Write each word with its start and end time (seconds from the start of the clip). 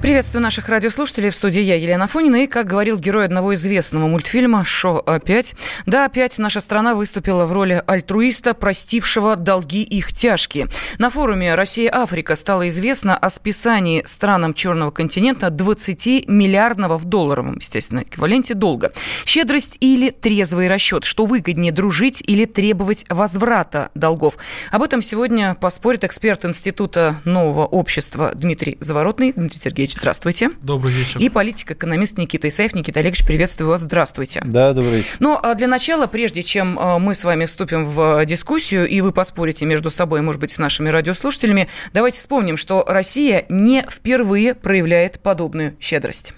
Приветствую 0.00 0.44
наших 0.44 0.68
радиослушателей 0.68 1.30
в 1.30 1.34
студии 1.34 1.60
я, 1.60 1.74
Елена 1.74 2.06
Фонина. 2.06 2.44
И, 2.44 2.46
как 2.46 2.68
говорил 2.68 2.98
герой 2.98 3.24
одного 3.24 3.54
известного 3.54 4.06
мультфильма 4.06 4.64
«Шо 4.64 5.02
опять?», 5.04 5.56
да, 5.86 6.04
опять 6.04 6.38
наша 6.38 6.60
страна 6.60 6.94
выступила 6.94 7.46
в 7.46 7.52
роли 7.52 7.82
альтруиста, 7.84 8.54
простившего 8.54 9.34
долги 9.34 9.82
их 9.82 10.12
тяжкие. 10.12 10.68
На 10.98 11.10
форуме 11.10 11.56
«Россия-Африка» 11.56 12.36
стало 12.36 12.68
известно 12.68 13.16
о 13.16 13.28
списании 13.28 14.04
странам 14.06 14.54
Черного 14.54 14.92
континента 14.92 15.50
20 15.50 16.28
миллиардного 16.28 16.96
в 16.96 17.04
долларовом, 17.04 17.56
естественно, 17.58 18.04
эквиваленте 18.04 18.54
долга. 18.54 18.92
Щедрость 19.26 19.78
или 19.80 20.10
трезвый 20.10 20.68
расчет? 20.68 21.04
Что 21.04 21.26
выгоднее, 21.26 21.72
дружить 21.72 22.22
или 22.24 22.44
требовать 22.44 23.04
возврата 23.08 23.90
долгов? 23.96 24.36
Об 24.70 24.84
этом 24.84 25.02
сегодня 25.02 25.56
поспорит 25.60 26.04
эксперт 26.04 26.44
Института 26.44 27.16
нового 27.24 27.66
общества 27.66 28.30
Дмитрий 28.32 28.78
Заворотный. 28.80 29.32
Дмитрий 29.32 29.58
Сергеевич, 29.58 29.87
Сергеевич, 29.88 29.94
здравствуйте. 29.94 30.50
Добрый 30.60 30.92
вечер. 30.92 31.20
И 31.20 31.28
политик-экономист 31.28 32.18
Никита 32.18 32.48
Исаев. 32.48 32.74
Никита 32.74 33.00
Олегович, 33.00 33.24
приветствую 33.24 33.70
вас. 33.70 33.82
Здравствуйте. 33.82 34.42
Да, 34.44 34.72
добрый 34.72 34.98
вечер. 34.98 35.16
Ну, 35.18 35.38
а 35.42 35.54
для 35.54 35.66
начала, 35.66 36.06
прежде 36.06 36.42
чем 36.42 36.78
а, 36.78 36.98
мы 36.98 37.14
с 37.14 37.24
вами 37.24 37.46
вступим 37.46 37.86
в 37.86 38.24
дискуссию, 38.26 38.86
и 38.86 39.00
вы 39.00 39.12
поспорите 39.12 39.64
между 39.66 39.90
собой, 39.90 40.20
может 40.20 40.40
быть, 40.40 40.50
с 40.50 40.58
нашими 40.58 40.88
радиослушателями, 40.88 41.68
давайте 41.92 42.18
вспомним, 42.18 42.56
что 42.56 42.84
Россия 42.86 43.46
не 43.48 43.84
впервые 43.88 44.54
проявляет 44.54 45.20
подобную 45.20 45.76
щедрость. 45.80 46.34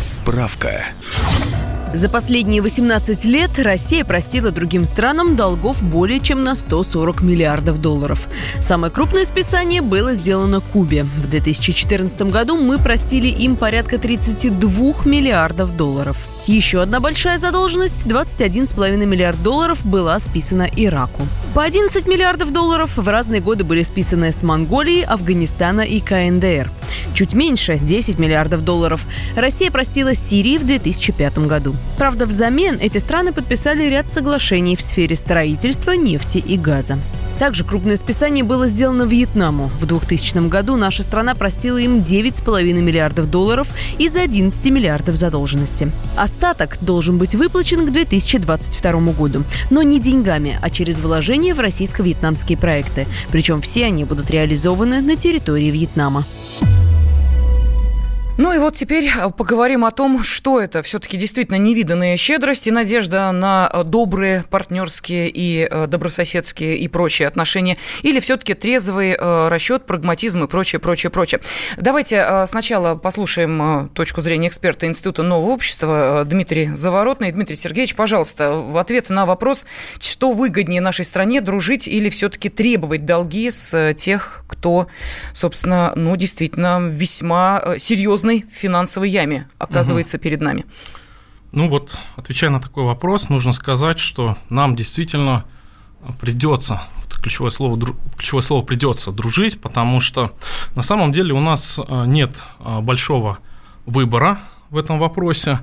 Справка. 0.00 0.84
За 1.94 2.10
последние 2.10 2.60
18 2.60 3.24
лет 3.24 3.58
Россия 3.58 4.04
простила 4.04 4.50
другим 4.50 4.84
странам 4.84 5.36
долгов 5.36 5.82
более 5.82 6.20
чем 6.20 6.44
на 6.44 6.54
140 6.54 7.22
миллиардов 7.22 7.80
долларов. 7.80 8.28
Самое 8.60 8.92
крупное 8.92 9.24
списание 9.24 9.80
было 9.80 10.14
сделано 10.14 10.60
Кубе. 10.60 11.04
В 11.04 11.28
2014 11.28 12.22
году 12.22 12.56
мы 12.56 12.78
простили 12.78 13.28
им 13.28 13.56
порядка 13.56 13.98
32 13.98 15.04
миллиардов 15.06 15.76
долларов. 15.76 16.16
Еще 16.46 16.80
одна 16.82 17.00
большая 17.00 17.38
задолженность– 17.38 18.06
21,5 18.06 19.04
миллиард 19.06 19.42
долларов 19.42 19.84
была 19.84 20.18
списана 20.20 20.68
Ираку. 20.76 21.22
По 21.54 21.62
11 21.62 22.06
миллиардов 22.06 22.52
долларов 22.52 22.96
в 22.96 23.08
разные 23.08 23.40
годы 23.40 23.64
были 23.64 23.82
списаны 23.82 24.32
с 24.32 24.42
Монголии, 24.42 25.02
Афганистана 25.02 25.82
и 25.82 26.00
КНДР. 26.00 26.70
Чуть 27.14 27.34
меньше– 27.34 27.78
10 27.82 28.18
миллиардов 28.18 28.64
долларов. 28.64 29.00
Россия 29.36 29.70
простила 29.70 30.14
Сирии 30.14 30.58
в 30.58 30.66
2005 30.66 31.38
году. 31.46 31.74
Правда, 31.96 32.26
взамен 32.26 32.78
эти 32.80 32.98
страны 32.98 33.32
подписали 33.32 33.84
ряд 33.84 34.08
соглашений 34.08 34.76
в 34.76 34.82
сфере 34.82 35.16
строительства, 35.16 35.92
нефти 35.92 36.38
и 36.38 36.56
газа. 36.56 36.98
Также 37.38 37.62
крупное 37.62 37.96
списание 37.96 38.42
было 38.42 38.66
сделано 38.66 39.04
Вьетнаму. 39.04 39.70
В 39.80 39.86
2000 39.86 40.48
году 40.48 40.76
наша 40.76 41.04
страна 41.04 41.36
простила 41.36 41.78
им 41.78 42.00
9,5 42.00 42.72
миллиардов 42.72 43.30
долларов 43.30 43.68
из 43.98 44.16
11 44.16 44.64
миллиардов 44.66 45.14
задолженности. 45.14 45.90
Остаток 46.16 46.78
должен 46.80 47.16
быть 47.16 47.36
выплачен 47.36 47.86
к 47.86 47.92
2022 47.92 49.12
году. 49.12 49.44
Но 49.70 49.82
не 49.82 50.00
деньгами, 50.00 50.58
а 50.60 50.68
через 50.70 50.98
вложения 50.98 51.54
в 51.54 51.60
российско-вьетнамские 51.60 52.58
проекты. 52.58 53.06
Причем 53.30 53.60
все 53.60 53.86
они 53.86 54.04
будут 54.04 54.30
реализованы 54.30 55.00
на 55.00 55.16
территории 55.16 55.70
Вьетнама. 55.70 56.24
Ну 58.38 58.52
и 58.52 58.58
вот 58.58 58.76
теперь 58.76 59.10
э, 59.10 59.30
поговорим 59.30 59.84
о 59.84 59.90
том, 59.90 60.22
что 60.22 60.60
это 60.60 60.82
все-таки 60.82 61.16
действительно 61.16 61.56
невиданная 61.56 62.16
щедрость 62.16 62.68
и 62.68 62.70
надежда 62.70 63.32
на 63.32 63.68
э, 63.72 63.82
добрые 63.82 64.44
партнерские 64.48 65.28
и 65.28 65.66
э, 65.68 65.88
добрососедские 65.88 66.78
и 66.78 66.86
прочие 66.86 67.26
отношения, 67.26 67.76
или 68.02 68.20
все-таки 68.20 68.54
трезвый 68.54 69.16
расчет, 69.18 69.86
прагматизм 69.86 70.44
и 70.44 70.46
прочее, 70.46 70.78
прочее, 70.78 71.10
прочее. 71.10 71.40
Давайте 71.76 72.44
сначала 72.46 72.94
послушаем 72.94 73.90
точку 73.92 74.20
зрения 74.20 74.46
эксперта 74.46 74.86
Института 74.86 75.24
нового 75.24 75.50
общества 75.50 76.24
Дмитрий 76.24 76.70
Заворотный. 76.72 77.32
Дмитрий 77.32 77.56
Сергеевич, 77.56 77.96
пожалуйста, 77.96 78.52
в 78.52 78.76
ответ 78.76 79.10
на 79.10 79.26
вопрос, 79.26 79.66
что 80.00 80.30
выгоднее 80.30 80.80
нашей 80.80 81.04
стране, 81.04 81.40
дружить 81.40 81.88
или 81.88 82.08
все-таки 82.08 82.48
требовать 82.48 83.04
долги 83.04 83.50
с 83.50 83.94
тех, 83.94 84.44
кто, 84.46 84.86
собственно, 85.32 85.92
ну, 85.96 86.14
действительно 86.14 86.80
весьма 86.80 87.74
серьезно 87.78 88.27
серьезной 88.28 88.44
финансовой 88.50 89.10
яме 89.10 89.48
оказывается 89.58 90.16
угу. 90.16 90.22
перед 90.22 90.40
нами? 90.40 90.64
Ну 91.52 91.68
вот, 91.68 91.96
отвечая 92.16 92.50
на 92.50 92.60
такой 92.60 92.84
вопрос, 92.84 93.30
нужно 93.30 93.52
сказать, 93.52 93.98
что 93.98 94.36
нам 94.50 94.76
действительно 94.76 95.44
придется, 96.20 96.82
ключевое 97.22 97.50
слово, 97.50 97.78
ключевое 98.16 98.42
слово 98.42 98.64
придется 98.64 99.10
дружить, 99.12 99.60
потому 99.60 100.00
что 100.00 100.32
на 100.76 100.82
самом 100.82 101.12
деле 101.12 101.32
у 101.32 101.40
нас 101.40 101.78
э, 101.78 102.04
нет 102.06 102.30
э, 102.60 102.80
большого 102.80 103.38
выбора 103.86 104.38
в 104.70 104.76
этом 104.76 104.98
вопросе. 104.98 105.60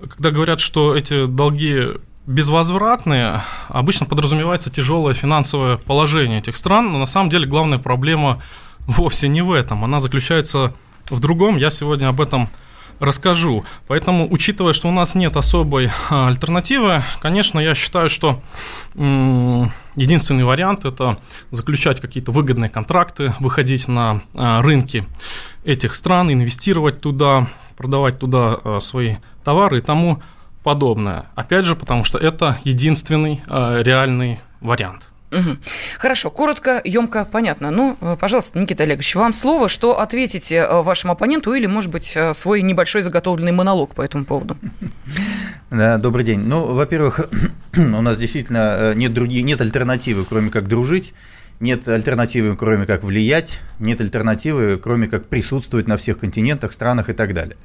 Когда 0.00 0.30
говорят, 0.30 0.60
что 0.60 0.96
эти 0.96 1.26
долги 1.26 1.94
безвозвратные, 2.26 3.40
обычно 3.68 4.06
подразумевается 4.06 4.70
тяжелое 4.70 5.14
финансовое 5.14 5.78
положение 5.78 6.40
этих 6.40 6.56
стран, 6.56 6.92
но 6.92 6.98
на 6.98 7.06
самом 7.06 7.30
деле 7.30 7.46
главная 7.46 7.78
проблема 7.78 8.42
вовсе 8.86 9.28
не 9.28 9.40
в 9.40 9.52
этом. 9.52 9.84
Она 9.84 10.00
заключается 10.00 10.58
в 10.58 10.72
другом. 11.20 11.56
Я 11.56 11.70
сегодня 11.70 12.08
об 12.08 12.20
этом 12.20 12.48
расскажу. 13.00 13.64
Поэтому, 13.86 14.26
учитывая, 14.30 14.72
что 14.72 14.88
у 14.88 14.92
нас 14.92 15.14
нет 15.14 15.36
особой 15.36 15.90
а, 16.10 16.28
альтернативы, 16.28 17.02
конечно, 17.20 17.58
я 17.60 17.74
считаю, 17.74 18.08
что 18.08 18.42
единственный 18.94 20.44
вариант 20.44 20.84
это 20.84 21.18
заключать 21.50 22.00
какие-то 22.00 22.32
выгодные 22.32 22.68
контракты, 22.68 23.34
выходить 23.38 23.88
на 23.88 24.22
а, 24.34 24.62
рынки 24.62 25.06
этих 25.64 25.94
стран, 25.94 26.32
инвестировать 26.32 27.00
туда, 27.00 27.46
продавать 27.76 28.18
туда 28.18 28.58
а, 28.62 28.80
свои 28.80 29.16
товары 29.44 29.78
и 29.78 29.82
тому 29.82 30.22
подобное. 30.62 31.26
Опять 31.34 31.66
же, 31.66 31.76
потому 31.76 32.04
что 32.04 32.18
это 32.18 32.58
единственный 32.64 33.40
реальный 33.48 34.40
вариант. 34.60 35.08
Угу. 35.30 35.58
Хорошо, 35.98 36.30
коротко, 36.30 36.80
емко, 36.84 37.26
понятно. 37.30 37.70
Ну, 37.70 37.96
э, 38.00 38.16
пожалуйста, 38.18 38.58
Никита 38.58 38.84
Олегович, 38.84 39.14
вам 39.14 39.32
слово, 39.32 39.68
что 39.68 40.00
ответите 40.00 40.56
э, 40.56 40.82
вашему 40.82 41.12
оппоненту 41.12 41.52
или, 41.52 41.66
может 41.66 41.90
быть, 41.90 42.14
э, 42.16 42.32
свой 42.32 42.62
небольшой 42.62 43.02
заготовленный 43.02 43.52
монолог 43.52 43.94
по 43.94 44.02
этому 44.02 44.24
поводу. 44.24 44.56
Да, 45.70 45.98
добрый 45.98 46.24
день. 46.24 46.40
Ну, 46.40 46.64
во-первых, 46.64 47.28
у 47.76 47.80
нас 48.00 48.18
действительно 48.18 48.94
нет, 48.94 49.12
других, 49.12 49.44
нет 49.44 49.60
альтернативы, 49.60 50.24
кроме 50.24 50.50
как 50.50 50.66
дружить. 50.66 51.12
Нет 51.60 51.88
альтернативы, 51.88 52.56
кроме 52.56 52.86
как 52.86 53.02
влиять, 53.02 53.58
нет 53.80 54.00
альтернативы, 54.00 54.78
кроме 54.78 55.08
как 55.08 55.26
присутствовать 55.26 55.88
на 55.88 55.96
всех 55.96 56.18
континентах, 56.18 56.72
странах 56.72 57.08
и 57.08 57.12
так 57.12 57.34
далее. 57.34 57.56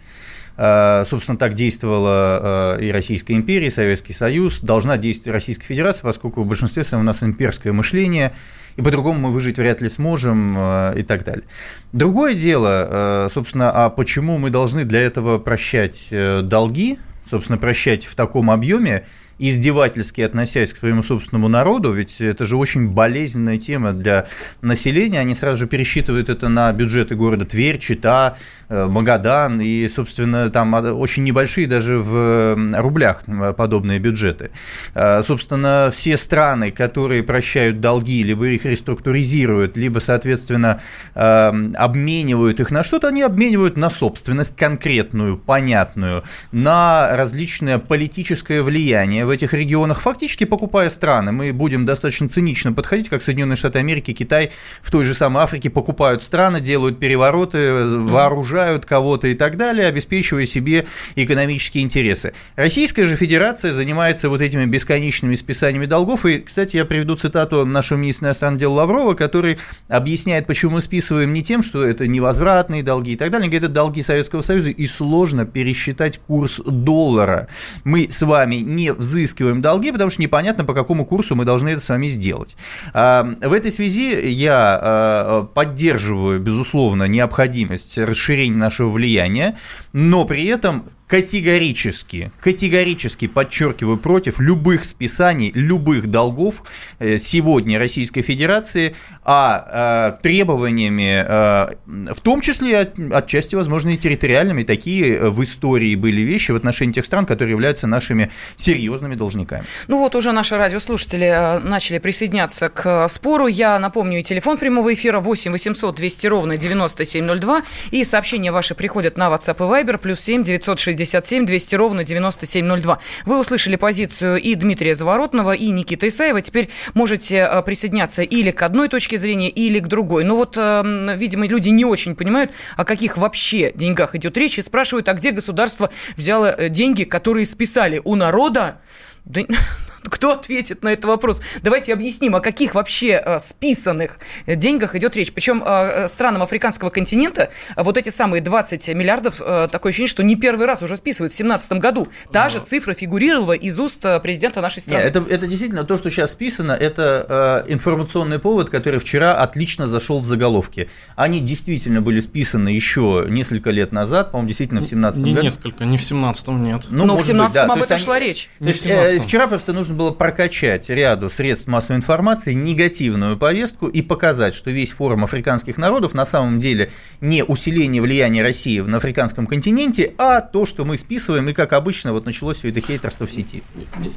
А, 0.56 1.04
собственно, 1.06 1.38
так 1.38 1.56
действовала 1.56 2.10
а, 2.12 2.78
и 2.78 2.92
Российская 2.92 3.34
империя, 3.34 3.68
и 3.68 3.72
Советский 3.72 4.14
Союз. 4.14 4.60
Должна 4.62 4.98
действовать 4.98 5.36
Российская 5.36 5.66
Федерация, 5.66 6.04
поскольку 6.04 6.44
в 6.44 6.48
большинстве 6.48 6.84
своем 6.84 7.04
у 7.04 7.06
нас 7.06 7.24
имперское 7.24 7.74
мышление, 7.74 8.34
и 8.76 8.82
по-другому 8.82 9.20
мы 9.20 9.32
выжить 9.32 9.58
вряд 9.58 9.82
ли 9.82 9.90
сможем 9.90 10.56
а, 10.58 10.94
и 10.94 11.04
так 11.04 11.24
далее. 11.24 11.46
Другое 11.92 12.34
дело, 12.34 13.28
собственно, 13.32 13.72
а 13.72 13.90
почему 13.90 14.38
мы 14.38 14.50
должны 14.50 14.84
для 14.84 15.02
этого 15.02 15.38
прощать 15.40 16.08
э, 16.12 16.42
долги, 16.42 16.98
собственно, 17.30 17.58
прощать 17.58 18.06
в 18.06 18.16
таком 18.16 18.52
объеме, 18.52 19.06
издевательски 19.50 20.22
относясь 20.22 20.74
к 20.74 20.78
своему 20.78 21.04
собственному 21.04 21.48
народу, 21.48 21.92
ведь 21.92 22.22
это 22.22 22.46
же 22.46 22.58
очень 22.58 22.88
болезненная 22.90 23.58
тема 23.58 23.94
для 23.94 24.28
населения, 24.62 25.20
они 25.20 25.36
сразу 25.36 25.62
же 25.62 25.68
пересчитывают 25.68 26.30
это 26.30 26.50
на 26.50 26.72
бюджеты 26.72 27.16
города 27.16 27.46
Тверь, 27.46 27.78
Чита, 27.78 28.38
э, 28.70 28.86
Магадан, 28.86 29.60
и, 29.60 29.88
собственно, 29.88 30.50
там 30.50 30.74
очень 30.74 31.24
небольшие 31.24 31.68
даже 31.68 32.00
в 32.00 32.56
рублях 32.74 33.24
подобные 33.58 34.00
бюджеты. 34.00 34.52
А, 34.96 35.22
собственно, 35.24 35.90
все 35.94 36.18
страны, 36.18 36.72
которые 36.72 37.24
прощают 37.24 37.80
долги, 37.80 38.24
либо 38.24 38.48
их 38.48 38.66
реструктуризируют, 38.66 39.78
либо, 39.78 40.00
соответственно, 40.00 40.80
обменивают 41.14 42.60
их 42.60 42.72
на 42.72 42.84
что-то, 42.84 43.10
они 43.10 43.22
обменивают 43.22 43.78
на 43.78 43.90
собственность 43.90 44.56
конкретную, 44.56 45.38
понятную, 45.38 46.24
на 46.52 47.16
различное 47.16 47.78
политическое 47.78 48.62
влияние 48.62 49.26
в 49.26 49.30
этих 49.34 49.54
регионах, 49.54 50.00
фактически 50.00 50.46
покупая 50.46 50.90
страны. 50.90 51.32
Мы 51.32 51.52
будем 51.52 51.86
достаточно 51.86 52.30
цинично 52.30 52.72
подходить, 52.72 53.10
как 53.10 53.22
Соединенные 53.22 53.56
Штаты 53.56 53.80
Америки, 53.80 54.14
Китай 54.14 54.52
в 54.82 54.92
той 54.92 55.04
же 55.04 55.14
самой 55.14 55.44
Африке 55.44 55.70
покупают 55.70 56.24
страны, 56.24 56.62
делают 56.62 57.00
перевороты, 57.00 57.86
вооружают 57.98 58.86
кого-то 58.86 59.28
и 59.28 59.34
так 59.34 59.58
далее, 59.58 59.88
обеспечивая 59.88 60.46
себе 60.46 60.86
экономические 61.16 61.84
интересы. 61.84 62.34
Российская 62.56 63.06
же 63.06 63.16
Федерация 63.16 63.74
занимается 63.74 64.30
вот 64.30 64.42
этими 64.42 64.66
бесконечными 64.66 65.36
списаниями 65.36 65.86
долгов. 65.86 66.26
И, 66.26 66.40
кстати, 66.40 66.78
я 66.78 66.86
приведу 66.86 67.16
цитату 67.16 67.66
нашего 67.66 67.98
министра 67.98 68.28
иностранных 68.28 68.60
дел 68.60 68.74
Лаврова, 68.74 69.14
который 69.14 69.58
объясняет, 69.88 70.48
почему 70.48 70.74
мы 70.74 70.82
списываем 70.82 71.34
не 71.34 71.42
тем, 71.42 71.64
что 71.64 71.84
это 71.84 72.08
невозвратные 72.08 72.84
долги 72.84 73.14
и 73.14 73.16
так 73.16 73.32
далее. 73.32 73.50
Говорит, 73.50 73.64
это 73.64 73.74
долги 73.74 74.02
Советского 74.02 74.42
Союза, 74.42 74.70
и 74.70 74.88
сложно 74.88 75.46
пересчитать 75.46 76.20
курс 76.20 76.62
доллара. 76.66 77.48
Мы 77.84 78.08
с 78.10 78.22
вами 78.22 78.58
не 78.58 78.94
в 78.94 79.02
взыскиваем 79.14 79.62
долги, 79.62 79.92
потому 79.92 80.10
что 80.10 80.22
непонятно, 80.22 80.66
по 80.66 80.74
какому 80.74 81.06
курсу 81.06 81.36
мы 81.36 81.46
должны 81.46 81.70
это 81.70 81.82
с 81.82 81.90
вами 81.90 82.08
сделать. 82.08 82.58
А, 82.94 83.24
в 83.42 83.54
этой 83.54 83.72
связи 83.72 84.30
я 84.30 84.80
а, 84.82 85.44
поддерживаю, 85.44 86.40
безусловно, 86.40 87.04
необходимость 87.04 87.98
расширения 87.98 88.58
нашего 88.58 88.90
влияния, 88.90 89.58
но 89.94 90.26
при 90.26 90.46
этом 90.46 90.86
категорически, 91.14 92.32
категорически 92.42 93.28
подчеркиваю 93.28 93.98
против 93.98 94.40
любых 94.40 94.84
списаний, 94.84 95.52
любых 95.54 96.10
долгов 96.10 96.64
э, 96.98 97.20
сегодня 97.20 97.78
Российской 97.78 98.24
Федерации, 98.24 98.96
а, 99.24 100.16
э, 100.18 100.22
требованиями, 100.24 101.24
э, 101.24 102.14
в 102.16 102.20
том 102.22 102.42
числе 102.42 102.80
от, 102.80 102.98
отчасти, 102.98 103.54
возможно, 103.54 103.90
и 103.90 103.98
территориальными, 103.98 104.64
такие 104.64 105.30
в 105.30 105.44
истории 105.44 105.94
были 105.94 106.22
вещи 106.22 106.52
в 106.52 106.56
отношении 106.56 106.94
тех 106.94 107.06
стран, 107.06 107.28
которые 107.28 107.52
являются 107.52 107.86
нашими 107.86 108.32
серьезными 108.56 109.14
должниками. 109.14 109.66
Ну 109.88 110.00
вот 110.00 110.16
уже 110.16 110.32
наши 110.32 110.58
радиослушатели 110.58 111.60
начали 111.64 112.00
присоединяться 112.00 112.70
к 112.70 113.08
спору. 113.08 113.46
Я 113.46 113.78
напомню 113.78 114.22
и 114.22 114.24
телефон 114.24 114.58
прямого 114.58 114.92
эфира 114.92 115.20
8 115.20 115.52
800 115.52 115.94
200 115.94 116.26
ровно 116.26 116.58
9702 116.58 117.62
и 117.92 118.04
сообщения 118.04 118.52
ваши 118.52 118.74
приходят 118.74 119.16
на 119.16 119.28
WhatsApp 119.28 119.58
и 119.58 119.86
Viber 119.86 120.00
плюс 120.00 120.20
7 120.20 120.44
960 120.44 121.03
67 121.06 121.46
200 121.46 121.76
ровно 121.76 122.04
9702. 122.04 123.00
Вы 123.26 123.40
услышали 123.40 123.76
позицию 123.76 124.42
и 124.42 124.56
Дмитрия 124.56 124.96
Заворотного, 124.96 125.52
и 125.52 125.70
Никиты 125.70 126.08
Исаева. 126.08 126.42
Теперь 126.42 126.70
можете 126.94 127.48
э, 127.50 127.62
присоединяться 127.62 128.22
или 128.22 128.52
к 128.52 128.62
одной 128.62 128.88
точке 128.88 129.18
зрения, 129.18 129.50
или 129.50 129.80
к 129.80 129.88
другой. 129.88 130.24
Но 130.24 130.36
вот, 130.36 130.58
эм, 130.58 131.16
видимо, 131.16 131.48
люди 131.48 131.70
не 131.70 131.86
очень 131.86 132.16
понимают, 132.16 132.52
о 132.78 132.86
каких 132.86 133.18
вообще 133.18 133.72
деньгах 133.76 134.16
идет 134.16 134.38
речь, 134.38 134.58
и 134.58 134.62
спрашивают, 134.62 135.10
а 135.10 135.14
где 135.14 135.32
государство 135.32 135.90
взяло 136.16 136.52
э, 136.52 136.70
деньги, 136.70 137.04
которые 137.04 137.46
списали 137.46 138.02
у 138.04 138.16
народа? 138.16 138.82
Да, 139.26 139.42
Кто 140.04 140.34
ответит 140.34 140.84
на 140.84 140.94
этот 140.94 141.06
вопрос? 141.06 141.42
Давайте 141.62 141.94
объясним, 141.94 142.36
о 142.36 142.40
каких 142.40 142.76
вообще 142.76 143.22
э, 143.24 143.40
списанных 143.40 144.20
деньгах 144.48 144.96
идет 144.96 145.16
речь. 145.16 145.32
Причем 145.32 145.64
э, 145.66 146.08
странам 146.08 146.44
африканского 146.44 146.90
континента 146.90 147.50
вот 147.76 147.98
эти 147.98 148.10
самые 148.10 148.42
20 148.42 148.90
миллиардов, 148.90 149.42
э, 149.42 149.68
такое 149.72 149.92
ощущение, 149.92 150.10
что 150.10 150.24
не 150.24 150.36
первый 150.36 150.66
раз 150.66 150.82
уже 150.82 150.96
списывают. 150.98 151.34
В 151.34 151.38
2017 151.38 151.74
году 151.74 152.08
та 152.32 152.50
же 152.50 152.60
цифра 152.60 152.94
фигурировала 152.94 153.54
из 153.54 153.80
уст 153.80 154.02
президента 154.22 154.62
нашей 154.62 154.82
страны. 154.82 155.04
Нет, 155.04 155.16
это, 155.16 155.26
это 155.30 155.48
действительно 155.48 155.84
то, 155.84 155.98
что 155.98 156.10
сейчас 156.10 156.32
списано, 156.32 156.72
это 156.72 157.66
информационный 157.68 158.40
повод, 158.40 158.70
который 158.70 159.00
вчера 159.00 159.36
отлично 159.36 159.88
зашел 159.88 160.20
в 160.20 160.26
заголовки. 160.26 160.90
Они 161.16 161.40
действительно 161.40 162.02
были 162.02 162.20
списаны 162.20 162.70
еще 162.70 163.26
несколько 163.30 163.72
лет 163.72 163.92
назад, 163.92 164.32
по-моему, 164.32 164.48
действительно 164.48 164.82
в 164.82 164.84
2017 164.84 165.22
не 165.22 165.32
году. 165.32 165.42
Не 165.42 165.46
несколько, 165.46 165.86
не 165.86 165.98
в 165.98 166.04
17 166.04 166.48
нет. 166.50 166.86
Ну, 166.90 167.06
Но 167.06 167.18
в 167.18 167.24
17 167.24 167.54
да. 167.54 167.66
об 167.66 167.82
этом 167.82 167.98
шла 167.98 168.16
они... 168.16 168.28
речь. 168.28 168.50
То 168.60 168.66
есть, 168.66 168.86
э, 168.86 169.20
вчера 169.20 169.48
просто 169.48 169.74
нужно 169.74 169.93
нужно 169.94 169.98
было 169.98 170.12
прокачать 170.12 170.90
ряду 170.90 171.30
средств 171.30 171.68
массовой 171.68 171.98
информации 171.98 172.54
негативную 172.54 173.38
повестку 173.38 173.88
и 173.88 174.02
показать, 174.02 174.54
что 174.54 174.72
весь 174.72 174.92
форум 174.92 175.24
африканских 175.24 175.78
народов 175.78 176.14
на 176.14 176.26
самом 176.26 176.60
деле 176.60 176.90
не 177.22 177.44
усиление 177.44 178.02
влияния 178.02 178.42
России 178.42 178.80
на 178.80 178.98
африканском 178.98 179.48
континенте, 179.48 180.14
а 180.18 180.42
то, 180.42 180.66
что 180.66 180.84
мы 180.86 180.98
списываем, 180.98 181.48
и 181.50 181.54
как 181.54 181.74
обычно 181.74 182.14
вот 182.14 182.26
началось 182.26 182.58
все 182.58 182.70
это 182.70 182.80
хейтерство 182.80 183.28
в 183.28 183.32
сети. 183.32 183.64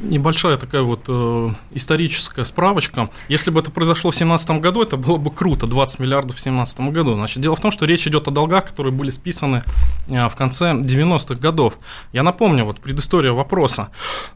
Небольшая 0.01 0.57
такая 0.57 0.83
вот 0.83 1.05
э, 1.09 1.51
историческая 1.73 2.45
справочка. 2.45 3.09
Если 3.29 3.51
бы 3.51 3.61
это 3.61 3.71
произошло 3.71 4.11
в 4.11 4.15
2017 4.15 4.51
году, 4.63 4.83
это 4.83 4.97
было 4.97 5.19
бы 5.19 5.31
круто, 5.31 5.67
20 5.67 6.01
миллиардов 6.01 6.37
в 6.37 6.43
2017 6.43 6.81
году. 6.93 7.15
Значит, 7.15 7.43
дело 7.43 7.57
в 7.57 7.61
том, 7.61 7.71
что 7.71 7.85
речь 7.85 8.07
идет 8.07 8.29
о 8.29 8.31
долгах, 8.31 8.67
которые 8.67 8.93
были 8.93 9.11
списаны 9.11 9.63
э, 10.09 10.29
в 10.29 10.37
конце 10.37 10.73
90-х 10.73 11.35
годов. 11.41 11.75
Я 12.13 12.23
напомню, 12.23 12.65
вот 12.65 12.81
предыстория 12.81 13.33
вопроса. 13.33 13.89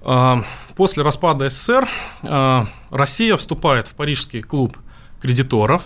Э, 0.02 0.43
после 0.81 1.02
распада 1.02 1.30
распада 1.31 1.49
СССР 1.49 1.88
э, 2.23 2.62
Россия 2.91 3.37
вступает 3.37 3.87
в 3.87 3.94
Парижский 3.94 4.43
клуб 4.43 4.77
кредиторов, 5.23 5.85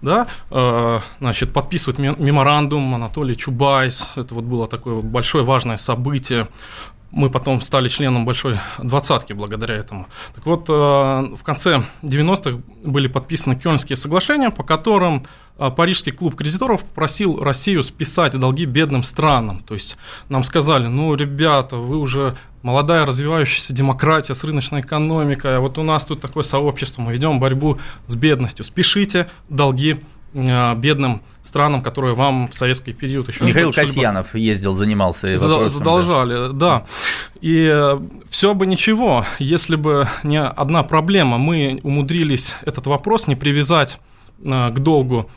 да, 0.00 0.26
э, 0.50 1.00
значит, 1.20 1.52
подписывает 1.52 2.18
меморандум 2.18 2.94
Анатолий 2.94 3.36
Чубайс, 3.36 4.12
это 4.16 4.34
вот 4.34 4.44
было 4.44 4.66
такое 4.66 5.02
большое 5.02 5.44
важное 5.44 5.76
событие, 5.76 6.48
мы 7.16 7.30
потом 7.30 7.62
стали 7.62 7.88
членом 7.88 8.26
большой 8.26 8.58
двадцатки 8.78 9.32
благодаря 9.32 9.74
этому. 9.74 10.06
Так 10.34 10.44
вот, 10.44 10.68
э, 10.68 10.72
в 10.72 11.42
конце 11.42 11.82
90-х 12.02 12.60
были 12.84 13.08
подписаны 13.08 13.56
Кёльнские 13.56 13.96
соглашения, 13.96 14.50
по 14.50 14.62
которым 14.62 15.24
Парижский 15.56 16.12
клуб 16.12 16.34
кредиторов 16.34 16.84
просил 16.84 17.38
Россию 17.42 17.82
списать 17.82 18.38
долги 18.38 18.66
бедным 18.66 19.02
странам. 19.02 19.60
То 19.60 19.72
есть 19.72 19.96
нам 20.28 20.44
сказали, 20.44 20.86
ну, 20.86 21.14
ребята, 21.14 21.76
вы 21.76 21.96
уже 21.96 22.36
молодая 22.62 23.06
развивающаяся 23.06 23.72
демократия 23.72 24.34
с 24.34 24.44
рыночной 24.44 24.80
экономикой, 24.80 25.56
а 25.56 25.60
вот 25.60 25.78
у 25.78 25.82
нас 25.82 26.04
тут 26.04 26.20
такое 26.20 26.42
сообщество, 26.42 27.00
мы 27.00 27.14
ведем 27.14 27.40
борьбу 27.40 27.78
с 28.06 28.14
бедностью, 28.14 28.66
спешите 28.66 29.28
долги 29.48 29.92
э, 29.92 30.15
бедным 30.36 31.22
странам, 31.42 31.80
которые 31.80 32.14
вам 32.14 32.48
в 32.48 32.54
советский 32.54 32.92
период 32.92 33.28
еще 33.28 33.44
Михаил 33.44 33.72
Касьянов 33.72 34.34
ездил, 34.34 34.74
занимался 34.74 35.28
вопросом, 35.28 35.68
задолжали, 35.68 36.52
да. 36.52 36.52
да. 36.52 36.84
И 37.40 37.70
э, 37.72 37.98
все 38.28 38.52
бы 38.52 38.66
ничего, 38.66 39.24
если 39.38 39.76
бы 39.76 40.08
не 40.22 40.40
одна 40.40 40.82
проблема, 40.82 41.38
мы 41.38 41.80
умудрились 41.82 42.54
этот 42.62 42.86
вопрос 42.86 43.26
не 43.26 43.34
привязать 43.34 43.98
э, 44.44 44.70
к 44.70 44.78
долгу 44.78 45.30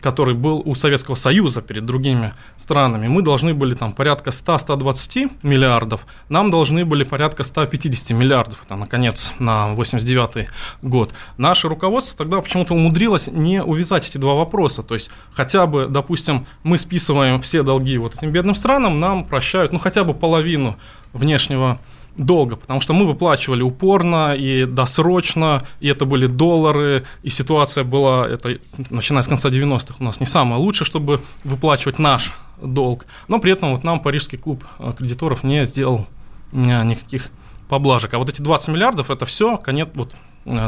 который 0.00 0.34
был 0.34 0.62
у 0.64 0.74
Советского 0.74 1.14
Союза 1.14 1.62
перед 1.62 1.84
другими 1.84 2.32
странами, 2.56 3.08
мы 3.08 3.22
должны 3.22 3.54
были 3.54 3.74
там 3.74 3.92
порядка 3.92 4.30
100-120 4.30 5.30
миллиардов, 5.42 6.06
нам 6.28 6.50
должны 6.50 6.84
были 6.84 7.04
порядка 7.04 7.42
150 7.42 8.16
миллиардов, 8.16 8.62
это, 8.64 8.76
наконец, 8.76 9.32
на 9.38 9.74
89 9.74 10.48
год. 10.82 11.12
Наше 11.36 11.68
руководство 11.68 12.18
тогда 12.18 12.40
почему-то 12.40 12.74
умудрилось 12.74 13.28
не 13.28 13.62
увязать 13.62 14.08
эти 14.08 14.18
два 14.18 14.34
вопроса, 14.34 14.82
то 14.82 14.94
есть 14.94 15.10
хотя 15.32 15.66
бы, 15.66 15.86
допустим, 15.88 16.46
мы 16.62 16.78
списываем 16.78 17.40
все 17.40 17.62
долги 17.62 17.98
вот 17.98 18.14
этим 18.14 18.30
бедным 18.30 18.54
странам, 18.54 19.00
нам 19.00 19.24
прощают, 19.24 19.72
ну, 19.72 19.78
хотя 19.78 20.04
бы 20.04 20.14
половину 20.14 20.76
внешнего 21.12 21.78
долго, 22.16 22.56
потому 22.56 22.80
что 22.80 22.92
мы 22.92 23.06
выплачивали 23.06 23.62
упорно 23.62 24.34
и 24.34 24.64
досрочно, 24.66 25.62
и 25.80 25.88
это 25.88 26.04
были 26.04 26.26
доллары, 26.26 27.04
и 27.22 27.30
ситуация 27.30 27.84
была, 27.84 28.28
это, 28.28 28.58
начиная 28.90 29.22
с 29.22 29.28
конца 29.28 29.48
90-х, 29.48 29.96
у 29.98 30.04
нас 30.04 30.20
не 30.20 30.26
самая 30.26 30.58
лучшая, 30.58 30.86
чтобы 30.86 31.20
выплачивать 31.44 31.98
наш 31.98 32.32
долг, 32.60 33.06
но 33.28 33.38
при 33.38 33.52
этом 33.52 33.72
вот 33.72 33.84
нам 33.84 34.00
Парижский 34.00 34.38
клуб 34.38 34.64
э, 34.78 34.92
кредиторов 34.96 35.42
не 35.42 35.64
сделал 35.64 36.06
э, 36.52 36.84
никаких 36.84 37.30
поблажек. 37.68 38.12
А 38.14 38.18
вот 38.18 38.28
эти 38.28 38.42
20 38.42 38.68
миллиардов, 38.68 39.10
это 39.10 39.24
все, 39.24 39.56
конец, 39.56 39.88
вот 39.94 40.14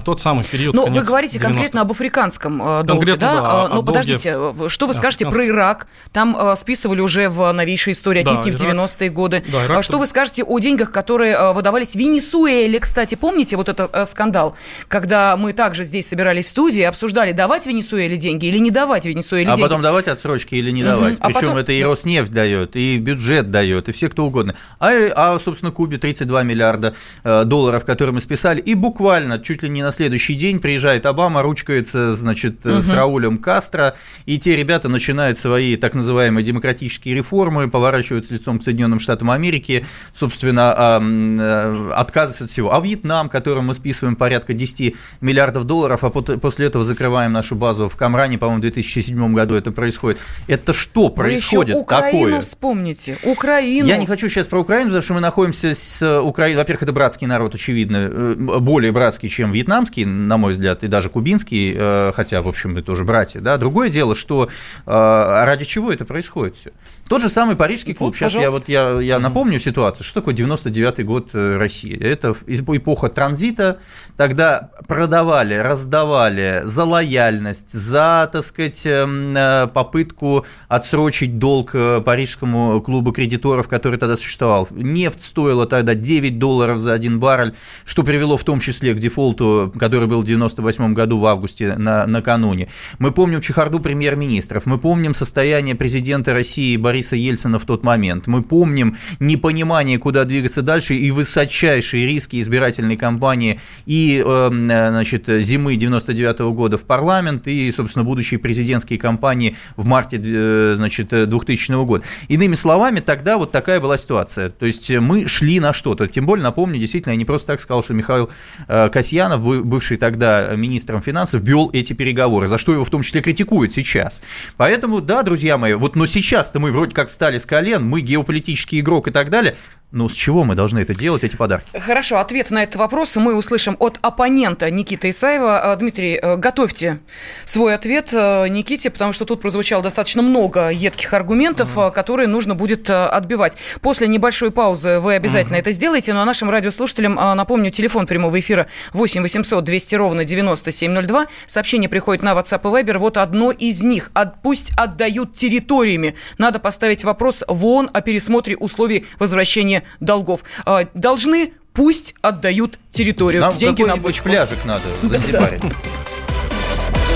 тот 0.04 0.20
самый 0.20 0.44
период. 0.44 0.74
Но 0.74 0.86
ну, 0.86 0.92
вы 0.92 1.02
говорите 1.02 1.40
конкретно 1.40 1.80
об 1.80 1.90
африканском 1.90 2.62
э, 2.62 2.82
долге, 2.84 2.88
конкретно, 2.88 3.26
да? 3.26 3.68
да 3.68 3.74
Но 3.74 3.82
подождите, 3.82 4.34
долге... 4.34 4.68
что 4.68 4.86
вы 4.86 4.94
скажете 4.94 5.26
про 5.26 5.46
Ирак? 5.46 5.88
Там 6.12 6.36
э, 6.38 6.56
списывали 6.56 7.00
уже 7.00 7.28
в 7.28 7.50
новейшей 7.52 7.92
истории, 7.92 8.20
отнюдь 8.20 8.36
да, 8.44 8.44
не 8.44 8.50
в 8.52 8.54
90-е 8.54 9.10
годы. 9.10 9.44
Да, 9.50 9.66
Ирак... 9.66 9.84
Что 9.84 9.98
вы 9.98 10.06
скажете 10.06 10.44
о 10.44 10.58
деньгах, 10.60 10.92
которые 10.92 11.52
выдавались 11.52 11.96
Венесуэле? 11.96 12.78
Кстати, 12.78 13.16
помните 13.16 13.56
вот 13.56 13.68
этот 13.68 14.08
скандал, 14.08 14.54
когда 14.88 15.36
мы 15.36 15.52
также 15.52 15.84
здесь 15.84 16.08
собирались 16.08 16.46
в 16.46 16.48
студии, 16.50 16.82
обсуждали, 16.82 17.32
давать 17.32 17.66
Венесуэле 17.66 18.16
деньги 18.16 18.46
или 18.46 18.58
не 18.58 18.70
давать 18.70 19.06
Венесуэле 19.06 19.50
а 19.50 19.56
деньги? 19.56 19.66
А 19.66 19.68
потом 19.68 19.82
давать 19.82 20.06
отсрочки 20.06 20.54
или 20.54 20.70
не 20.70 20.84
давать. 20.84 21.18
Угу. 21.18 21.26
Причем 21.26 21.38
а 21.38 21.40
потом... 21.40 21.56
это 21.56 21.72
и 21.72 21.82
Роснефть 21.82 22.30
дает, 22.30 22.76
и 22.76 22.98
бюджет 22.98 23.50
дает, 23.50 23.88
и 23.88 23.92
все 23.92 24.08
кто 24.08 24.24
угодно. 24.24 24.54
А, 24.78 24.90
а 25.16 25.38
собственно, 25.40 25.72
Кубе 25.72 25.98
32 25.98 26.42
миллиарда 26.44 26.94
долларов, 27.24 27.84
которые 27.84 28.14
мы 28.14 28.20
списали, 28.20 28.60
и 28.60 28.74
буквально 28.74 29.40
чуть 29.40 29.63
ли 29.64 29.70
не 29.70 29.82
на 29.82 29.90
следующий 29.92 30.34
день 30.34 30.60
приезжает 30.60 31.06
Обама, 31.06 31.42
ручкается, 31.42 32.14
значит, 32.14 32.64
угу. 32.64 32.80
с 32.80 32.92
Раулем 32.92 33.38
Кастро, 33.38 33.94
и 34.26 34.38
те 34.38 34.56
ребята 34.56 34.88
начинают 34.88 35.38
свои 35.38 35.76
так 35.76 35.94
называемые 35.94 36.44
демократические 36.44 37.14
реформы, 37.14 37.68
поворачиваются 37.68 38.34
лицом 38.34 38.58
к 38.58 38.62
Соединенным 38.62 38.98
Штатам 38.98 39.30
Америки, 39.30 39.84
собственно, 40.12 41.00
э, 41.00 41.90
отказываются 41.94 42.44
от 42.44 42.50
всего. 42.50 42.74
А 42.74 42.80
Вьетнам, 42.80 43.28
которым 43.28 43.66
мы 43.66 43.74
списываем 43.74 44.16
порядка 44.16 44.54
10 44.54 44.96
миллиардов 45.20 45.64
долларов, 45.64 46.04
а 46.04 46.10
после 46.10 46.66
этого 46.66 46.84
закрываем 46.84 47.32
нашу 47.32 47.54
базу 47.54 47.88
в 47.88 47.96
Камране, 47.96 48.38
по-моему, 48.38 48.58
в 48.58 48.62
2007 48.62 49.34
году 49.34 49.54
это 49.54 49.72
происходит. 49.72 50.20
Это 50.46 50.72
что 50.72 51.08
происходит 51.08 51.74
Вы 51.74 51.80
еще 51.80 51.82
Украину 51.82 52.24
такое? 52.24 52.40
вспомните. 52.40 53.16
Украину. 53.24 53.88
Я 53.88 53.96
не 53.96 54.06
хочу 54.06 54.28
сейчас 54.28 54.46
про 54.46 54.60
Украину, 54.60 54.86
потому 54.86 55.02
что 55.02 55.14
мы 55.14 55.20
находимся 55.20 55.74
с 55.74 56.20
Украиной. 56.20 56.58
Во-первых, 56.58 56.82
это 56.82 56.92
братский 56.92 57.26
народ, 57.26 57.54
очевидно, 57.54 57.96
э, 57.96 58.34
более 58.60 58.92
братский, 58.92 59.28
чем 59.28 59.50
вьетнамский, 59.54 60.04
на 60.04 60.36
мой 60.36 60.52
взгляд, 60.52 60.84
и 60.84 60.88
даже 60.88 61.08
кубинский, 61.08 61.74
э, 61.76 62.12
хотя, 62.14 62.42
в 62.42 62.48
общем, 62.48 62.72
это 62.72 62.82
тоже 62.82 63.04
братья, 63.04 63.40
да. 63.40 63.56
Другое 63.56 63.88
дело, 63.88 64.14
что 64.14 64.48
ради 64.86 65.64
чего 65.64 65.92
это 65.92 66.04
происходит 66.04 66.56
все? 66.56 66.72
Тот 67.08 67.20
же 67.20 67.28
самый 67.28 67.56
Парижский 67.56 67.94
клуб. 67.94 68.08
Вот, 68.10 68.16
Сейчас 68.16 68.34
я 68.34 68.50
вот 68.50 68.68
я, 68.68 69.00
я 69.00 69.18
напомню 69.18 69.58
ситуацию. 69.58 70.04
Что 70.04 70.20
такое 70.20 70.34
99 70.34 71.04
год 71.04 71.30
России? 71.32 71.96
Это 71.98 72.34
эпоха 72.46 73.08
транзита. 73.08 73.78
Тогда 74.16 74.70
продавали, 74.86 75.54
раздавали 75.54 76.62
за 76.64 76.84
лояльность, 76.84 77.72
за, 77.72 78.28
так 78.32 78.42
сказать, 78.42 78.82
эм, 78.86 79.34
попытку 79.70 80.46
отсрочить 80.68 81.38
долг 81.38 81.72
Парижскому 81.72 82.80
клубу 82.80 83.12
кредиторов, 83.12 83.68
который 83.68 83.98
тогда 83.98 84.16
существовал. 84.16 84.68
Нефть 84.70 85.22
стоила 85.22 85.66
тогда 85.66 85.94
9 85.94 86.38
долларов 86.38 86.78
за 86.78 86.92
один 86.92 87.18
баррель, 87.18 87.54
что 87.84 88.02
привело 88.02 88.36
в 88.36 88.44
том 88.44 88.60
числе 88.60 88.94
к 88.94 88.98
дефолту, 88.98 89.43
который 89.78 90.08
был 90.08 90.20
в 90.20 90.24
98 90.24 90.94
году 90.94 91.18
в 91.18 91.26
августе 91.26 91.74
на, 91.76 92.06
накануне. 92.06 92.68
Мы 92.98 93.12
помним 93.12 93.40
чехарду 93.40 93.80
премьер-министров, 93.80 94.66
мы 94.66 94.78
помним 94.78 95.14
состояние 95.14 95.74
президента 95.74 96.32
России 96.32 96.76
Бориса 96.76 97.16
Ельцина 97.16 97.58
в 97.58 97.64
тот 97.64 97.82
момент, 97.84 98.26
мы 98.26 98.42
помним 98.42 98.96
непонимание, 99.20 99.98
куда 99.98 100.24
двигаться 100.24 100.62
дальше 100.62 100.94
и 100.94 101.10
высочайшие 101.10 102.06
риски 102.06 102.40
избирательной 102.40 102.96
кампании 102.96 103.60
и 103.86 104.22
эм, 104.24 104.64
значит, 104.64 105.26
зимы 105.26 105.76
99 105.76 106.40
года 106.54 106.76
в 106.76 106.84
парламент 106.84 107.46
и, 107.46 107.70
собственно, 107.70 108.04
будущие 108.04 108.38
президентские 108.38 108.98
кампании 108.98 109.56
в 109.76 109.84
марте 109.84 110.20
э, 110.22 110.74
значит, 110.76 111.08
2000 111.08 111.84
года. 111.84 112.04
Иными 112.28 112.54
словами, 112.54 113.00
тогда 113.00 113.38
вот 113.38 113.52
такая 113.52 113.80
была 113.80 113.98
ситуация. 113.98 114.48
То 114.48 114.66
есть 114.66 114.90
мы 114.90 115.26
шли 115.28 115.60
на 115.60 115.72
что-то. 115.72 116.06
Тем 116.06 116.26
более, 116.26 116.42
напомню, 116.42 116.78
действительно, 116.78 117.12
я 117.12 117.16
не 117.16 117.24
просто 117.24 117.48
так 117.48 117.60
сказал, 117.60 117.82
что 117.82 117.94
Михаил 117.94 118.30
э, 118.68 118.88
Касьянов, 119.34 119.66
бывший 119.66 119.96
тогда 119.96 120.54
министром 120.54 121.02
финансов, 121.02 121.42
вел 121.42 121.70
эти 121.72 121.92
переговоры, 121.92 122.48
за 122.48 122.58
что 122.58 122.72
его 122.72 122.84
в 122.84 122.90
том 122.90 123.02
числе 123.02 123.20
критикуют 123.20 123.72
сейчас. 123.72 124.22
Поэтому, 124.56 125.00
да, 125.00 125.22
друзья 125.22 125.58
мои, 125.58 125.74
вот 125.74 125.96
но 125.96 126.06
сейчас-то 126.06 126.60
мы 126.60 126.72
вроде 126.72 126.94
как 126.94 127.08
встали 127.08 127.38
с 127.38 127.46
колен, 127.46 127.84
мы 127.84 128.00
геополитический 128.00 128.80
игрок 128.80 129.08
и 129.08 129.10
так 129.10 129.30
далее, 129.30 129.56
ну, 129.94 130.08
с 130.08 130.14
чего 130.14 130.42
мы 130.42 130.56
должны 130.56 130.80
это 130.80 130.92
делать, 130.92 131.22
эти 131.22 131.36
подарки? 131.36 131.66
Хорошо, 131.78 132.18
ответ 132.18 132.50
на 132.50 132.64
этот 132.64 132.76
вопрос 132.76 133.14
мы 133.16 133.34
услышим 133.34 133.76
от 133.78 133.98
оппонента 134.02 134.68
Никиты 134.68 135.10
Исаева. 135.10 135.72
А, 135.72 135.76
Дмитрий, 135.76 136.18
э, 136.20 136.36
готовьте 136.36 136.98
свой 137.44 137.74
ответ 137.74 138.10
э, 138.12 138.48
Никите, 138.48 138.90
потому 138.90 139.12
что 139.12 139.24
тут 139.24 139.40
прозвучало 139.40 139.84
достаточно 139.84 140.20
много 140.20 140.70
едких 140.70 141.14
аргументов, 141.14 141.76
угу. 141.76 141.92
которые 141.92 142.26
нужно 142.26 142.56
будет 142.56 142.90
отбивать. 142.90 143.56
После 143.80 144.08
небольшой 144.08 144.50
паузы 144.50 144.98
вы 144.98 145.14
обязательно 145.14 145.56
угу. 145.56 145.60
это 145.60 145.70
сделаете, 145.70 146.12
ну 146.12 146.20
а 146.20 146.24
нашим 146.24 146.50
радиослушателям 146.50 147.14
напомню, 147.14 147.70
телефон 147.70 148.06
прямого 148.06 148.38
эфира 148.40 148.66
8 148.92 149.22
800 149.22 149.62
200 149.62 149.94
ровно 149.94 150.24
9702. 150.24 151.26
Сообщение 151.46 151.88
приходит 151.88 152.24
на 152.24 152.32
WhatsApp 152.32 152.62
и 152.62 152.82
Viber. 152.82 152.98
Вот 152.98 153.16
одно 153.16 153.52
из 153.52 153.84
них. 153.84 154.10
От, 154.14 154.42
пусть 154.42 154.72
отдают 154.76 155.34
территориями. 155.34 156.16
Надо 156.38 156.58
поставить 156.58 157.04
вопрос 157.04 157.44
в 157.46 157.64
ООН 157.64 157.90
о 157.92 158.00
пересмотре 158.00 158.56
условий 158.56 159.06
возвращения 159.20 159.83
долгов. 160.00 160.44
А, 160.64 160.84
должны, 160.94 161.52
пусть 161.72 162.14
отдают 162.22 162.78
территорию. 162.90 163.42
Нам 163.42 163.56
Деньги 163.56 163.82
на 163.82 163.96
бочку. 163.96 164.28
пляжик 164.28 164.64
надо 164.64 164.84
в 165.02 165.08
Занзибаре. 165.08 165.60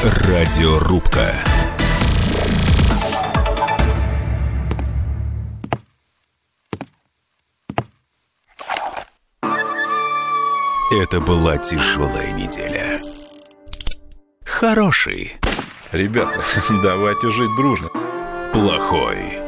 Радиорубка. 0.05 1.35
Это 10.91 11.21
была 11.21 11.59
тяжелая 11.59 12.33
неделя. 12.33 12.99
Хороший. 14.45 15.37
Ребята, 15.93 16.41
давайте 16.83 17.31
жить 17.31 17.55
дружно. 17.57 17.91
Плохой 18.53 19.48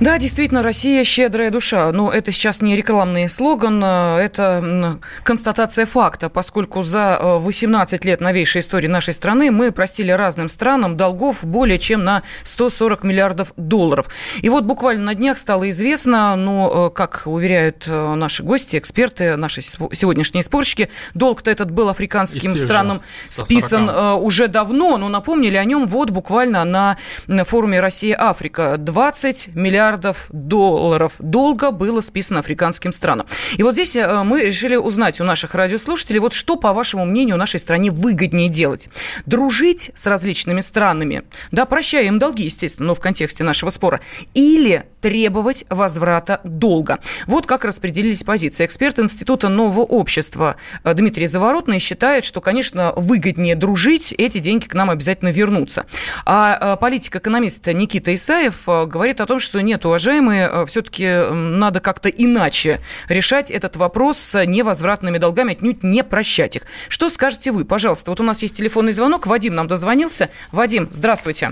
Да, 0.00 0.16
действительно, 0.16 0.62
Россия 0.62 1.02
щедрая 1.02 1.50
душа. 1.50 1.90
Но 1.90 2.12
это 2.12 2.30
сейчас 2.30 2.62
не 2.62 2.76
рекламный 2.76 3.28
слоган, 3.28 3.82
а 3.82 4.20
это 4.20 5.00
констатация 5.24 5.86
факта, 5.86 6.28
поскольку 6.28 6.84
за 6.84 7.18
18 7.20 8.04
э, 8.04 8.08
лет 8.08 8.20
новейшей 8.20 8.60
истории 8.60 8.86
нашей 8.86 9.12
страны 9.12 9.50
мы 9.50 9.72
простили 9.72 10.12
разным 10.12 10.48
странам 10.48 10.96
долгов 10.96 11.44
более 11.44 11.80
чем 11.80 12.04
на 12.04 12.22
140 12.44 13.02
миллиардов 13.02 13.52
долларов. 13.56 14.06
И 14.40 14.48
вот 14.48 14.64
буквально 14.64 15.02
на 15.02 15.14
днях 15.16 15.36
стало 15.36 15.68
известно, 15.70 16.36
ну, 16.36 16.86
э, 16.86 16.90
как 16.90 17.22
уверяют 17.24 17.86
э, 17.88 18.14
наши 18.14 18.44
гости, 18.44 18.78
эксперты, 18.78 19.34
наши 19.34 19.62
сегодняшние 19.62 20.44
спорщики, 20.44 20.90
долг-то 21.14 21.50
этот 21.50 21.72
был 21.72 21.88
африканским 21.88 22.56
странам 22.56 23.02
списан 23.26 23.88
уже 23.88 24.46
давно, 24.46 24.96
но 24.96 25.08
напомнили 25.08 25.56
о 25.56 25.64
нем 25.64 25.86
вот 25.86 26.10
буквально 26.10 26.64
на 26.64 26.96
форуме 27.44 27.80
«Россия-Африка». 27.80 28.76
20 28.78 29.56
миллиардов 29.56 29.87
миллиардов 29.88 30.26
долларов 30.30 31.14
долга 31.18 31.70
было 31.70 32.00
списано 32.00 32.40
африканским 32.40 32.92
странам. 32.92 33.26
И 33.56 33.62
вот 33.62 33.72
здесь 33.72 33.96
э, 33.96 34.22
мы 34.22 34.42
решили 34.42 34.76
узнать 34.76 35.20
у 35.20 35.24
наших 35.24 35.54
радиослушателей, 35.54 36.20
вот 36.20 36.32
что, 36.32 36.56
по 36.56 36.72
вашему 36.72 37.06
мнению, 37.06 37.36
нашей 37.36 37.58
стране 37.58 37.90
выгоднее 37.90 38.48
делать? 38.48 38.88
Дружить 39.24 39.90
с 39.94 40.06
различными 40.06 40.60
странами, 40.60 41.22
да, 41.52 41.64
прощая 41.64 42.04
им 42.04 42.18
долги, 42.18 42.44
естественно, 42.44 42.88
но 42.88 42.94
в 42.94 43.00
контексте 43.00 43.44
нашего 43.44 43.70
спора, 43.70 44.00
или 44.34 44.84
требовать 45.00 45.64
возврата 45.70 46.40
долга. 46.44 46.98
Вот 47.26 47.46
как 47.46 47.64
распределились 47.64 48.24
позиции. 48.24 48.66
Эксперт 48.66 48.98
Института 48.98 49.48
нового 49.48 49.82
общества 49.82 50.56
э, 50.84 50.92
Дмитрий 50.92 51.26
Заворотный 51.26 51.78
считает, 51.78 52.24
что, 52.24 52.40
конечно, 52.40 52.92
выгоднее 52.96 53.54
дружить, 53.54 54.12
эти 54.18 54.38
деньги 54.38 54.66
к 54.66 54.74
нам 54.74 54.90
обязательно 54.90 55.30
вернутся. 55.30 55.86
А 56.26 56.74
э, 56.74 56.80
политик-экономист 56.80 57.66
Никита 57.68 58.14
Исаев 58.14 58.66
говорит 58.66 59.20
о 59.20 59.26
том, 59.26 59.38
что 59.38 59.60
нет, 59.62 59.77
уважаемые, 59.86 60.48
э, 60.50 60.66
все-таки 60.66 61.30
надо 61.30 61.80
как-то 61.80 62.08
иначе 62.08 62.80
решать 63.08 63.50
этот 63.50 63.76
вопрос 63.76 64.18
с 64.18 64.44
невозвратными 64.44 65.18
долгами, 65.18 65.52
отнюдь 65.52 65.82
не 65.82 66.04
прощать 66.04 66.56
их. 66.56 66.62
Что 66.88 67.08
скажете 67.08 67.52
вы? 67.52 67.64
Пожалуйста, 67.64 68.10
вот 68.10 68.20
у 68.20 68.24
нас 68.24 68.42
есть 68.42 68.56
телефонный 68.56 68.92
звонок. 68.92 69.26
Вадим 69.26 69.54
нам 69.54 69.68
дозвонился. 69.68 70.30
Вадим, 70.52 70.88
здравствуйте. 70.90 71.50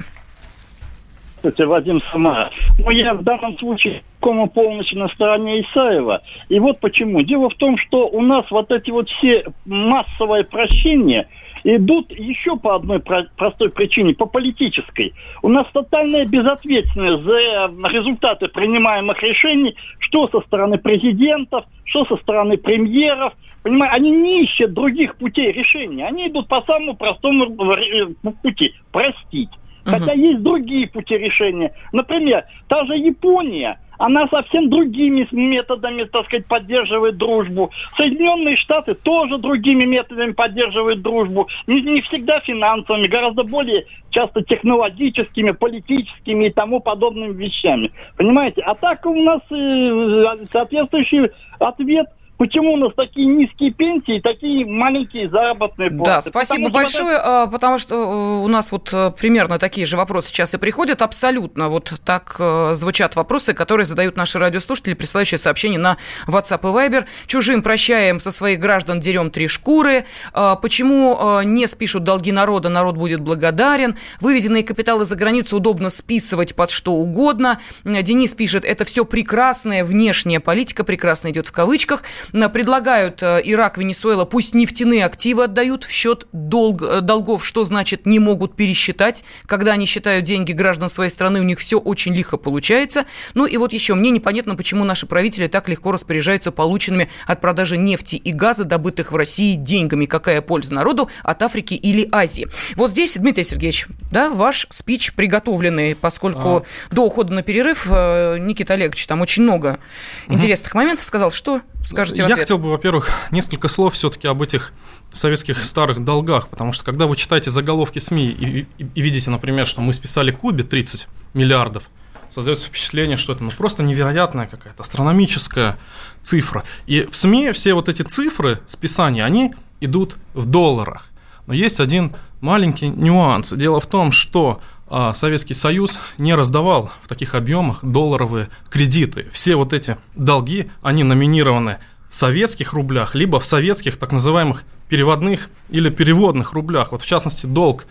Здравствуйте, 1.38 1.66
Вадим 1.66 2.00
Самаров. 2.10 2.52
Ну, 2.78 2.90
я 2.90 3.14
в 3.14 3.22
данном 3.22 3.56
случае 3.58 4.02
кому 4.20 4.48
полностью 4.48 4.98
на 4.98 5.08
стороне 5.08 5.60
Исаева. 5.62 6.22
И 6.48 6.58
вот 6.58 6.80
почему. 6.80 7.22
Дело 7.22 7.50
в 7.50 7.54
том, 7.54 7.78
что 7.78 8.08
у 8.08 8.20
нас 8.20 8.50
вот 8.50 8.72
эти 8.72 8.90
вот 8.90 9.08
все 9.08 9.44
массовые 9.64 10.44
прощения– 10.44 11.28
идут 11.66 12.12
еще 12.12 12.56
по 12.56 12.76
одной 12.76 13.00
про- 13.00 13.26
простой 13.36 13.70
причине, 13.70 14.14
по 14.14 14.26
политической. 14.26 15.14
У 15.42 15.48
нас 15.48 15.66
тотальная 15.72 16.24
безответственность 16.24 17.24
за 17.24 17.70
результаты 17.88 18.48
принимаемых 18.48 19.20
решений, 19.22 19.74
что 19.98 20.28
со 20.28 20.40
стороны 20.42 20.78
президентов, 20.78 21.64
что 21.84 22.04
со 22.04 22.16
стороны 22.18 22.56
премьеров. 22.56 23.32
Понимаете, 23.62 23.96
они 23.96 24.10
не 24.12 24.44
ищут 24.44 24.74
других 24.74 25.16
путей 25.16 25.50
решения. 25.50 26.06
Они 26.06 26.28
идут 26.28 26.46
по 26.46 26.62
самому 26.62 26.94
простому 26.94 27.74
э, 27.74 28.06
пути– 28.42 28.74
простить. 28.92 29.50
Хотя 29.86 30.12
угу. 30.12 30.20
есть 30.20 30.42
другие 30.42 30.88
пути 30.88 31.16
решения. 31.16 31.72
Например, 31.92 32.44
та 32.68 32.84
же 32.84 32.96
Япония– 32.96 33.78
она 33.98 34.28
совсем 34.28 34.68
другими 34.68 35.26
методами, 35.32 36.04
так 36.04 36.26
сказать, 36.26 36.46
поддерживает 36.46 37.16
дружбу. 37.16 37.70
Соединенные 37.96 38.56
Штаты 38.56 38.94
тоже 38.94 39.38
другими 39.38 39.84
методами 39.84 40.32
поддерживают 40.32 41.02
дружбу. 41.02 41.48
Не, 41.66 41.80
не 41.80 42.00
всегда 42.00 42.40
финансовыми, 42.40 43.06
гораздо 43.06 43.44
более 43.44 43.86
часто 44.10 44.42
технологическими, 44.42 45.52
политическими 45.52 46.46
и 46.46 46.50
тому 46.50 46.80
подобными 46.80 47.32
вещами. 47.32 47.90
Понимаете? 48.16 48.62
А 48.62 48.74
так 48.74 49.04
у 49.06 49.14
нас 49.14 49.40
э, 49.50 50.44
соответствующий 50.50 51.30
ответ 51.58 52.06
Почему 52.38 52.74
у 52.74 52.76
нас 52.76 52.92
такие 52.94 53.26
низкие 53.26 53.72
пенсии 53.72 54.18
и 54.18 54.20
такие 54.20 54.66
маленькие 54.66 55.30
заработные 55.30 55.90
платы? 55.90 56.10
Да, 56.10 56.20
спасибо 56.20 56.66
потому 56.66 56.74
большое, 56.74 57.18
что... 57.18 57.48
потому 57.50 57.78
что 57.78 57.94
э, 57.94 58.44
у 58.44 58.48
нас 58.48 58.72
вот 58.72 58.90
э, 58.92 59.10
примерно 59.18 59.58
такие 59.58 59.86
же 59.86 59.96
вопросы 59.96 60.28
сейчас 60.28 60.52
и 60.52 60.58
приходят. 60.58 61.00
Абсолютно 61.00 61.70
вот 61.70 61.94
так 62.04 62.36
э, 62.38 62.72
звучат 62.74 63.16
вопросы, 63.16 63.54
которые 63.54 63.86
задают 63.86 64.18
наши 64.18 64.38
радиослушатели, 64.38 64.92
присылающие 64.92 65.38
сообщения 65.38 65.78
на 65.78 65.96
WhatsApp 66.26 66.60
и 66.60 66.90
Viber. 66.90 67.06
Чужим 67.26 67.62
прощаем, 67.62 68.20
со 68.20 68.30
своих 68.30 68.60
граждан 68.60 69.00
дерем 69.00 69.30
три 69.30 69.48
шкуры. 69.48 70.04
Почему 70.32 71.40
не 71.42 71.66
спишут 71.66 72.04
долги 72.04 72.32
народа, 72.32 72.68
народ 72.68 72.96
будет 72.96 73.20
благодарен. 73.20 73.96
Выведенные 74.20 74.62
капиталы 74.62 75.04
за 75.04 75.16
границу 75.16 75.56
удобно 75.56 75.90
списывать 75.90 76.54
под 76.54 76.70
что 76.70 76.92
угодно. 76.92 77.60
Денис 77.84 78.34
пишет, 78.34 78.64
это 78.64 78.84
все 78.84 79.04
прекрасная 79.04 79.84
внешняя 79.84 80.40
политика, 80.40 80.84
прекрасно 80.84 81.30
идет 81.30 81.46
в 81.46 81.52
кавычках 81.52 82.02
предлагают 82.32 83.22
э, 83.22 83.40
Ирак, 83.44 83.78
Венесуэла, 83.78 84.24
пусть 84.24 84.54
нефтяные 84.54 85.04
активы 85.04 85.44
отдают 85.44 85.84
в 85.84 85.90
счет 85.90 86.26
долг, 86.32 86.82
э, 86.82 87.00
долгов. 87.00 87.44
Что 87.44 87.64
значит 87.64 88.06
не 88.06 88.18
могут 88.18 88.56
пересчитать? 88.56 89.24
Когда 89.46 89.72
они 89.72 89.86
считают 89.86 90.24
деньги 90.24 90.52
граждан 90.52 90.88
своей 90.88 91.10
страны, 91.10 91.40
у 91.40 91.44
них 91.44 91.58
все 91.58 91.78
очень 91.78 92.14
лихо 92.14 92.36
получается. 92.36 93.06
Ну 93.34 93.46
и 93.46 93.56
вот 93.56 93.72
еще, 93.72 93.94
мне 93.94 94.10
непонятно, 94.10 94.54
почему 94.54 94.84
наши 94.84 95.06
правители 95.06 95.46
так 95.46 95.68
легко 95.68 95.92
распоряжаются 95.92 96.52
полученными 96.52 97.08
от 97.26 97.40
продажи 97.40 97.76
нефти 97.76 98.16
и 98.16 98.32
газа, 98.32 98.64
добытых 98.64 99.12
в 99.12 99.16
России 99.16 99.54
деньгами. 99.54 100.06
Какая 100.06 100.40
польза 100.40 100.74
народу 100.74 101.10
от 101.22 101.42
Африки 101.42 101.74
или 101.74 102.08
Азии? 102.12 102.48
Вот 102.74 102.90
здесь, 102.90 103.16
Дмитрий 103.16 103.44
Сергеевич, 103.44 103.86
да, 104.10 104.30
ваш 104.30 104.66
спич 104.70 105.12
приготовленный, 105.14 105.94
поскольку 105.94 106.58
а... 106.58 106.62
до 106.90 107.04
ухода 107.04 107.32
на 107.34 107.42
перерыв 107.42 107.86
э, 107.90 108.38
Никита 108.38 108.74
Олегович 108.74 109.06
там 109.06 109.20
очень 109.20 109.42
много 109.42 109.78
угу. 110.26 110.34
интересных 110.34 110.74
моментов 110.74 111.04
сказал. 111.04 111.30
Что 111.30 111.60
скажете 111.84 112.15
в 112.22 112.26
ответ? 112.26 112.38
Я 112.38 112.42
хотел 112.42 112.58
бы, 112.58 112.70
во-первых, 112.70 113.10
несколько 113.30 113.68
слов 113.68 113.94
все-таки 113.94 114.28
об 114.28 114.42
этих 114.42 114.72
советских 115.12 115.64
старых 115.64 116.04
долгах, 116.04 116.48
потому 116.48 116.72
что 116.72 116.84
когда 116.84 117.06
вы 117.06 117.16
читаете 117.16 117.50
заголовки 117.50 117.98
СМИ 117.98 118.26
и, 118.26 118.66
и, 118.78 118.86
и 118.94 119.00
видите, 119.00 119.30
например, 119.30 119.66
что 119.66 119.80
мы 119.80 119.92
списали 119.92 120.30
Кубе 120.30 120.64
30 120.64 121.08
миллиардов, 121.34 121.84
создается 122.28 122.66
впечатление, 122.66 123.16
что 123.16 123.32
это 123.32 123.44
ну, 123.44 123.50
просто 123.50 123.82
невероятная 123.82 124.46
какая-то 124.46 124.82
астрономическая 124.82 125.78
цифра. 126.22 126.64
И 126.86 127.08
в 127.10 127.16
СМИ 127.16 127.52
все 127.52 127.74
вот 127.74 127.88
эти 127.88 128.02
цифры 128.02 128.60
списания, 128.66 129.24
они 129.24 129.54
идут 129.80 130.16
в 130.34 130.46
долларах. 130.46 131.06
Но 131.46 131.54
есть 131.54 131.80
один 131.80 132.14
маленький 132.40 132.88
нюанс. 132.88 133.52
Дело 133.52 133.80
в 133.80 133.86
том, 133.86 134.12
что 134.12 134.60
а, 134.88 135.14
Советский 135.14 135.54
Союз 135.54 135.98
не 136.18 136.34
раздавал 136.34 136.90
в 137.02 137.08
таких 137.08 137.34
объемах 137.34 137.80
долларовые 137.82 138.48
кредиты. 138.70 139.28
Все 139.32 139.56
вот 139.56 139.72
эти 139.72 139.96
долги, 140.14 140.70
они 140.82 141.02
номинированы 141.04 141.78
советских 142.16 142.72
рублях, 142.72 143.14
либо 143.14 143.38
в 143.38 143.44
советских 143.44 143.96
так 143.96 144.12
называемых 144.12 144.64
переводных 144.88 145.50
или 145.68 145.90
переводных 145.90 146.52
рублях. 146.52 146.92
Вот 146.92 147.02
в 147.02 147.06
частности 147.06 147.46
долг 147.46 147.86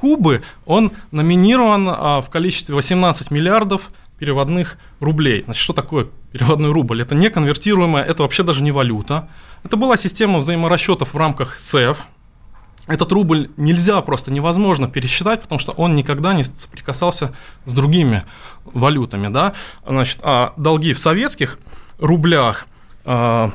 Кубы, 0.00 0.42
он 0.64 0.92
номинирован 1.10 1.86
а, 1.90 2.20
в 2.22 2.30
количестве 2.30 2.74
18 2.74 3.30
миллиардов 3.30 3.90
переводных 4.18 4.78
рублей. 4.98 5.42
Значит, 5.42 5.62
что 5.62 5.74
такое 5.74 6.06
переводной 6.32 6.72
рубль? 6.72 7.02
Это 7.02 7.14
не 7.14 7.28
конвертируемая, 7.28 8.02
это 8.02 8.22
вообще 8.22 8.42
даже 8.42 8.62
не 8.62 8.72
валюта. 8.72 9.28
Это 9.62 9.76
была 9.76 9.98
система 9.98 10.38
взаиморасчетов 10.38 11.12
в 11.12 11.16
рамках 11.18 11.58
СЭФ, 11.58 12.06
этот 12.86 13.12
рубль 13.12 13.50
нельзя 13.56 14.00
просто, 14.00 14.32
невозможно 14.32 14.88
пересчитать, 14.88 15.42
потому 15.42 15.60
что 15.60 15.72
он 15.72 15.94
никогда 15.94 16.32
не 16.32 16.42
соприкасался 16.42 17.32
с 17.64 17.72
другими 17.72 18.24
валютами. 18.64 19.28
Да? 19.28 19.52
Значит, 19.86 20.18
а 20.22 20.54
долги 20.56 20.92
в 20.92 20.98
советских 20.98 21.58
рублях 21.98 22.66
а, 23.04 23.52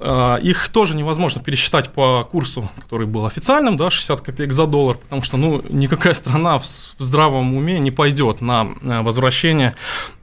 их 0.00 0.68
тоже 0.68 0.94
невозможно 0.94 1.42
пересчитать 1.42 1.92
по 1.92 2.22
курсу, 2.30 2.70
который 2.76 3.06
был 3.06 3.26
официальным, 3.26 3.76
да, 3.76 3.90
60 3.90 4.20
копеек 4.20 4.52
за 4.52 4.66
доллар, 4.66 4.96
потому 4.96 5.22
что 5.22 5.36
ну, 5.36 5.62
никакая 5.68 6.14
страна 6.14 6.58
в 6.58 6.64
здравом 6.64 7.56
уме 7.56 7.80
не 7.80 7.90
пойдет 7.90 8.40
на 8.40 8.68
возвращение 8.80 9.74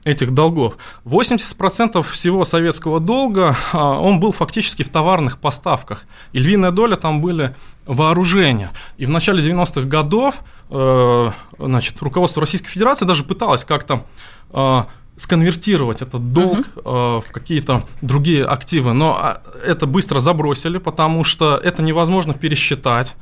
этих 0.06 0.30
долгов. 0.30 0.76
80% 1.04 2.02
всего 2.04 2.44
советского 2.44 3.00
долга, 3.00 3.56
а, 3.72 3.98
он 3.98 4.20
был 4.20 4.32
фактически 4.32 4.84
в 4.84 4.88
товарных 4.88 5.38
поставках, 5.38 6.04
и 6.32 6.38
львиная 6.38 6.70
доля 6.70 6.96
там 6.96 7.20
были 7.20 7.54
вооружения. 7.86 8.70
И 8.98 9.06
в 9.06 9.10
начале 9.10 9.42
90-х 9.42 9.82
годов 9.82 10.36
э, 10.70 11.30
значит, 11.58 12.00
руководство 12.00 12.40
Российской 12.40 12.68
Федерации 12.68 13.04
даже 13.04 13.24
пыталось 13.24 13.64
как-то 13.64 14.04
э, 14.50 14.82
сконвертировать 15.16 16.02
этот 16.02 16.32
долг 16.32 16.66
uh-huh. 16.76 17.20
э, 17.22 17.28
в 17.28 17.32
какие-то 17.32 17.84
другие 18.02 18.44
активы, 18.44 18.92
но 18.92 19.16
а, 19.18 19.42
это 19.64 19.86
быстро 19.86 20.20
забросили, 20.20 20.78
потому 20.78 21.24
что 21.24 21.56
это 21.56 21.82
невозможно 21.82 22.34
пересчитать. 22.34 23.14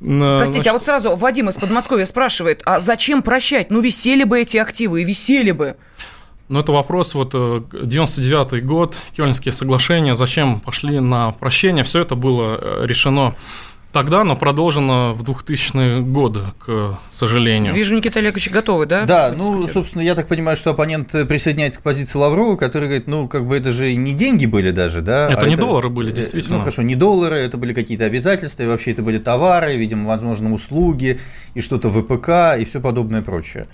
Э, 0.00 0.36
Простите, 0.38 0.62
Значит... 0.62 0.66
а 0.66 0.72
вот 0.72 0.84
сразу 0.84 1.16
Вадим 1.16 1.48
из 1.48 1.56
Подмосковья 1.56 2.04
спрашивает, 2.04 2.62
а 2.64 2.80
зачем 2.80 3.22
прощать? 3.22 3.70
Ну, 3.70 3.80
висели 3.80 4.24
бы 4.24 4.40
эти 4.40 4.56
активы 4.56 5.02
и 5.02 5.04
висели 5.04 5.52
бы. 5.52 5.76
Ну, 6.48 6.60
это 6.60 6.72
вопрос, 6.72 7.14
вот 7.14 7.34
99-й 7.34 8.58
э, 8.58 8.60
год, 8.60 8.96
Кёльнские 9.16 9.52
соглашения, 9.52 10.14
зачем 10.14 10.60
пошли 10.60 11.00
на 11.00 11.32
прощение, 11.32 11.82
все 11.82 12.00
это 12.00 12.14
было 12.14 12.58
э, 12.60 12.86
решено 12.86 13.34
тогда, 13.96 14.24
но 14.24 14.36
продолжено 14.36 15.14
в 15.14 15.22
2000-е 15.22 16.02
годы, 16.02 16.40
к 16.58 16.98
сожалению. 17.08 17.72
Вижу, 17.72 17.96
Никита 17.96 18.18
Олегович 18.18 18.50
готовы, 18.50 18.84
да? 18.84 19.06
Да, 19.06 19.34
ну, 19.34 19.66
собственно, 19.72 20.02
я 20.02 20.14
так 20.14 20.28
понимаю, 20.28 20.54
что 20.54 20.70
оппонент 20.70 21.12
присоединяется 21.26 21.80
к 21.80 21.82
позиции 21.82 22.18
Лаврова, 22.18 22.56
который 22.56 22.88
говорит, 22.88 23.06
ну, 23.06 23.26
как 23.26 23.46
бы 23.46 23.56
это 23.56 23.70
же 23.70 23.94
не 23.94 24.12
деньги 24.12 24.44
были 24.44 24.70
даже, 24.70 25.00
да? 25.00 25.30
Это 25.30 25.40
а 25.40 25.46
не 25.46 25.54
это, 25.54 25.62
доллары 25.62 25.88
были, 25.88 26.12
э, 26.12 26.14
действительно. 26.14 26.56
Ну, 26.56 26.60
хорошо, 26.60 26.82
не 26.82 26.94
доллары, 26.94 27.36
это 27.36 27.56
были 27.56 27.72
какие-то 27.72 28.04
обязательства, 28.04 28.64
и 28.64 28.66
вообще 28.66 28.92
это 28.92 29.02
были 29.02 29.16
товары, 29.16 29.76
видимо, 29.76 30.08
возможно, 30.08 30.52
услуги, 30.52 31.18
и 31.54 31.62
что-то 31.62 31.88
ВПК, 31.88 32.60
и 32.60 32.66
все 32.66 32.82
подобное 32.82 33.22
прочее. 33.22 33.66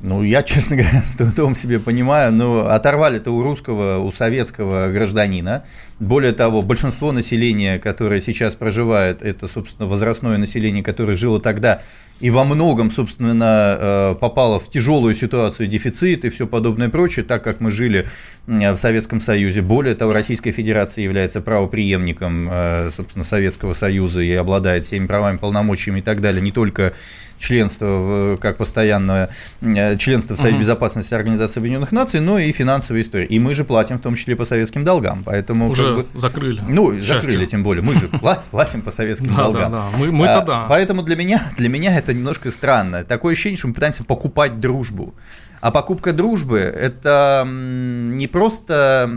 Ну, 0.00 0.22
я, 0.22 0.42
честно 0.44 0.76
говоря, 0.76 1.02
с 1.02 1.16
трудом 1.16 1.54
себе 1.54 1.78
понимаю, 1.80 2.32
но 2.32 2.68
оторвали-то 2.68 3.30
у 3.30 3.42
русского, 3.42 3.98
у 3.98 4.10
советского 4.10 4.88
гражданина. 4.88 5.64
Более 5.98 6.32
того, 6.32 6.62
большинство 6.62 7.12
населения, 7.12 7.78
которое 7.78 8.20
сейчас 8.20 8.54
проживает, 8.54 9.22
это, 9.22 9.48
собственно, 9.48 9.88
возрастное 9.88 10.38
население, 10.38 10.82
которое 10.82 11.16
жило 11.16 11.40
тогда 11.40 11.82
и 12.20 12.30
во 12.30 12.44
многом, 12.44 12.90
собственно, 12.90 13.76
э, 13.78 14.14
попало 14.20 14.58
в 14.58 14.68
тяжелую 14.68 15.14
ситуацию 15.14 15.68
дефицит 15.68 16.24
и 16.24 16.30
все 16.30 16.46
подобное 16.48 16.88
прочее, 16.88 17.24
так 17.24 17.44
как 17.44 17.60
мы 17.60 17.70
жили 17.70 18.08
в 18.46 18.76
Советском 18.76 19.20
Союзе. 19.20 19.62
Более 19.62 19.94
того, 19.94 20.12
Российская 20.12 20.50
Федерация 20.50 21.04
является 21.04 21.40
правоприемником, 21.40 22.48
э, 22.50 22.90
собственно, 22.94 23.24
Советского 23.24 23.72
Союза 23.72 24.22
и 24.22 24.32
обладает 24.32 24.84
всеми 24.84 25.06
правами, 25.06 25.36
полномочиями 25.36 26.00
и 26.00 26.02
так 26.02 26.20
далее, 26.20 26.42
не 26.42 26.50
только 26.50 26.92
членство, 27.38 28.38
как 28.40 28.56
постоянное 28.56 29.30
э, 29.60 29.96
членство 29.96 30.34
в 30.34 30.38
Совете 30.38 30.56
угу. 30.56 30.62
Безопасности 30.62 31.14
Организации 31.14 31.60
Объединенных 31.60 31.92
Наций, 31.92 32.20
но 32.20 32.38
и 32.38 32.50
финансовая 32.52 33.02
история. 33.02 33.26
И 33.26 33.38
мы 33.38 33.54
же 33.54 33.64
платим 33.64 33.98
в 33.98 34.00
том 34.00 34.14
числе 34.14 34.36
по 34.36 34.44
советским 34.44 34.84
долгам, 34.84 35.22
поэтому 35.24 35.68
уже 35.68 35.94
как 35.94 36.12
бы, 36.12 36.18
закрыли. 36.18 36.62
Ну 36.66 37.00
закрыли 37.00 37.46
тем 37.46 37.62
более, 37.62 37.82
мы 37.82 37.94
же 37.94 38.08
платим 38.50 38.82
по 38.82 38.90
советским 38.90 39.34
долгам. 39.34 39.72
Да, 39.72 39.78
да, 39.78 39.98
мы 39.98 40.10
мы 40.12 40.26
тогда. 40.26 40.66
Поэтому 40.68 41.02
для 41.02 41.16
меня 41.16 41.50
для 41.56 41.68
меня 41.68 41.96
это 41.96 42.12
немножко 42.12 42.50
странно. 42.50 43.04
Такое 43.04 43.32
ощущение, 43.32 43.56
что 43.56 43.68
мы 43.68 43.74
пытаемся 43.74 44.04
покупать 44.04 44.60
дружбу. 44.60 45.14
А 45.60 45.72
покупка 45.72 46.12
дружбы– 46.12 46.58
это 46.60 47.44
не 47.46 48.28
просто 48.28 49.10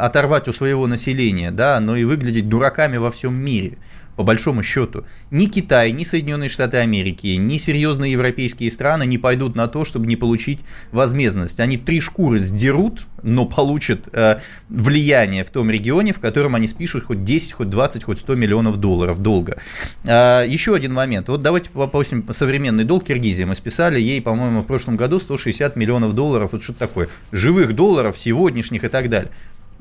оторвать 0.00 0.46
у 0.46 0.52
своего 0.52 0.86
населения, 0.86 1.50
да, 1.50 1.80
но 1.80 1.96
и 1.96 2.04
выглядеть 2.04 2.48
дураками 2.48 2.98
во 2.98 3.10
всем 3.10 3.34
мире 3.34 3.78
по 4.18 4.24
большому 4.24 4.64
счету. 4.64 5.04
Ни 5.30 5.46
Китай, 5.46 5.92
ни 5.92 6.02
Соединенные 6.02 6.48
Штаты 6.48 6.78
Америки, 6.78 7.28
ни 7.36 7.56
серьезные 7.56 8.10
европейские 8.10 8.68
страны 8.68 9.06
не 9.06 9.16
пойдут 9.16 9.54
на 9.54 9.68
то, 9.68 9.84
чтобы 9.84 10.08
не 10.08 10.16
получить 10.16 10.58
возмездность. 10.90 11.60
Они 11.60 11.76
три 11.76 12.00
шкуры 12.00 12.40
сдерут, 12.40 13.06
но 13.22 13.46
получат 13.46 14.08
э, 14.12 14.40
влияние 14.68 15.44
в 15.44 15.50
том 15.50 15.70
регионе, 15.70 16.12
в 16.12 16.18
котором 16.18 16.56
они 16.56 16.66
спишут 16.66 17.04
хоть 17.04 17.22
10, 17.22 17.52
хоть 17.52 17.70
20, 17.70 18.02
хоть 18.02 18.18
100 18.18 18.34
миллионов 18.34 18.78
долларов 18.78 19.22
долга. 19.22 19.58
Э, 20.04 20.42
еще 20.44 20.74
один 20.74 20.94
момент. 20.94 21.28
Вот 21.28 21.42
давайте 21.42 21.70
попросим 21.70 22.26
современный 22.32 22.82
долг 22.82 23.04
Киргизии. 23.04 23.44
Мы 23.44 23.54
списали 23.54 24.00
ей, 24.00 24.20
по-моему, 24.20 24.62
в 24.62 24.66
прошлом 24.66 24.96
году 24.96 25.20
160 25.20 25.76
миллионов 25.76 26.16
долларов. 26.16 26.50
Вот 26.50 26.62
что 26.64 26.72
такое? 26.72 27.08
Живых 27.30 27.76
долларов, 27.76 28.18
сегодняшних 28.18 28.82
и 28.82 28.88
так 28.88 29.10
далее. 29.10 29.30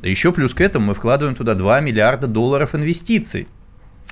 Еще 0.03 0.31
плюс 0.31 0.53
к 0.53 0.61
этому 0.61 0.85
мы 0.85 0.93
вкладываем 0.93 1.35
туда 1.35 1.55
2 1.55 1.79
миллиарда 1.79 2.27
долларов 2.27 2.75
инвестиций 2.75 3.47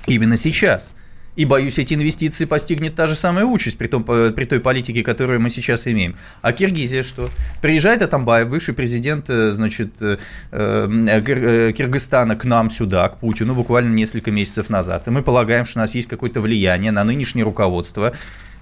именно 0.06 0.36
сейчас. 0.36 0.94
И, 1.36 1.44
боюсь, 1.44 1.78
эти 1.78 1.92
инвестиции 1.92 2.46
постигнет 2.46 2.94
та 2.94 3.06
же 3.06 3.14
самая 3.14 3.44
участь 3.44 3.76
при, 3.76 3.88
том, 3.88 4.04
при 4.04 4.44
той 4.46 4.58
политике, 4.58 5.02
которую 5.02 5.38
мы 5.38 5.50
сейчас 5.50 5.86
имеем. 5.86 6.16
А 6.40 6.52
Киргизия 6.52 7.02
что? 7.02 7.28
Приезжает 7.60 8.00
Атамбаев, 8.00 8.48
бывший 8.48 8.72
президент 8.72 9.28
э, 9.28 9.52
значит, 9.52 10.00
э, 10.00 10.16
э, 10.50 11.72
Киргизстана, 11.76 12.36
к 12.36 12.44
нам 12.46 12.70
сюда, 12.70 13.08
к 13.10 13.18
Путину, 13.18 13.54
буквально 13.54 13.92
несколько 13.92 14.30
месяцев 14.30 14.70
назад. 14.70 15.06
И 15.08 15.10
мы 15.10 15.22
полагаем, 15.22 15.66
что 15.66 15.78
у 15.80 15.82
нас 15.82 15.94
есть 15.94 16.08
какое-то 16.08 16.40
влияние 16.40 16.90
на 16.90 17.04
нынешнее 17.04 17.44
руководство 17.44 18.14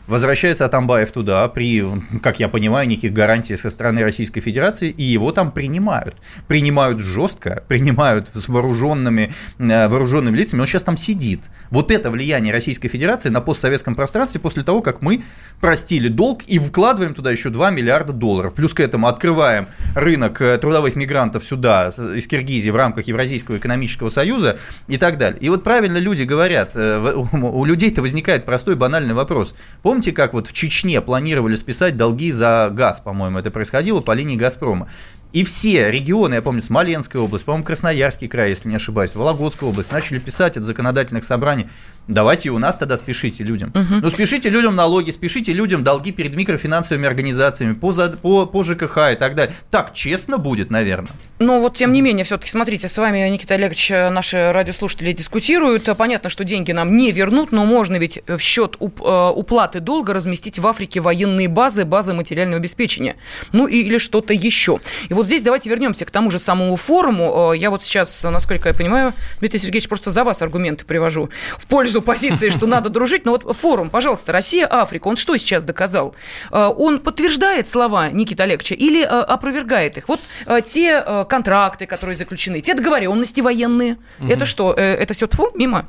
Возвращается 0.07 0.67
Атамбаев 0.67 1.13
туда 1.13 1.49
при, 1.49 1.83
как 2.23 2.39
я 2.39 2.49
понимаю, 2.49 2.87
никаких 2.87 3.15
гарантий 3.15 3.57
со 3.57 3.71
стороны 3.71 4.03
Российской 4.03 4.41
Федерации, 4.43 4.91
и 4.91 5.03
его 5.03 5.33
там 5.33 5.51
принимают. 5.51 6.17
Принимают 6.47 7.01
жестко, 7.01 7.65
принимают 7.69 8.29
с 8.35 8.49
вооруженными, 8.49 9.33
э, 9.59 9.89
вооруженными 9.89 10.37
лицами. 10.37 10.61
Он 10.61 10.67
сейчас 10.67 10.83
там 10.83 10.99
сидит. 10.99 11.41
Вот 11.71 11.91
это 11.91 12.11
влияние 12.11 12.53
Российской 12.53 12.89
Федерации 12.89 13.31
на 13.31 13.41
постсоветском 13.41 13.95
пространстве 13.95 14.43
после 14.43 14.63
того, 14.63 14.83
как 14.83 15.01
мы 15.01 15.25
простили 15.61 16.09
долг 16.09 16.43
и 16.43 16.59
вкладываем 16.59 17.15
туда 17.15 17.31
еще 17.31 17.49
2 17.49 17.71
миллиарда 17.71 18.13
долларов. 18.13 18.53
Плюс 18.55 18.75
к 18.75 18.81
этому 18.81 19.07
открываем 19.07 19.69
рынок 19.95 20.43
э, 20.43 20.59
трудовых 20.59 20.97
мигрантов 20.97 21.45
сюда, 21.45 21.89
из 21.89 22.29
Киргизии, 22.29 22.69
в 22.69 22.77
рамках 22.77 23.07
Евразийского 23.07 23.57
экономического 23.57 24.11
союза 24.11 24.59
и 24.87 24.99
так 24.99 25.17
далее. 25.17 25.41
И 25.41 25.49
вот 25.49 25.65
правильно 25.65 25.97
люди 25.97 26.25
говорят, 26.25 26.73
э, 26.75 27.15
у 27.15 27.65
людей-то 27.65 28.03
возникает 28.03 28.45
простой 28.45 28.77
банальный 28.77 29.15
вопрос. 29.15 29.55
Помните, 29.83 29.94
как 30.13 30.33
вот 30.35 30.47
в 30.47 30.53
Чечне 30.53 31.01
планировали 31.01 31.57
списать 31.57 31.97
долги 31.97 32.33
за 32.33 32.71
газ, 32.73 33.01
по-моему, 33.01 33.39
это 33.39 33.51
происходило 33.51 34.01
по 34.01 34.13
линии 34.13 34.37
«Газпрома». 34.37 34.89
И 35.35 35.43
все 35.43 35.91
регионы, 35.91 36.37
я 36.37 36.43
помню, 36.43 36.63
Смоленская 36.63 37.21
область, 37.21 37.45
по-моему, 37.45 37.65
Красноярский 37.65 38.29
край, 38.29 38.51
если 38.51 38.69
не 38.69 38.77
ошибаюсь, 38.77 39.17
Вологодская 39.17 39.69
область, 39.69 39.91
начали 39.91 40.21
писать 40.21 40.57
от 40.57 40.63
законодательных 40.63 41.25
собраний, 41.25 41.67
давайте 42.07 42.51
у 42.51 42.59
нас 42.61 42.79
тогда 42.79 42.97
спешите 42.97 43.43
людям. 43.43 43.71
Угу. 43.75 44.01
Ну, 44.01 44.11
спешите 44.11 44.49
людям 44.49 44.77
налоги, 44.77 45.11
спешите 45.11 45.53
людям 45.53 45.83
долги 45.83 46.13
перед 46.13 46.37
микрофинансовыми 46.37 47.09
организациями, 47.09 47.73
по, 47.75 47.93
по, 47.93 48.47
по 48.47 48.63
ЖКХ 48.63 49.13
и 49.13 49.17
так 49.17 49.35
далее. 49.35 49.53
Так 49.73 49.93
честно 49.93 50.39
будет, 50.39 50.71
наверное. 50.71 51.11
Но 51.41 51.61
вот, 51.61 51.75
тем 51.75 51.93
не 51.93 52.01
менее, 52.01 52.25
все-таки, 52.25 52.53
смотрите, 52.53 52.87
с 52.87 52.97
вами, 52.97 53.29
Никита 53.29 53.55
Олегович, 53.55 53.91
наши 53.91 54.53
радиослушатели 54.53 55.11
дискутируют. 55.11 55.89
Понятно, 55.99 56.31
что 56.31 56.45
деньги 56.45 56.71
нам 56.71 56.97
не 56.97 57.11
вернут, 57.11 57.51
но 57.51 57.65
можно 57.65 57.97
ведь 57.97 58.23
в 58.29 58.39
счет 58.39 58.77
уп- 58.79 59.03
э, 59.05 59.33
уплаты 59.35 59.81
долга 59.81 60.15
разместить 60.15 60.61
в 60.61 60.67
Африке 60.69 61.01
военные 61.01 61.49
базы, 61.49 61.85
базы 61.85 62.15
материального 62.15 62.59
обеспечения. 62.59 63.17
Ну, 63.53 63.67
или 63.67 63.99
что-то 63.99 64.33
еще. 64.33 64.79
И 65.09 65.15
вот 65.15 65.24
вот 65.25 65.29
здесь 65.29 65.43
давайте 65.43 65.71
вернемся 65.71 66.05
к 66.05 66.11
тому 66.11 66.31
же 66.31 66.39
самому 66.39 66.77
форуму. 66.77 67.53
Э, 67.53 67.57
я 67.57 67.71
вот 67.71 67.83
сейчас, 67.83 68.23
насколько 68.25 68.69
я 68.69 68.75
понимаю, 68.75 69.15
Дмитрий 69.41 69.59
Сергеевич, 69.59 69.89
просто 69.89 70.11
за 70.11 70.23
вас 70.23 70.43
аргументы 70.43 70.85
привожу 70.85 71.31
в 71.59 71.67
пользу 71.67 72.03
позиции, 72.03 72.51
что 72.51 72.67
надо 72.67 72.91
дружить. 72.91 73.25
Но 73.25 73.33
вот 73.33 73.57
форум, 73.57 73.89
пожалуйста, 73.89 74.33
Россия, 74.33 74.69
Африка, 74.71 75.09
он 75.09 75.17
что 75.17 75.37
сейчас 75.39 75.65
доказал? 75.65 76.15
Э, 76.51 76.71
он 76.77 77.01
подтверждает 77.01 77.69
слова 77.69 78.11
Никиты 78.11 78.43
Олеговича 78.43 78.75
или 78.75 79.03
э, 79.03 79.07
опровергает 79.07 79.97
их? 79.97 80.09
Вот 80.09 80.21
те 80.65 81.03
контракты, 81.29 81.87
которые 81.87 82.17
заключены, 82.17 82.61
те 82.61 82.75
договоренности 82.75 83.41
военные, 83.41 83.97
угу. 84.21 84.31
это 84.31 84.45
что, 84.45 84.75
это 84.75 85.15
все 85.15 85.27
тьфу, 85.27 85.51
мимо? 85.55 85.89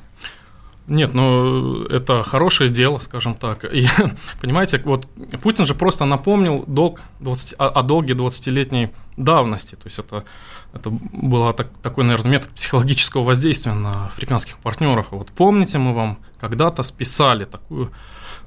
Нет, 0.88 1.16
ну 1.16 1.84
это 1.86 2.22
хорошее 2.22 2.70
дело, 2.70 3.00
скажем 3.00 3.34
так. 3.34 3.66
И 3.66 3.88
понимаете, 4.42 4.82
вот 4.86 5.08
Путин 5.42 5.66
же 5.66 5.74
просто 5.74 6.06
напомнил 6.06 6.64
долг 6.68 7.02
20, 7.22 7.56
о, 7.58 7.70
о 7.70 7.82
долге 7.82 8.14
20-летней 8.14 8.92
давности. 9.18 9.76
То 9.76 9.86
есть 9.86 9.98
это, 9.98 10.24
это 10.74 10.92
был 10.92 11.52
так, 11.54 11.70
такой, 11.82 12.04
наверное, 12.04 12.34
метод 12.34 12.52
психологического 12.52 13.24
воздействия 13.24 13.74
на 13.74 14.08
африканских 14.08 14.58
партнеров. 14.60 15.08
Вот 15.10 15.30
помните, 15.30 15.80
мы 15.80 15.94
вам 15.94 16.20
когда-то 16.40 16.84
списали 16.84 17.46
такую 17.46 17.92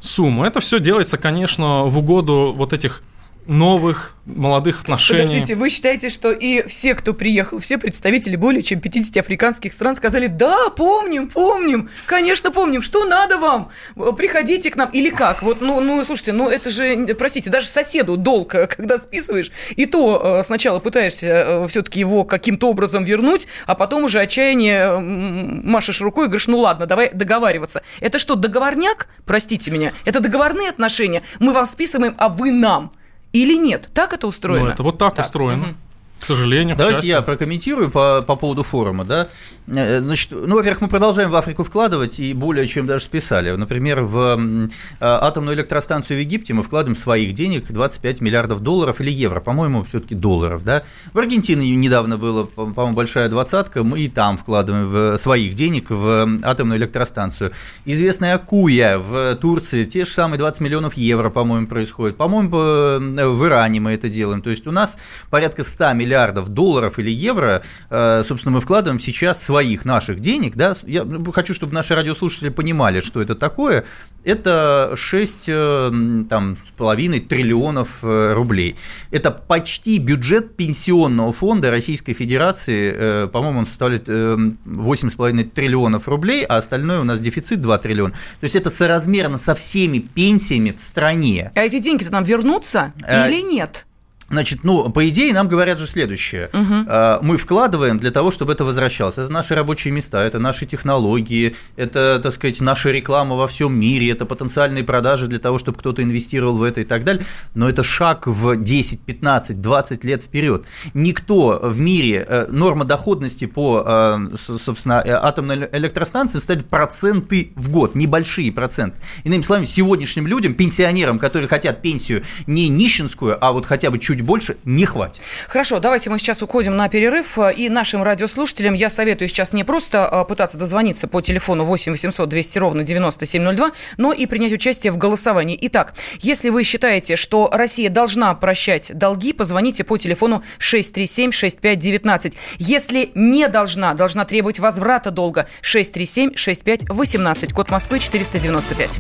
сумму. 0.01 0.45
Это 0.45 0.61
все 0.61 0.79
делается, 0.79 1.19
конечно, 1.19 1.85
в 1.85 1.99
угоду 1.99 2.55
вот 2.57 2.73
этих 2.73 3.03
новых 3.49 4.15
молодых 4.27 4.83
отношений. 4.83 5.23
Подождите, 5.23 5.55
вы 5.55 5.71
считаете, 5.71 6.11
что 6.11 6.33
и 6.33 6.67
все, 6.69 6.95
кто 6.95 7.15
приехал, 7.15 7.59
все 7.59 7.79
представители 7.79 8.37
более 8.37 8.63
чем 8.63 8.79
50 8.79 9.17
африканских 9.17 9.73
стран 9.73 9.95
сказали, 9.95 10.27
да, 10.27 10.69
помним, 10.69 11.29
помним, 11.29 11.89
конечно, 12.05 12.51
помним, 12.51 12.83
что 12.83 13.07
надо 13.07 13.39
вам, 13.39 13.71
приходите 14.17 14.71
к 14.71 14.77
нам, 14.77 14.91
или 14.91 15.09
как? 15.09 15.43
Вот, 15.43 15.63
ну, 15.63 15.81
ну, 15.81 16.05
слушайте, 16.05 16.33
ну, 16.33 16.51
это 16.51 16.69
же, 16.69 17.15
простите, 17.19 17.49
даже 17.49 17.69
соседу 17.69 18.19
долг, 18.19 18.55
э, 18.55 18.67
когда 18.67 18.99
списываешь, 18.99 19.51
и 19.71 19.87
то 19.87 20.41
э, 20.41 20.45
сначала 20.45 20.79
пытаешься 20.79 21.27
э, 21.27 21.69
все-таки 21.69 22.01
его 22.01 22.25
каким-то 22.25 22.69
образом 22.69 23.05
вернуть, 23.05 23.49
а 23.67 23.75
потом 23.75 24.05
уже 24.05 24.21
отчаяние 24.21 24.99
машешь 24.99 26.03
рукой 26.03 26.27
и 26.27 26.29
говоришь, 26.29 26.49
ну, 26.49 26.59
ладно, 26.59 26.85
давай 26.85 27.11
договариваться. 27.15 27.83
Это 28.01 28.19
что, 28.19 28.35
договорняк? 28.35 29.09
Простите 29.25 29.71
меня. 29.71 29.95
Это 30.05 30.21
договорные 30.21 30.69
отношения. 30.69 31.23
Мы 31.41 31.55
вам 31.55 31.65
списываем, 31.65 32.15
а 32.19 32.29
вы 32.29 32.53
нам. 32.53 32.93
Или 33.33 33.57
нет? 33.57 33.91
Так 33.93 34.13
это 34.13 34.27
устроено? 34.27 34.67
Ну, 34.67 34.71
это 34.71 34.83
вот 34.83 34.99
так, 34.99 35.15
так. 35.15 35.27
устроено. 35.27 35.65
Угу. 35.65 35.75
К 36.21 36.27
сожалению, 36.27 36.75
к 36.75 36.79
Давайте 36.79 36.99
счастью. 36.99 37.17
я 37.17 37.23
прокомментирую 37.23 37.91
по, 37.91 38.23
по 38.23 38.35
поводу 38.35 38.63
форума. 38.63 39.05
Да? 39.05 39.29
Э, 39.69 40.01
значит, 40.01 40.31
ну, 40.33 40.57
во-первых, 40.57 40.81
мы 40.81 40.89
продолжаем 40.89 41.31
в 41.31 41.37
Африку 41.37 41.63
вкладывать 41.63 42.19
и 42.19 42.35
более 42.35 42.67
чем 42.67 42.87
даже 42.87 43.05
списали. 43.05 43.51
Например, 43.53 44.03
в 44.03 44.37
э, 44.37 44.69
атомную 45.01 45.57
электростанцию 45.57 46.19
в 46.19 46.21
Египте 46.21 46.55
мы 46.55 46.63
вкладываем 46.63 46.97
своих 46.97 47.35
денег 47.35 47.71
25 47.71 48.21
миллиардов 48.21 48.61
долларов 48.61 49.01
или 49.01 49.11
евро, 49.11 49.41
по-моему, 49.41 49.85
все-таки 49.85 50.17
долларов. 50.17 50.65
Да? 50.65 50.83
В 51.13 51.19
Аргентине 51.19 51.71
недавно 51.71 52.19
было, 52.19 52.45
по-моему, 52.45 52.95
большая 52.95 53.29
двадцатка, 53.29 53.85
мы 53.85 54.01
и 54.01 54.09
там 54.09 54.37
вкладываем 54.37 54.87
в 54.89 55.17
своих 55.19 55.55
денег 55.55 55.91
в 55.91 56.29
атомную 56.43 56.79
электростанцию. 56.79 57.53
Известная 57.85 58.35
Акуя 58.35 58.99
в 58.99 59.37
Турции, 59.37 59.85
те 59.85 60.05
же 60.05 60.11
самые 60.11 60.39
20 60.39 60.61
миллионов 60.63 60.95
евро, 60.95 61.31
по-моему, 61.31 61.69
происходит. 61.69 62.17
По-моему, 62.17 62.51
в 62.51 63.47
Иране 63.47 63.81
мы 63.81 63.93
это 63.93 64.09
делаем. 64.09 64.43
То 64.43 64.51
есть 64.51 64.67
у 64.67 64.73
нас 64.73 64.99
порядка 65.31 65.63
100 65.63 65.93
миллионов 65.93 66.08
миллиардов 66.09 66.49
долларов 66.49 66.99
или 66.99 67.11
евро, 67.11 67.63
э, 67.91 68.23
собственно, 68.25 68.55
мы 68.55 68.61
вкладываем 68.61 68.99
сейчас 68.99 69.43
своих 69.43 69.85
наших 69.85 70.21
денег. 70.21 70.57
Да? 70.57 70.75
Я 70.87 71.07
хочу, 71.35 71.53
чтобы 71.53 71.75
наши 71.75 71.95
радиослушатели 71.95 72.49
понимали, 72.49 73.01
что 73.01 73.21
это 73.21 73.35
такое. 73.35 73.85
Это 74.25 74.93
6 74.97 75.45
э, 75.49 76.23
там, 76.29 76.57
с 76.57 76.71
половиной 76.77 77.21
триллионов 77.21 77.99
э, 78.03 78.33
рублей. 78.33 78.77
Это 79.11 79.31
почти 79.31 79.99
бюджет 79.99 80.57
пенсионного 80.57 81.33
фонда 81.33 81.71
Российской 81.71 82.15
Федерации. 82.15 83.27
По-моему, 83.29 83.61
он 83.61 83.67
составляет 83.67 84.09
8,5 84.09 85.51
триллионов 85.51 86.09
рублей, 86.09 86.45
а 86.45 86.57
остальное 86.57 87.01
у 87.01 87.05
нас 87.05 87.21
дефицит 87.21 87.61
2 87.61 87.79
триллиона. 87.79 88.13
То 88.13 88.45
есть 88.45 88.57
это 88.57 88.71
соразмерно 88.71 89.37
со 89.37 89.55
всеми 89.55 89.99
пенсиями 89.99 90.71
в 90.71 90.81
стране. 90.81 91.53
А 91.55 91.61
эти 91.61 91.79
деньги-то 91.79 92.13
нам 92.13 92.25
вернутся 92.25 92.93
или 93.07 93.43
нет? 93.43 93.88
Значит, 94.31 94.63
ну, 94.63 94.91
по 94.91 95.09
идее, 95.09 95.33
нам 95.33 95.49
говорят 95.49 95.79
же 95.79 95.87
следующее. 95.87 96.51
Угу. 96.53 97.25
Мы 97.25 97.37
вкладываем 97.39 97.99
для 97.99 98.11
того, 98.11 98.31
чтобы 98.31 98.53
это 98.53 98.65
возвращалось. 98.65 99.17
Это 99.17 99.33
наши 99.33 99.55
рабочие 99.55 99.93
места, 99.93 100.23
это 100.23 100.39
наши 100.39 100.67
технологии, 100.67 101.55
это, 101.77 102.21
так 102.23 102.33
сказать, 102.33 102.61
наша 102.61 102.91
реклама 102.91 103.37
во 103.37 103.49
всем 103.49 103.79
мире, 103.79 104.11
это 104.11 104.27
потенциальные 104.27 104.85
продажи 104.85 105.29
для 105.29 105.39
того, 105.39 105.59
чтобы 105.59 105.79
кто-то 105.79 106.03
инвестировал 106.03 106.57
в 106.59 106.63
это 106.63 106.83
и 106.83 106.85
так 106.85 107.05
далее. 107.05 107.25
Но 107.55 107.69
это 107.69 107.83
шаг 107.83 108.27
в 108.27 108.57
10, 108.57 109.01
15, 109.01 109.61
20 109.61 110.05
лет 110.05 110.23
вперед. 110.23 110.65
Никто 110.95 111.61
в 111.63 111.79
мире, 111.81 112.25
э, 112.29 112.47
норма 112.51 112.85
доходности 112.85 113.47
по, 113.47 113.83
э, 113.87 114.37
собственно, 114.37 115.03
атомной 115.07 115.69
электростанции 115.73 116.39
ставит 116.39 116.69
проценты 116.69 117.53
в 117.57 117.71
год, 117.71 117.95
небольшие 117.95 118.53
проценты. 118.53 119.01
Иными 119.25 119.43
словами, 119.43 119.65
сегодняшним 119.65 120.27
людям, 120.27 120.55
пенсионерам, 120.55 121.19
которые 121.19 121.49
хотят 121.49 121.83
пенсию 121.83 122.23
не 122.47 122.69
нищенскую, 122.69 123.43
а 123.45 123.53
вот 123.53 123.67
хотя 123.67 123.91
бы 123.91 123.99
чуть 123.99 124.18
чуть 124.19 124.27
больше 124.27 124.57
не 124.65 124.85
хватит. 124.85 125.23
Хорошо, 125.49 125.79
давайте 125.79 126.11
мы 126.11 126.19
сейчас 126.19 126.43
уходим 126.43 126.77
на 126.77 126.89
перерыв. 126.89 127.39
И 127.57 127.69
нашим 127.69 128.03
радиослушателям 128.03 128.75
я 128.75 128.91
советую 128.91 129.29
сейчас 129.29 129.53
не 129.53 129.65
просто 129.65 130.07
а, 130.07 130.25
пытаться 130.25 130.59
дозвониться 130.59 131.07
по 131.09 131.21
телефону 131.21 131.65
8 131.65 131.93
800 131.93 132.29
200 132.29 132.59
ровно 132.59 132.83
9702, 132.83 133.71
но 133.97 134.13
и 134.13 134.27
принять 134.27 134.53
участие 134.53 134.93
в 134.93 134.99
голосовании. 134.99 135.57
Итак, 135.61 135.95
если 136.21 136.51
вы 136.51 136.65
считаете, 136.65 137.17
что 137.17 137.49
Россия 137.53 137.91
должна 137.91 138.35
прощать 138.35 138.91
долги, 138.95 139.33
позвоните 139.33 139.85
по 139.85 139.97
телефону 139.99 140.43
637-6519. 140.59 142.35
Если 142.59 143.13
не 143.15 143.49
должна, 143.49 143.95
должна 143.95 144.25
требовать 144.25 144.59
возврата 144.59 145.11
долга 145.11 145.47
637-6518. 145.63 147.53
Код 147.53 147.71
Москвы 147.71 148.01
495. 148.01 148.99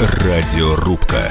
Радиорубка. 0.00 1.30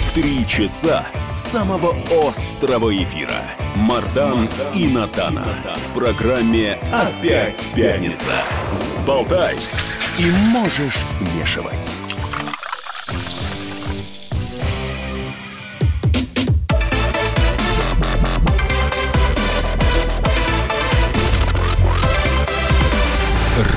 Три 0.13 0.45
часа 0.45 1.07
самого 1.21 1.95
острого 2.27 2.93
эфира. 2.93 3.41
Мардан 3.77 4.49
и 4.73 4.87
Натана. 4.87 5.45
В 5.87 5.97
программе 5.97 6.73
«Опять 6.91 7.71
пятница». 7.73 8.33
Взболтай 8.77 9.55
и 10.17 10.29
можешь 10.49 10.97
смешивать. 10.97 11.97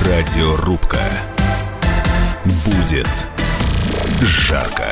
Радиорубка. 0.03 0.99
Будет 2.65 3.07
жарко. 4.21 4.91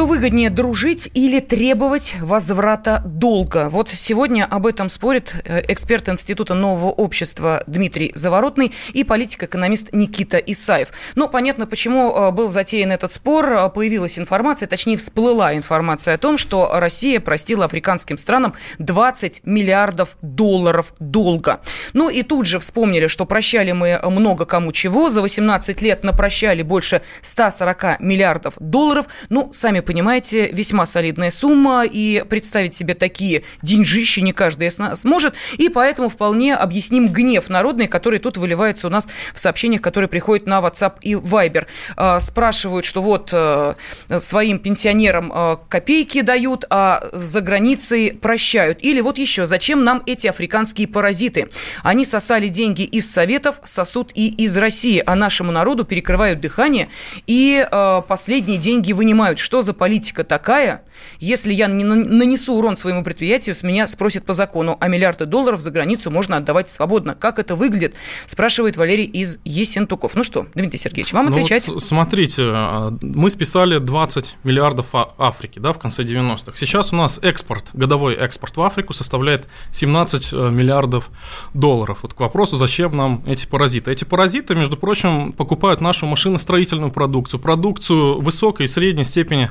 Что 0.00 0.06
выгоднее, 0.06 0.48
дружить 0.48 1.10
или 1.12 1.40
требовать 1.40 2.16
возврата 2.22 3.02
долга? 3.04 3.68
Вот 3.68 3.90
сегодня 3.90 4.46
об 4.46 4.66
этом 4.66 4.88
спорит 4.88 5.34
э, 5.44 5.60
эксперт 5.68 6.08
Института 6.08 6.54
нового 6.54 6.88
общества 6.90 7.62
Дмитрий 7.66 8.10
Заворотный 8.14 8.72
и 8.94 9.04
политик-экономист 9.04 9.90
Никита 9.92 10.38
Исаев. 10.38 10.88
Ну, 11.16 11.28
понятно, 11.28 11.66
почему 11.66 12.14
э, 12.16 12.30
был 12.30 12.48
затеян 12.48 12.92
этот 12.92 13.12
спор. 13.12 13.52
Э, 13.52 13.68
появилась 13.68 14.18
информация, 14.18 14.66
точнее, 14.66 14.96
всплыла 14.96 15.54
информация 15.54 16.14
о 16.14 16.18
том, 16.18 16.38
что 16.38 16.70
Россия 16.72 17.20
простила 17.20 17.66
африканским 17.66 18.16
странам 18.16 18.54
20 18.78 19.42
миллиардов 19.44 20.16
долларов 20.22 20.94
долга. 20.98 21.60
Ну 21.92 22.08
и 22.08 22.22
тут 22.22 22.46
же 22.46 22.58
вспомнили, 22.58 23.06
что 23.06 23.26
прощали 23.26 23.72
мы 23.72 24.00
много 24.06 24.46
кому 24.46 24.72
чего. 24.72 25.10
За 25.10 25.20
18 25.20 25.82
лет 25.82 26.04
напрощали 26.04 26.62
больше 26.62 27.02
140 27.20 28.00
миллиардов 28.00 28.54
долларов. 28.58 29.04
Ну, 29.28 29.52
сами 29.52 29.80
понимаете, 29.90 30.46
весьма 30.52 30.86
солидная 30.86 31.32
сумма, 31.32 31.84
и 31.84 32.22
представить 32.28 32.76
себе 32.76 32.94
такие 32.94 33.42
деньжищи 33.60 34.20
не 34.20 34.32
каждый 34.32 34.68
из 34.68 34.78
нас 34.78 35.00
сможет, 35.00 35.34
и 35.58 35.68
поэтому 35.68 36.08
вполне 36.08 36.54
объясним 36.54 37.08
гнев 37.08 37.48
народный, 37.48 37.88
который 37.88 38.20
тут 38.20 38.36
выливается 38.36 38.86
у 38.86 38.90
нас 38.90 39.08
в 39.34 39.40
сообщениях, 39.40 39.82
которые 39.82 40.08
приходят 40.08 40.46
на 40.46 40.60
WhatsApp 40.60 40.98
и 41.00 41.14
Viber. 41.14 41.66
А, 41.96 42.20
спрашивают, 42.20 42.84
что 42.84 43.02
вот 43.02 43.30
э, 43.32 43.74
своим 44.20 44.60
пенсионерам 44.60 45.32
э, 45.34 45.56
копейки 45.68 46.20
дают, 46.20 46.66
а 46.70 47.02
за 47.12 47.40
границей 47.40 48.12
прощают. 48.12 48.78
Или 48.82 49.00
вот 49.00 49.18
еще, 49.18 49.48
зачем 49.48 49.82
нам 49.82 50.04
эти 50.06 50.28
африканские 50.28 50.86
паразиты? 50.86 51.48
Они 51.82 52.04
сосали 52.04 52.46
деньги 52.46 52.82
из 52.82 53.10
Советов, 53.10 53.56
сосут 53.64 54.12
и 54.14 54.28
из 54.28 54.56
России, 54.56 55.02
а 55.04 55.16
нашему 55.16 55.50
народу 55.50 55.84
перекрывают 55.84 56.40
дыхание 56.40 56.90
и 57.26 57.66
э, 57.68 58.02
последние 58.06 58.58
деньги 58.58 58.92
вынимают. 58.92 59.40
Что 59.40 59.62
за 59.62 59.69
за 59.70 59.74
политика 59.74 60.24
такая, 60.24 60.82
если 61.20 61.52
я 61.52 61.66
не 61.66 61.84
нанесу 61.84 62.54
урон 62.54 62.76
своему 62.76 63.04
предприятию, 63.04 63.54
с 63.54 63.62
меня 63.62 63.86
спросят 63.86 64.24
по 64.24 64.34
закону, 64.34 64.76
а 64.80 64.88
миллиарды 64.88 65.26
долларов 65.26 65.60
за 65.60 65.70
границу 65.70 66.10
можно 66.10 66.36
отдавать 66.36 66.68
свободно. 66.70 67.14
Как 67.14 67.38
это 67.38 67.54
выглядит? 67.54 67.94
Спрашивает 68.26 68.76
Валерий 68.76 69.04
из 69.04 69.38
Есентуков. 69.44 70.14
Ну 70.14 70.24
что, 70.24 70.46
Дмитрий 70.54 70.78
Сергеевич, 70.78 71.12
вам 71.12 71.26
ну 71.26 71.32
отвечать? 71.32 71.68
Вот 71.68 71.82
смотрите, 71.82 72.42
а, 72.46 72.96
мы 73.00 73.30
списали 73.30 73.78
20 73.78 74.36
миллиардов 74.44 74.86
Африки 74.92 75.58
да, 75.58 75.72
в 75.72 75.78
конце 75.78 76.02
90-х. 76.02 76.52
Сейчас 76.56 76.92
у 76.92 76.96
нас 76.96 77.20
экспорт, 77.22 77.66
годовой 77.72 78.14
экспорт 78.14 78.56
в 78.56 78.62
Африку 78.62 78.92
составляет 78.92 79.46
17 79.72 80.32
э, 80.32 80.50
миллиардов 80.50 81.10
долларов. 81.54 81.98
Вот 82.02 82.14
к 82.14 82.20
вопросу, 82.20 82.56
зачем 82.56 82.96
нам 82.96 83.22
эти 83.26 83.46
паразиты. 83.46 83.92
Эти 83.92 84.04
паразиты, 84.04 84.54
между 84.54 84.76
прочим, 84.76 85.32
покупают 85.32 85.80
нашу 85.80 86.06
машиностроительную 86.06 86.90
продукцию, 86.90 87.40
продукцию 87.40 88.20
высокой 88.20 88.64
и 88.64 88.68
средней 88.68 89.04
степени 89.04 89.50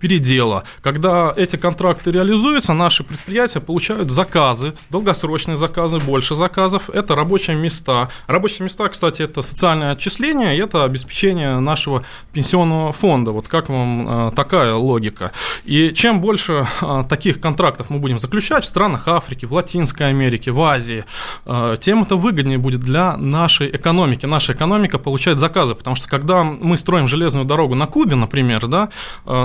передела, 0.00 0.64
когда 0.82 1.32
эти 1.36 1.56
контракты 1.56 2.10
реализуются, 2.10 2.72
наши 2.72 3.04
предприятия 3.04 3.60
получают 3.60 4.10
заказы, 4.10 4.74
долгосрочные 4.90 5.56
заказы, 5.56 5.98
больше 5.98 6.34
заказов. 6.34 6.90
Это 6.90 7.14
рабочие 7.14 7.56
места. 7.56 8.08
Рабочие 8.26 8.64
места, 8.64 8.88
кстати, 8.88 9.22
это 9.22 9.42
социальное 9.42 9.92
отчисление, 9.92 10.56
и 10.56 10.60
это 10.60 10.84
обеспечение 10.84 11.58
нашего 11.58 12.04
пенсионного 12.32 12.92
фонда. 12.92 13.32
Вот 13.32 13.48
как 13.48 13.68
вам 13.68 14.28
э, 14.28 14.32
такая 14.34 14.74
логика? 14.74 15.32
И 15.64 15.92
чем 15.94 16.20
больше 16.20 16.66
э, 16.80 17.04
таких 17.08 17.40
контрактов 17.40 17.90
мы 17.90 17.98
будем 17.98 18.18
заключать 18.18 18.64
в 18.64 18.66
странах 18.66 19.08
Африки, 19.08 19.44
в 19.44 19.52
Латинской 19.52 20.08
Америке, 20.08 20.50
в 20.50 20.62
Азии, 20.62 21.04
э, 21.46 21.76
тем 21.80 22.02
это 22.02 22.16
выгоднее 22.16 22.58
будет 22.58 22.80
для 22.80 23.16
нашей 23.16 23.74
экономики. 23.74 24.26
Наша 24.26 24.52
экономика 24.52 24.98
получает 24.98 25.38
заказы, 25.38 25.74
потому 25.74 25.96
что 25.96 26.08
когда 26.08 26.44
мы 26.44 26.76
строим 26.76 27.08
железную 27.08 27.44
дорогу 27.44 27.74
на 27.74 27.86
Кубе, 27.86 28.16
например, 28.16 28.66
да, 28.66 28.88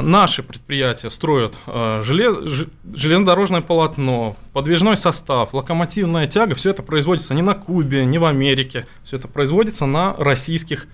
наши 0.04 0.44
предприятия 0.44 1.10
строят 1.10 1.58
э, 1.66 2.02
желез, 2.04 2.66
железнодорожное 2.94 3.62
полотно, 3.62 4.36
подвижной 4.54 4.98
состав, 4.98 5.54
локомотивная 5.54 6.28
тяга, 6.28 6.56
все 6.56 6.70
это 6.70 6.84
производится 6.84 7.34
не 7.34 7.42
на 7.42 7.54
Кубе, 7.54 8.06
не 8.06 8.18
в 8.18 8.26
Америке, 8.26 8.86
все 9.04 9.18
это 9.18 9.28
производится 9.28 9.86
на 9.86 10.16
российских. 10.16 10.88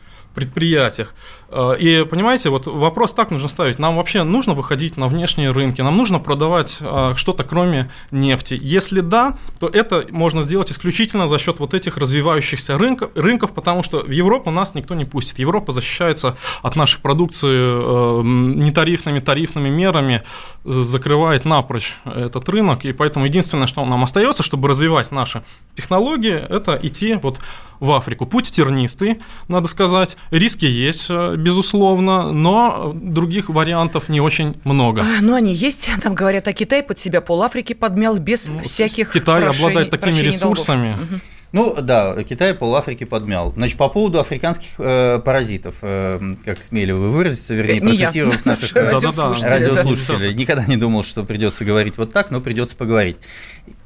Э, 1.52 1.76
и 1.80 2.06
понимаете, 2.06 2.50
вот 2.50 2.68
вопрос 2.68 3.14
так 3.14 3.32
нужно 3.32 3.48
ставить. 3.50 3.80
Нам 3.80 3.96
вообще 3.96 4.24
нужно 4.24 4.54
выходить 4.54 4.98
на 4.98 5.08
внешние 5.08 5.52
рынки, 5.52 5.82
нам 5.82 5.98
нужно 5.98 6.20
продавать 6.20 6.78
э, 6.80 7.12
что-то 7.16 7.44
кроме 7.44 7.90
нефти. 8.12 8.58
Если 8.62 9.02
да, 9.02 9.36
то 9.60 9.68
это 9.68 10.06
можно 10.12 10.44
сделать 10.44 10.72
исключительно 10.72 11.28
за 11.28 11.40
счет 11.40 11.60
вот 11.60 11.74
этих 11.74 11.98
развивающихся 11.98 12.78
рынков, 12.78 13.12
рынков 13.16 13.52
потому 13.52 13.84
что 13.84 14.00
в 14.02 14.12
Европу 14.12 14.52
нас 14.52 14.76
никто 14.76 14.96
не 14.96 15.06
пустит. 15.06 15.40
Европа 15.40 15.72
защищается 15.72 16.38
от 16.62 16.76
нашей 16.76 17.00
продукции 17.02 17.50
э, 17.50 18.22
нетарифными, 18.24 19.20
тарифными 19.20 19.70
мерами, 19.70 20.24
закрывает 20.64 21.46
напрочь 21.46 21.96
этот 22.06 22.48
рынок, 22.50 22.86
и 22.86 22.92
поэтому 22.92 23.26
единственное, 23.26 23.68
что 23.68 23.84
нам 23.86 24.04
остается, 24.04 24.44
чтобы 24.44 24.68
развивать 24.68 25.12
наши 25.12 25.42
технологии, 25.76 26.36
это 26.36 26.78
идти 26.82 27.16
вот 27.22 27.40
в 27.80 27.92
Африку. 27.92 28.26
Путь 28.26 28.52
тернистый, 28.52 29.20
надо 29.48 29.68
сказать, 29.68 30.18
риски 30.32 30.66
есть, 30.66 31.10
безусловно, 31.10 32.32
но 32.32 32.92
других 32.94 33.50
вариантов 33.50 34.10
не 34.10 34.22
очень 34.22 34.56
много. 34.64 35.02
А, 35.02 35.22
ну, 35.22 35.34
они 35.34 35.54
есть, 35.54 35.90
там 36.02 36.16
говорят, 36.16 36.48
а 36.48 36.54
Китай 36.54 36.84
под 36.84 37.00
себя 37.00 37.22
пол 37.22 37.44
Африки 37.44 37.74
подмял 37.74 38.18
без 38.18 38.50
ну, 38.50 38.60
всяких 38.60 39.12
Китай 39.12 39.42
прошений, 39.42 39.68
обладает 39.68 39.90
такими 39.90 40.20
ресурсами. 40.20 40.94
Угу. 40.94 41.22
Ну 41.52 41.76
да, 41.82 42.24
Китай 42.24 42.54
пол 42.54 42.76
Африки 42.76 43.06
подмял. 43.06 43.52
Значит, 43.56 43.78
по 43.78 43.90
поводу 43.90 44.20
африканских 44.20 44.70
э, 44.78 45.20
паразитов, 45.24 45.78
э, 45.82 46.20
как 46.46 46.62
смели 46.62 46.92
вы 46.92 47.10
выразиться, 47.10 47.56
вернее, 47.56 47.80
не 47.80 47.98
процитировав 47.98 48.36
я. 48.36 48.42
наших 48.52 48.76
э, 48.76 48.90
радиослушателей, 48.92 50.34
никогда 50.36 50.66
не 50.66 50.78
думал, 50.78 51.02
что 51.02 51.24
придется 51.24 51.66
говорить 51.66 51.98
вот 51.98 52.14
так, 52.14 52.30
но 52.30 52.40
придется 52.40 52.76
поговорить. 52.76 53.18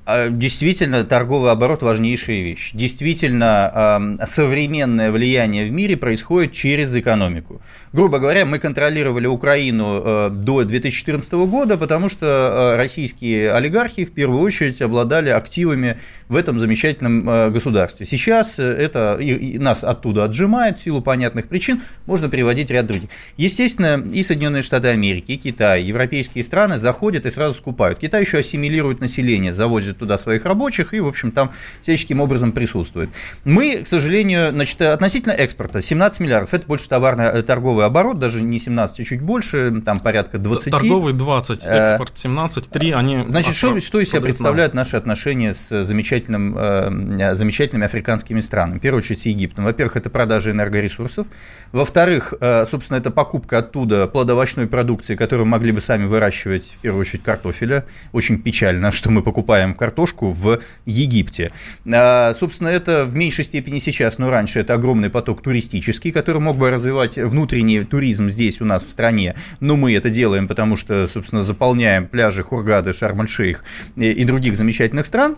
А, 0.05 0.29
действительно, 0.29 1.05
торговый 1.05 1.51
оборот– 1.51 1.81
важнейшая 1.83 2.41
вещь. 2.41 2.71
Действительно, 2.73 4.17
современное 4.25 5.11
влияние 5.11 5.65
в 5.65 5.71
мире 5.71 5.95
происходит 5.95 6.51
через 6.51 6.93
экономику. 6.95 7.61
Грубо 7.93 8.17
говоря, 8.17 8.45
мы 8.45 8.57
контролировали 8.57 9.27
Украину 9.27 10.01
э, 10.03 10.29
до 10.31 10.63
2014 10.63 11.31
года, 11.33 11.77
потому 11.77 12.09
что 12.09 12.25
э, 12.25 12.77
российские 12.77 13.53
олигархи 13.53 14.03
в 14.03 14.11
первую 14.11 14.41
очередь 14.41 14.81
обладали 14.81 15.29
активами 15.29 15.99
в 16.27 16.35
этом 16.35 16.57
замечательном 16.57 17.29
э, 17.29 17.49
государстве. 17.51 18.07
Сейчас 18.07 18.57
это 18.57 19.17
и 19.19 19.59
нас 19.59 19.83
оттуда 19.83 20.23
отжимает 20.23 20.79
в 20.79 20.81
силу 20.81 21.03
понятных 21.03 21.47
причин, 21.47 21.83
можно 22.07 22.29
приводить 22.29 22.71
ряд 22.71 22.87
других. 22.87 23.09
Естественно, 23.37 24.03
и 24.11 24.23
Соединенные 24.23 24.63
Штаты 24.63 24.87
Америки, 24.87 25.33
и 25.33 25.37
Китай, 25.37 25.83
европейские 25.83 26.43
страны 26.43 26.79
заходят 26.79 27.27
и 27.27 27.29
сразу 27.29 27.53
скупают. 27.53 27.99
Китай 27.99 28.21
еще 28.21 28.39
ассимилирует 28.39 29.01
население, 29.01 29.53
завозит 29.53 29.92
привозят 29.93 29.97
туда 29.97 30.17
своих 30.17 30.45
рабочих 30.45 30.93
и, 30.93 30.99
в 30.99 31.07
общем, 31.07 31.31
там 31.31 31.51
всяческим 31.81 32.19
образом 32.19 32.51
присутствует. 32.51 33.09
Мы, 33.45 33.83
к 33.83 33.87
сожалению, 33.87 34.51
значит, 34.51 34.81
относительно 34.81 35.33
экспорта 35.33 35.81
17 35.81 36.19
миллиардов, 36.19 36.53
это 36.53 36.67
больше 36.67 36.89
товарный 36.89 37.25
э, 37.25 37.43
торговый 37.43 37.85
оборот, 37.85 38.19
даже 38.19 38.41
не 38.41 38.59
17, 38.59 38.99
а 38.99 39.03
чуть 39.03 39.21
больше, 39.21 39.81
там 39.85 39.99
порядка 39.99 40.37
20. 40.37 40.71
Торговый 40.71 41.13
20, 41.13 41.65
э, 41.65 41.69
экспорт 41.69 42.17
17, 42.17 42.69
3, 42.69 42.91
они... 42.91 43.23
Значит, 43.27 43.55
что, 43.55 43.79
что 43.79 43.99
из 43.99 44.09
себя 44.09 44.21
представляют 44.21 44.73
наши 44.73 44.97
отношения 44.97 45.53
с 45.53 45.83
замечательным, 45.83 46.55
э, 46.57 47.35
замечательными 47.35 47.85
африканскими 47.85 48.41
странами? 48.41 48.79
В 48.79 48.81
первую 48.81 48.99
очередь 48.99 49.19
с 49.19 49.25
Египтом. 49.25 49.65
Во-первых, 49.65 49.97
это 49.97 50.09
продажа 50.09 50.51
энергоресурсов. 50.51 51.27
Во-вторых, 51.71 52.33
собственно, 52.67 52.97
это 52.97 53.11
покупка 53.11 53.59
оттуда 53.59 54.07
плодовочной 54.07 54.67
продукции, 54.67 55.15
которую 55.15 55.45
могли 55.45 55.71
бы 55.71 55.81
сами 55.81 56.05
выращивать, 56.05 56.75
в 56.79 56.81
первую 56.81 57.01
очередь, 57.01 57.23
картофеля. 57.23 57.85
Очень 58.11 58.41
печально, 58.41 58.91
что 58.91 59.11
мы 59.11 59.21
покупаем 59.21 59.73
картошку 59.83 60.29
в 60.29 60.59
Египте. 60.85 61.51
А, 61.93 62.33
собственно, 62.33 62.69
это 62.69 63.03
в 63.03 63.15
меньшей 63.15 63.43
степени 63.43 63.79
сейчас, 63.79 64.17
но 64.17 64.29
раньше 64.29 64.61
это 64.61 64.75
огромный 64.75 65.09
поток 65.09 65.41
туристический, 65.43 66.13
который 66.13 66.39
мог 66.39 66.57
бы 66.57 66.71
развивать 66.71 67.17
внутренний 67.17 67.81
туризм 67.81 68.29
здесь 68.29 68.61
у 68.61 68.65
нас 68.65 68.85
в 68.85 68.89
стране. 68.89 69.35
Но 69.59 69.75
мы 69.75 69.93
это 69.93 70.09
делаем, 70.09 70.47
потому 70.47 70.77
что, 70.77 71.05
собственно, 71.05 71.43
заполняем 71.43 72.07
пляжи 72.07 72.43
Хургады, 72.43 72.93
Шарм-эль-Шейх 72.93 73.65
и 73.97 74.23
других 74.23 74.55
замечательных 74.55 75.05
стран. 75.05 75.35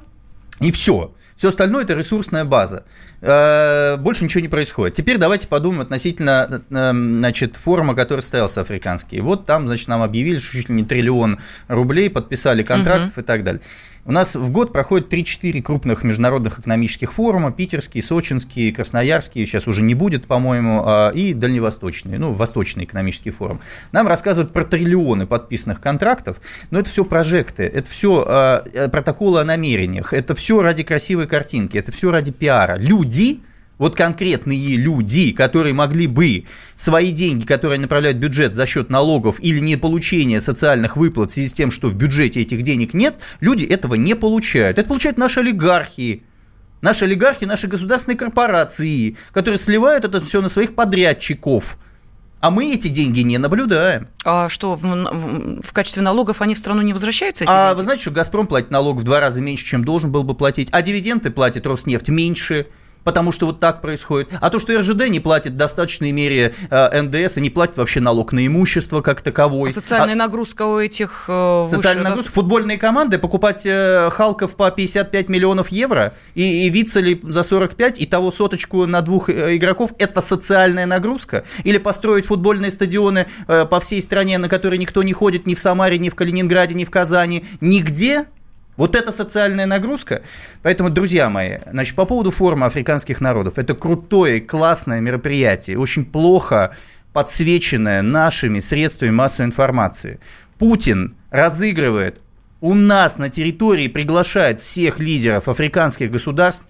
И 0.60 0.72
все. 0.72 1.12
Все 1.36 1.50
остальное 1.50 1.84
это 1.84 1.94
ресурсная 1.96 2.46
база. 2.46 2.86
А, 3.22 3.98
больше 3.98 4.24
ничего 4.24 4.42
не 4.42 4.48
происходит. 4.48 4.96
Теперь 4.96 5.18
давайте 5.18 5.48
подумаем 5.48 5.82
относительно 5.82 6.64
э, 6.70 6.92
значит, 6.94 7.58
форума, 7.58 7.94
который 7.94 8.22
состоялся 8.22 8.62
африканский. 8.62 9.20
Вот 9.20 9.46
там, 9.46 9.68
значит, 9.68 9.90
нам 9.90 10.02
объявили, 10.02 10.38
что 10.38 10.54
чуть 10.54 10.70
ли 10.70 10.76
не 10.76 10.86
триллион 10.86 11.40
рублей, 11.68 12.10
подписали 12.10 12.64
контрактов 12.64 13.12
угу. 13.12 13.22
и 13.22 13.24
так 13.24 13.44
далее. 13.44 13.62
У 14.08 14.12
нас 14.12 14.36
в 14.36 14.52
год 14.52 14.72
проходит 14.72 15.12
3-4 15.12 15.64
крупных 15.64 16.04
международных 16.04 16.60
экономических 16.60 17.12
форума, 17.12 17.52
питерский, 17.52 18.04
сочинский, 18.04 18.72
красноярский, 18.72 19.44
сейчас 19.48 19.68
уже 19.68 19.82
не 19.82 19.96
будет, 19.96 20.28
по-моему, 20.28 20.84
а, 20.86 21.10
и 21.10 21.34
дальневосточный, 21.34 22.20
ну, 22.20 22.32
восточный 22.32 22.84
экономический 22.84 23.32
форум. 23.32 23.62
Нам 23.92 24.08
рассказывают 24.08 24.54
про 24.54 24.64
триллионы 24.64 25.26
подписанных 25.26 25.82
контрактов, 25.82 26.40
но 26.70 26.80
это 26.82 26.90
все 26.92 27.04
прожекты, 27.04 27.64
это 27.64 27.90
все 27.90 28.24
а, 28.28 28.90
протоколы 28.92 29.42
о 29.42 29.44
намерениях, 29.44 30.14
это 30.14 30.36
все 30.36 30.62
ради 30.62 30.84
красивой 30.84 31.26
картинки, 31.26 31.76
это 31.76 31.92
все 31.92 32.12
ради 32.12 32.32
пиара. 32.32 32.78
Люди 32.78 33.42
вот 33.78 33.96
конкретные 33.96 34.78
люди, 34.78 35.32
которые 35.32 35.74
могли 35.74 36.08
бы 36.08 36.46
свои 36.76 37.12
деньги, 37.12 37.46
которые 37.46 37.80
направляют 37.80 38.18
в 38.18 38.22
бюджет 38.22 38.54
за 38.54 38.66
счет 38.66 38.90
налогов 38.90 39.38
или 39.40 39.60
не 39.60 39.76
получения 39.78 40.40
социальных 40.40 40.98
выплат 40.98 41.32
в 41.32 41.34
связи 41.34 41.50
с 41.50 41.54
тем, 41.54 41.72
что 41.72 41.88
в 41.88 41.94
бюджете 41.94 42.42
этих 42.42 42.62
денег 42.62 42.94
нет, 42.94 43.16
люди 43.40 43.66
этого 43.66 43.96
не 43.96 44.16
получают. 44.16 44.80
Это 44.80 44.88
получают 44.88 45.18
наши 45.18 45.42
олигархи, 45.42 46.24
наши 46.82 47.06
олигархи, 47.06 47.46
наши 47.46 47.68
государственные 47.68 48.18
корпорации, 48.18 49.18
которые 49.32 49.60
сливают 49.60 50.06
это 50.06 50.20
все 50.22 50.42
на 50.42 50.50
своих 50.50 50.76
подрядчиков. 50.76 51.78
А 52.42 52.52
мы 52.52 52.74
эти 52.74 52.90
деньги 52.90 53.22
не 53.22 53.40
наблюдаем. 53.40 54.08
А 54.24 54.50
что, 54.50 54.76
в, 54.76 54.84
в, 54.84 55.62
в 55.64 55.74
качестве 55.74 56.04
налогов 56.04 56.42
они 56.44 56.54
в 56.54 56.60
страну 56.60 56.84
не 56.84 56.94
возвращаются? 56.94 57.44
А 57.48 57.70
деньги? 57.70 57.78
вы 57.78 57.84
знаете, 57.84 58.02
что 58.04 58.12
«Газпром» 58.12 58.46
платит 58.46 58.70
налог 58.70 59.00
в 59.00 59.04
два 59.04 59.20
раза 59.20 59.42
меньше, 59.42 59.66
чем 59.66 59.84
должен 59.84 60.12
был 60.12 60.24
бы 60.24 60.36
платить, 60.36 60.70
а 60.72 60.84
дивиденды 60.84 61.32
платит 61.32 61.66
«Роснефть» 61.66 62.10
меньше– 62.10 62.68
потому 63.06 63.32
что 63.32 63.46
вот 63.46 63.62
так 63.62 63.82
происходит. 63.82 64.30
А 64.42 64.50
то, 64.50 64.60
что 64.60 64.78
РЖД 64.78 65.08
не 65.08 65.22
платит 65.22 65.54
в 65.54 65.56
достаточной 65.56 66.12
мере 66.12 66.54
э, 66.70 67.02
НДС 67.02 67.38
и 67.38 67.42
не 67.42 67.50
платит 67.50 67.78
вообще 67.78 68.02
налог 68.02 68.34
на 68.34 68.46
имущество 68.46 69.02
как 69.02 69.22
таковой. 69.22 69.70
А 69.70 69.72
социальная 69.72 70.16
а... 70.16 70.18
нагрузка 70.18 70.64
у 70.64 70.80
этих 70.80 71.26
э, 71.30 71.68
Социальная 71.70 72.02
выше, 72.02 72.10
нагрузка. 72.10 72.32
Да? 72.32 72.36
Футбольные 72.36 72.78
команды 72.78 73.20
покупать 73.20 73.66
э, 73.66 74.10
Халков 74.12 74.56
по 74.56 74.70
55 74.72 75.30
миллионов 75.30 75.70
евро 75.70 76.14
и, 76.34 76.66
и 76.66 76.70
Вицели 76.70 77.20
за 77.24 77.44
45 77.44 78.02
и 78.02 78.06
того 78.08 78.32
соточку 78.32 78.86
на 78.88 79.02
двух 79.02 79.30
э, 79.30 79.56
игроков– 79.56 79.94
это 80.00 80.22
социальная 80.22 80.88
нагрузка? 80.88 81.46
Или 81.64 81.78
построить 81.78 82.26
футбольные 82.26 82.72
стадионы 82.72 83.28
э, 83.48 83.66
по 83.66 83.80
всей 83.80 84.02
стране, 84.02 84.40
на 84.40 84.50
которые 84.50 84.80
никто 84.80 85.04
не 85.04 85.14
ходит 85.14 85.46
ни 85.46 85.54
в 85.54 85.60
Самаре, 85.60 86.00
ни 86.00 86.10
в 86.10 86.16
Калининграде, 86.16 86.74
ни 86.74 86.86
в 86.86 86.90
Казани, 86.90 87.46
нигде– 87.62 88.26
вот 88.78 88.96
это 88.96 89.12
социальная 89.12 89.66
нагрузка. 89.66 90.22
Поэтому, 90.62 90.90
друзья 90.90 91.30
мои, 91.30 91.60
значит, 91.72 91.96
по 91.96 92.06
поводу 92.06 92.32
форума 92.32 92.68
африканских 92.68 93.22
народов. 93.22 93.58
Это 93.58 93.74
крутое, 93.74 94.42
классное 94.42 95.00
мероприятие, 95.00 95.80
очень 95.80 96.06
плохо 96.06 96.76
подсвеченное 97.14 98.02
нашими 98.02 98.60
средствами 98.60 99.12
массовой 99.12 99.48
информации. 99.48 100.20
Путин 100.58 101.16
разыгрывает 101.30 102.20
у 102.60 102.74
нас 102.74 103.18
на 103.18 103.30
территории, 103.30 103.88
приглашает 103.88 104.60
всех 104.60 105.00
лидеров 105.00 105.48
африканских 105.48 106.12
государств. 106.12 106.66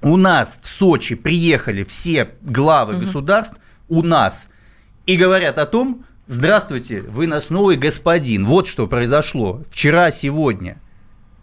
У 0.00 0.16
нас 0.16 0.58
в 0.62 0.66
Сочи 0.66 1.14
приехали 1.14 1.84
все 1.84 2.30
главы 2.40 2.94
угу. 2.94 3.00
государств, 3.02 3.60
у 3.88 4.02
нас, 4.02 4.48
и 5.04 5.18
говорят 5.18 5.58
о 5.58 5.66
том, 5.66 6.06
здравствуйте, 6.26 7.02
вы 7.02 7.26
наш 7.26 7.50
новый 7.50 7.76
господин. 7.76 8.46
Вот 8.46 8.66
что 8.66 8.86
произошло 8.86 9.62
вчера, 9.70 10.10
сегодня– 10.10 10.78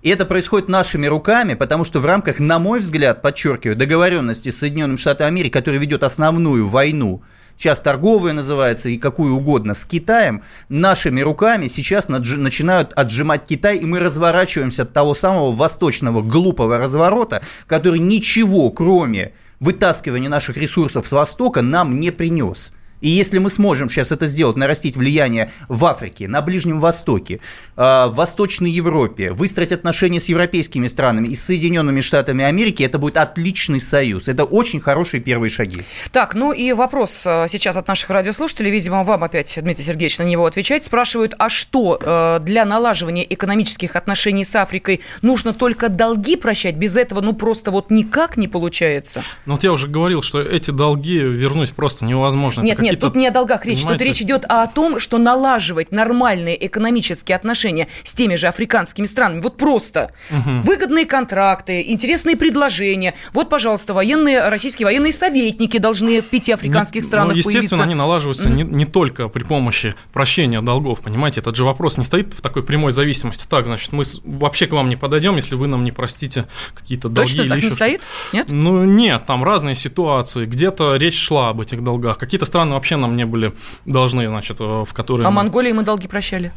и 0.01 0.09
это 0.09 0.25
происходит 0.25 0.69
нашими 0.69 1.07
руками, 1.07 1.55
потому 1.55 1.83
что 1.83 1.99
в 1.99 2.05
рамках, 2.05 2.39
на 2.39 2.57
мой 2.57 2.79
взгляд, 2.79 3.21
подчеркиваю, 3.21 3.75
договоренности 3.75 4.49
с 4.49 4.59
Соединенными 4.59 4.97
Штатами 4.97 5.27
Америки, 5.27 5.51
который 5.51 5.77
ведет 5.79 6.03
основную 6.03 6.67
войну, 6.67 7.21
сейчас 7.57 7.81
торговая 7.81 8.31
называется 8.31 8.89
и 8.89 8.97
какую 8.97 9.35
угодно, 9.35 9.73
с 9.73 9.83
Китаем, 9.83 10.43
нашими 10.69 11.19
руками 11.19 11.67
сейчас 11.67 12.07
начинают 12.07 12.93
отжимать 12.93 13.45
Китай, 13.45 13.77
и 13.77 13.85
мы 13.85 13.99
разворачиваемся 13.99 14.83
от 14.83 14.93
того 14.93 15.13
самого 15.13 15.51
восточного 15.51 16.21
глупого 16.21 16.77
разворота, 16.77 17.41
который 17.67 17.99
ничего, 17.99 18.69
кроме 18.71 19.33
вытаскивания 19.59 20.29
наших 20.29 20.55
ресурсов 20.55 21.09
с 21.09 21.12
Востока, 21.12 21.62
нам 21.62 21.99
не 21.99 22.12
принес. 22.12 22.73
И 23.01 23.09
если 23.09 23.38
мы 23.38 23.49
сможем 23.49 23.89
сейчас 23.89 24.12
это 24.12 24.27
сделать, 24.27 24.57
нарастить 24.57 24.97
влияние 24.97 25.51
в 25.67 25.85
Африке, 25.85 26.27
на 26.27 26.41
Ближнем 26.41 26.79
Востоке, 26.79 27.39
а, 27.75 28.07
в 28.07 28.15
Восточной 28.15 28.71
Европе, 28.71 29.31
выстроить 29.31 29.71
отношения 29.71 30.19
с 30.19 30.29
европейскими 30.29 30.88
странами 30.88 31.29
и 31.29 31.35
с 31.35 31.43
Соединенными 31.43 32.01
Штатами 32.01 32.43
Америки, 32.43 32.83
это 32.83 32.97
будет 32.97 33.17
отличный 33.17 33.79
союз. 33.79 34.27
Это 34.27 34.43
очень 34.43 34.81
хорошие 34.81 35.21
первые 35.21 35.49
шаги. 35.49 35.81
Так, 36.12 36.35
ну 36.35 36.51
и 36.51 36.73
вопрос 36.73 37.23
а, 37.25 37.47
сейчас 37.47 37.77
от 37.77 37.88
наших 37.88 38.09
радиослушателей. 38.09 38.71
Видимо, 38.71 39.03
вам 39.03 39.23
опять, 39.23 39.57
Дмитрий 39.62 39.83
Сергеевич, 39.83 40.17
на 40.19 40.23
него 40.23 40.45
отвечать. 40.45 40.83
Спрашивают, 40.83 41.35
а 41.38 41.49
что 41.49 41.99
а, 42.01 42.39
для 42.39 42.65
налаживания 42.65 43.25
экономических 43.29 43.95
отношений 43.95 44.43
с 44.43 44.55
Африкой 44.55 45.01
нужно 45.21 45.53
только 45.53 45.89
долги 45.89 46.35
прощать? 46.35 46.75
Без 46.75 46.97
этого, 46.97 47.21
ну, 47.21 47.33
просто 47.33 47.71
вот 47.71 47.91
никак 47.91 48.38
не 48.38 48.47
получается? 48.47 49.23
Ну, 49.45 49.53
вот 49.53 49.63
я 49.63 49.71
уже 49.71 49.88
говорил, 49.88 50.21
что 50.21 50.41
эти 50.41 50.71
долги 50.71 51.17
вернуть 51.17 51.71
просто 51.73 52.05
невозможно. 52.05 52.62
Нет, 52.62 52.79
нет, 52.79 52.88
нет, 52.91 52.99
тут 52.99 53.15
не 53.15 53.28
о 53.28 53.32
долгах 53.32 53.65
речь. 53.65 53.80
Понимаете? 53.80 54.04
Тут 54.04 54.08
речь 54.08 54.21
идет 54.21 54.45
о 54.45 54.67
том, 54.67 54.99
что 54.99 55.17
налаживать 55.17 55.91
нормальные 55.91 56.65
экономические 56.65 57.36
отношения 57.36 57.88
с 58.04 58.13
теми 58.13 58.36
же 58.36 58.47
африканскими 58.47 59.06
странами. 59.06 59.41
Вот 59.41 59.58
просто. 59.58 60.12
Угу. 60.32 60.62
Выгодные 60.63 61.06
контракты, 61.06 61.84
интересные 61.88 62.36
предложения. 62.36 63.13
Вот, 63.34 63.49
пожалуйста, 63.49 63.93
военные, 63.93 64.49
российские 64.49 64.86
военные 64.86 65.12
советники 65.12 65.78
должны 65.78 66.21
в 66.21 66.30
пяти 66.30 66.52
африканских 66.52 67.04
ну, 67.04 67.08
странах 67.08 67.34
ну, 67.34 67.38
естественно, 67.38 67.62
появиться. 67.62 67.84
они 67.84 67.95
налаживаются 67.95 68.49
не, 68.49 68.63
не 68.63 68.86
только 68.86 69.28
при 69.28 69.43
помощи 69.43 69.95
прощения 70.13 70.62
долгов, 70.62 71.02
понимаете? 71.02 71.41
Этот 71.41 71.56
же 71.56 71.63
вопрос 71.63 71.97
не 71.97 72.04
стоит 72.04 72.34
в 72.34 72.41
такой 72.41 72.63
прямой 72.63 72.91
зависимости. 72.91 73.45
Так, 73.49 73.65
значит, 73.65 73.91
мы 73.91 74.04
вообще 74.23 74.67
к 74.67 74.71
вам 74.71 74.89
не 74.89 74.95
подойдем, 74.95 75.36
если 75.36 75.56
вы 75.56 75.67
нам 75.67 75.84
не 75.84 75.91
простите 75.91 76.45
какие-то 76.73 77.10
долги. 77.10 77.30
Точно 77.30 77.41
или 77.41 77.49
так 77.49 77.58
еще 77.58 77.67
не 77.67 77.73
стоит? 77.73 78.02
Нет? 78.34 78.47
Ну, 78.49 78.84
нет, 78.84 79.25
там 79.25 79.43
разные 79.43 79.75
ситуации. 79.75 80.45
Где-то 80.45 80.95
речь 80.95 81.17
шла 81.17 81.49
об 81.49 81.62
этих 81.62 81.84
долгах. 81.84 82.17
Какие-то 82.17 82.45
страны 82.45 82.75
вообще 82.79 82.95
нам 82.95 83.15
не 83.15 83.25
были 83.25 83.53
должны, 83.85 84.27
значит, 84.27 84.59
в 84.59 84.87
которые... 84.93 85.27
А 85.27 85.31
Монголии 85.31 85.73
мы 85.73 85.83
долги 85.83 86.07
прощали? 86.07 86.51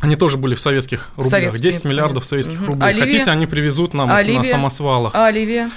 Они 0.00 0.14
тоже 0.14 0.36
были 0.36 0.54
в 0.54 0.60
советских 0.60 1.10
рублях. 1.16 1.30
Советские. 1.30 1.72
10 1.72 1.84
миллиардов 1.84 2.24
советских 2.24 2.60
угу. 2.62 2.72
рублей. 2.72 2.96
А 2.96 3.00
Хотите, 3.00 3.30
они 3.30 3.46
привезут 3.46 3.94
нам 3.94 4.10
а 4.10 4.22
на 4.22 4.44
самосвалах. 4.44 5.14
А 5.14 5.30
Ливия? 5.30 5.70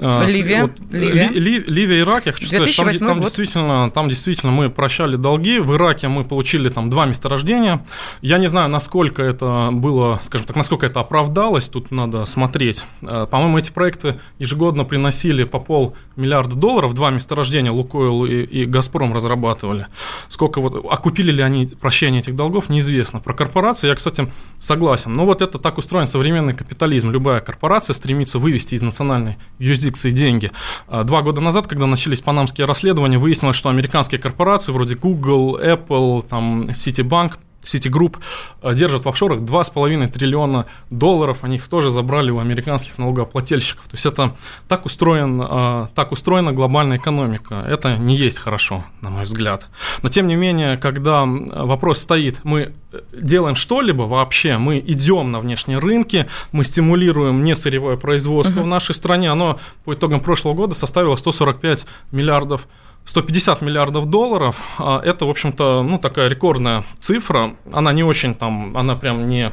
А, 0.00 0.24
Ливия. 0.24 0.62
Вот, 0.62 0.72
Ливия. 0.90 1.28
Ли, 1.28 1.64
Ливия, 1.66 2.00
Ирак, 2.00 2.26
я 2.26 2.32
хочу 2.32 2.46
сказать, 2.46 2.98
там, 2.98 3.08
там, 3.08 3.20
действительно, 3.20 3.90
там 3.90 4.08
действительно 4.08 4.52
мы 4.52 4.70
прощали 4.70 5.16
долги. 5.16 5.58
В 5.58 5.74
Ираке 5.74 6.08
мы 6.08 6.24
получили 6.24 6.68
там 6.68 6.88
два 6.88 7.06
месторождения. 7.06 7.82
Я 8.20 8.38
не 8.38 8.46
знаю, 8.46 8.68
насколько 8.68 9.22
это 9.22 9.70
было, 9.72 10.20
скажем 10.22 10.46
так, 10.46 10.56
насколько 10.56 10.86
это 10.86 11.00
оправдалось, 11.00 11.68
тут 11.68 11.90
надо 11.90 12.24
смотреть. 12.26 12.84
А, 13.02 13.26
по-моему, 13.26 13.58
эти 13.58 13.70
проекты 13.72 14.20
ежегодно 14.38 14.84
приносили 14.84 15.44
по 15.44 15.58
пол 15.58 15.96
миллиарда 16.16 16.54
долларов, 16.54 16.94
два 16.94 17.10
месторождения 17.10 17.72
Лукойл 17.72 18.24
и, 18.24 18.42
и 18.42 18.64
Газпром 18.66 19.12
разрабатывали. 19.14 19.86
Сколько 20.28 20.60
вот, 20.60 20.84
окупили 20.90 21.32
ли 21.32 21.42
они 21.42 21.66
прощение 21.66 22.20
этих 22.20 22.36
долгов, 22.36 22.68
неизвестно. 22.68 23.20
Про 23.20 23.34
корпорации 23.34 23.88
я, 23.88 23.94
кстати, 23.94 24.30
согласен. 24.58 25.12
Но 25.12 25.26
вот 25.26 25.42
это 25.42 25.58
так 25.58 25.78
устроен 25.78 26.06
современный 26.06 26.52
капитализм. 26.52 27.10
Любая 27.10 27.40
корпорация 27.40 27.94
стремится 27.94 28.38
вывести 28.38 28.74
из 28.74 28.82
национальной 28.82 29.36
юрисдикции 29.58 29.87
юрисдикции 29.88 30.10
деньги. 30.10 30.50
А, 30.86 31.04
два 31.04 31.22
года 31.22 31.40
назад, 31.40 31.66
когда 31.66 31.86
начались 31.86 32.20
панамские 32.20 32.66
расследования, 32.66 33.18
выяснилось, 33.18 33.56
что 33.56 33.68
американские 33.68 34.20
корпорации 34.20 34.72
вроде 34.72 34.94
Google, 34.94 35.58
Apple, 35.58 36.22
там, 36.28 36.64
Citibank 36.64 37.34
Citigroup 37.68 38.16
э, 38.62 38.74
держат 38.74 39.04
в 39.04 39.08
офшорах 39.08 39.40
2,5 39.40 40.08
триллиона 40.08 40.66
долларов, 40.90 41.38
они 41.42 41.56
их 41.56 41.68
тоже 41.68 41.90
забрали 41.90 42.30
у 42.30 42.38
американских 42.38 42.98
налогоплательщиков. 42.98 43.86
То 43.86 43.94
есть 43.94 44.06
это 44.06 44.36
так, 44.68 44.86
устроен, 44.86 45.40
э, 45.40 45.88
так 45.94 46.12
устроена 46.12 46.52
глобальная 46.52 46.96
экономика. 46.96 47.64
Это 47.68 47.96
не 47.96 48.16
есть 48.16 48.38
хорошо, 48.38 48.84
на 49.02 49.10
мой 49.10 49.24
взгляд. 49.24 49.68
Но 50.02 50.08
тем 50.08 50.26
не 50.26 50.36
менее, 50.36 50.76
когда 50.76 51.24
вопрос 51.26 51.98
стоит, 51.98 52.40
мы 52.44 52.72
делаем 53.12 53.54
что-либо 53.54 54.02
вообще, 54.02 54.58
мы 54.58 54.78
идем 54.78 55.30
на 55.30 55.40
внешние 55.40 55.78
рынки, 55.78 56.26
мы 56.52 56.64
стимулируем 56.64 57.44
несырьевое 57.44 57.96
производство 57.96 58.60
uh-huh. 58.60 58.64
в 58.64 58.66
нашей 58.66 58.94
стране, 58.94 59.30
оно 59.30 59.58
по 59.84 59.94
итогам 59.94 60.20
прошлого 60.20 60.54
года 60.54 60.74
составило 60.74 61.16
145 61.16 61.86
миллиардов 62.12 62.66
150 63.08 63.62
миллиардов 63.62 64.10
долларов, 64.10 64.56
а 64.76 65.00
это, 65.02 65.24
в 65.24 65.30
общем-то, 65.30 65.82
ну, 65.82 65.98
такая 65.98 66.28
рекордная 66.28 66.84
цифра. 66.98 67.56
Она 67.72 67.94
не 67.94 68.04
очень 68.04 68.34
там, 68.34 68.76
она 68.76 68.96
прям 68.96 69.26
не 69.26 69.50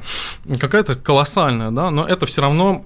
какая-то 0.59 0.95
колоссальная, 0.97 1.71
да, 1.71 1.89
но 1.89 2.05
это 2.05 2.25
все 2.25 2.41
равно 2.41 2.85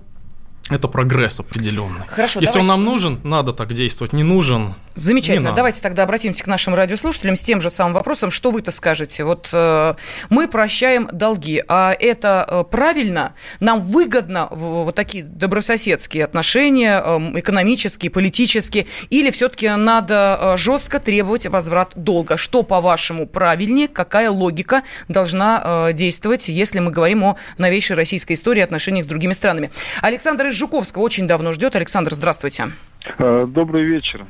это 0.69 0.87
прогресс 0.87 1.39
определенный. 1.39 2.05
Хорошо, 2.07 2.39
Если 2.39 2.53
давайте. 2.53 2.59
он 2.59 2.67
нам 2.67 2.83
нужен, 2.85 3.19
надо 3.23 3.51
так 3.53 3.73
действовать. 3.73 4.13
Не 4.13 4.21
нужен. 4.21 4.75
Замечательно. 4.99 5.49
Не 5.49 5.55
Давайте 5.55 5.81
тогда 5.81 6.03
обратимся 6.03 6.43
к 6.43 6.47
нашим 6.47 6.75
радиослушателям 6.75 7.35
с 7.35 7.41
тем 7.41 7.61
же 7.61 7.69
самым 7.69 7.93
вопросом. 7.93 8.31
Что 8.31 8.51
вы-то 8.51 8.71
скажете? 8.71 9.23
Вот 9.23 9.49
э, 9.53 9.93
мы 10.29 10.47
прощаем 10.47 11.07
долги, 11.11 11.63
а 11.67 11.95
это 11.97 12.45
э, 12.47 12.63
правильно? 12.69 13.33
Нам 13.61 13.79
выгодно 13.79 14.49
в, 14.51 14.83
вот 14.83 14.95
такие 14.95 15.23
добрососедские 15.23 16.25
отношения, 16.25 17.01
э, 17.03 17.39
экономические, 17.39 18.11
политические, 18.11 18.87
или 19.09 19.31
все-таки 19.31 19.69
надо 19.69 20.37
э, 20.39 20.57
жестко 20.57 20.99
требовать 20.99 21.47
возврат 21.47 21.93
долга? 21.95 22.35
Что, 22.35 22.63
по-вашему, 22.63 23.25
правильнее? 23.25 23.87
Какая 23.87 24.29
логика 24.29 24.83
должна 25.07 25.61
э, 25.89 25.93
действовать, 25.93 26.49
если 26.49 26.79
мы 26.79 26.91
говорим 26.91 27.23
о 27.23 27.37
новейшей 27.57 27.95
российской 27.95 28.33
истории 28.33 28.61
отношениях 28.61 29.05
с 29.05 29.07
другими 29.07 29.31
странами? 29.31 29.71
Александр 30.01 30.47
из 30.47 30.55
Жуковского 30.55 31.03
очень 31.03 31.25
давно 31.25 31.53
ждет. 31.53 31.75
Александр, 31.77 32.13
здравствуйте. 32.13 32.71
Э, 33.17 33.45
добрый 33.47 33.83
вечер. 33.83 34.25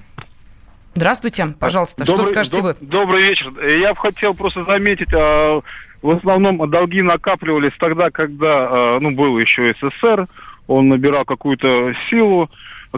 Здравствуйте, 0.95 1.55
пожалуйста, 1.59 2.05
добрый, 2.05 2.23
что 2.23 2.33
скажете 2.33 2.61
доб, 2.61 2.65
вы? 2.65 2.87
Добрый 2.87 3.23
вечер. 3.23 3.51
Я 3.65 3.93
бы 3.93 3.99
хотел 3.99 4.33
просто 4.33 4.63
заметить, 4.65 5.13
а, 5.13 5.61
в 6.01 6.09
основном 6.11 6.69
долги 6.69 7.01
накапливались 7.01 7.73
тогда, 7.79 8.09
когда, 8.09 8.67
а, 8.69 8.99
ну, 8.99 9.11
был 9.11 9.37
еще 9.37 9.73
СССР, 9.75 10.27
он 10.67 10.89
набирал 10.89 11.25
какую-то 11.25 11.93
силу, 12.09 12.49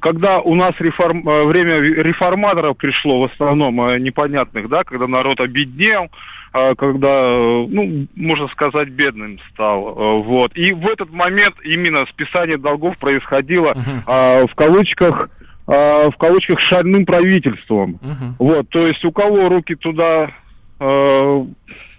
когда 0.01 0.39
у 0.39 0.55
нас 0.55 0.73
реформ, 0.79 1.27
э, 1.27 1.43
время 1.45 1.79
реформаторов 1.79 2.77
пришло, 2.77 3.19
в 3.19 3.31
основном 3.31 3.75
непонятных, 4.01 4.69
да, 4.69 4.83
когда 4.85 5.05
народ 5.07 5.41
обеднел, 5.41 6.09
когда, 6.53 7.27
ну, 7.27 8.07
можно 8.15 8.47
сказать, 8.49 8.89
бедным 8.89 9.39
стал. 9.51 10.21
Вот. 10.23 10.55
И 10.55 10.71
в 10.73 10.87
этот 10.87 11.11
момент 11.11 11.55
именно 11.63 12.05
списание 12.07 12.57
долгов 12.57 12.97
происходило 12.97 13.73
uh-huh. 13.73 14.47
в 14.47 14.55
кавычках 14.55 15.29
в 15.71 16.13
кавычках 16.17 16.59
шальным 16.59 17.05
правительством. 17.05 17.99
Uh-huh. 18.01 18.33
Вот, 18.39 18.69
то 18.69 18.87
есть 18.87 19.05
у 19.05 19.11
кого 19.11 19.47
руки 19.47 19.75
туда 19.75 20.31
э, 20.79 21.45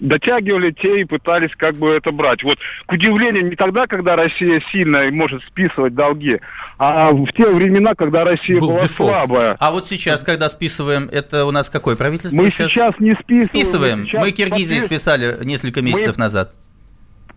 дотягивали, 0.01 0.73
те 0.73 1.01
и 1.01 1.05
пытались 1.05 1.53
как 1.57 1.77
бы 1.77 1.91
это 1.91 2.13
брать. 2.13 2.43
Вот, 2.43 2.59
к 2.87 2.93
удивлению, 2.93 3.49
не 3.49 3.57
тогда, 3.57 3.87
когда 3.87 4.17
Россия 4.17 4.63
сильная 4.73 5.09
и 5.09 5.11
может 5.11 5.43
списывать 5.45 5.95
долги, 5.95 6.39
а 6.79 7.13
в 7.13 7.33
те 7.33 7.49
времена, 7.49 7.95
когда 7.95 8.25
Россия 8.25 8.59
Был 8.59 8.71
была 8.71 8.81
дефолт. 8.81 9.15
слабая. 9.15 9.57
А 9.59 9.71
вот 9.71 9.87
сейчас, 9.87 10.23
когда 10.25 10.49
списываем, 10.49 11.09
это 11.11 11.47
у 11.47 11.51
нас 11.51 11.71
какое 11.71 11.97
правительство 11.97 12.37
Мы 12.37 12.51
сейчас, 12.51 12.71
сейчас 12.71 12.95
не 12.99 13.15
списываем. 13.15 13.47
Списываем. 13.47 14.09
Мы, 14.13 14.21
Мы 14.21 14.31
Киргизии 14.33 14.75
подпис... 14.75 14.85
списали 14.85 15.45
несколько 15.45 15.81
месяцев 15.81 16.19
Мы... 16.19 16.25
назад. 16.25 16.53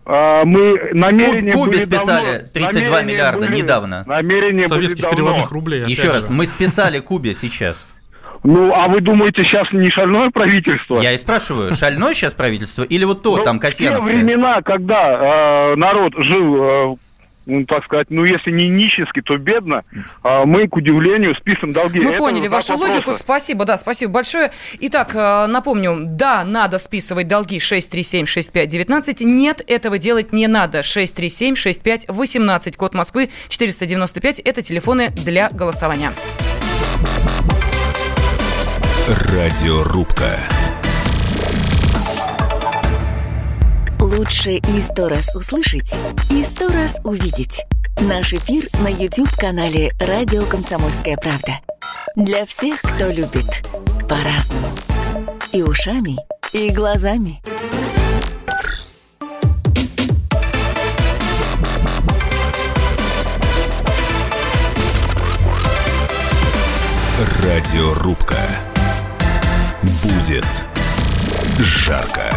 А, 0.08 0.44
мы 0.44 0.92
намерения 0.92 1.52
Кубе 1.52 1.72
были 1.72 1.80
списали 1.80 2.46
32 2.54 3.02
миллиарда 3.02 3.46
были, 3.46 3.56
недавно. 3.56 4.04
Намерения 4.06 4.68
Советских 4.68 5.04
были 5.04 5.14
переводных 5.16 5.50
рублей. 5.50 5.84
Еще 5.86 6.08
раз, 6.08 6.28
же. 6.28 6.32
мы 6.32 6.46
списали 6.46 7.00
Кубе 7.00 7.34
сейчас. 7.34 7.92
Ну, 8.44 8.72
а 8.72 8.86
вы 8.86 9.00
думаете, 9.00 9.42
сейчас 9.42 9.72
не 9.72 9.90
шальное 9.90 10.30
правительство? 10.30 11.00
Я 11.00 11.12
и 11.12 11.18
спрашиваю, 11.18 11.74
шальное 11.74 12.14
сейчас 12.14 12.34
правительство 12.34 12.84
или 12.84 13.02
вот 13.04 13.22
то, 13.22 13.36
ну, 13.36 13.42
там, 13.42 13.58
Касьяновское? 13.58 14.14
В 14.14 14.18
те 14.18 14.24
времена, 14.24 14.62
когда 14.62 15.72
э, 15.72 15.74
народ 15.74 16.12
жил 16.16 16.56
э, 16.62 16.96
ну, 17.46 17.64
так 17.64 17.84
сказать, 17.84 18.08
ну, 18.10 18.24
если 18.24 18.50
не 18.50 18.68
нищески, 18.68 19.22
то 19.22 19.38
бедно, 19.38 19.84
а 20.22 20.44
мы, 20.44 20.68
к 20.68 20.76
удивлению, 20.76 21.34
списываем 21.36 21.72
долги. 21.72 22.00
Мы 22.00 22.10
Это 22.10 22.18
поняли 22.18 22.48
вашу 22.48 22.76
логику, 22.76 23.04
просто. 23.04 23.22
спасибо, 23.22 23.64
да, 23.64 23.76
спасибо 23.76 24.12
большое. 24.12 24.50
Итак, 24.80 25.14
э, 25.14 25.46
напомню, 25.46 25.96
да, 26.02 26.44
надо 26.44 26.78
списывать 26.78 27.28
долги 27.28 27.58
637-6519, 27.58 29.24
нет, 29.24 29.62
этого 29.66 29.98
делать 29.98 30.32
не 30.32 30.48
надо. 30.48 30.80
637-6518, 30.80 32.76
код 32.76 32.94
Москвы 32.94 33.30
495, 33.48 34.40
это 34.40 34.62
телефоны 34.62 35.10
для 35.10 35.48
голосования. 35.50 36.12
Радиорубка. 39.08 40.40
Лучше 44.06 44.52
и 44.52 44.80
сто 44.80 45.08
раз 45.08 45.34
услышать, 45.34 45.92
и 46.30 46.44
сто 46.44 46.68
раз 46.68 47.00
увидеть. 47.02 47.64
Наш 48.00 48.34
эфир 48.34 48.62
на 48.80 48.86
YouTube-канале 48.86 49.90
«Радио 49.98 50.44
Комсомольская 50.44 51.16
правда». 51.16 51.58
Для 52.14 52.46
всех, 52.46 52.80
кто 52.82 53.08
любит 53.08 53.66
по-разному. 54.08 54.64
И 55.50 55.60
ушами, 55.60 56.18
и 56.52 56.70
глазами. 56.70 57.42
Радиорубка. 67.42 68.38
Будет 70.04 70.46
жарко. 71.58 72.30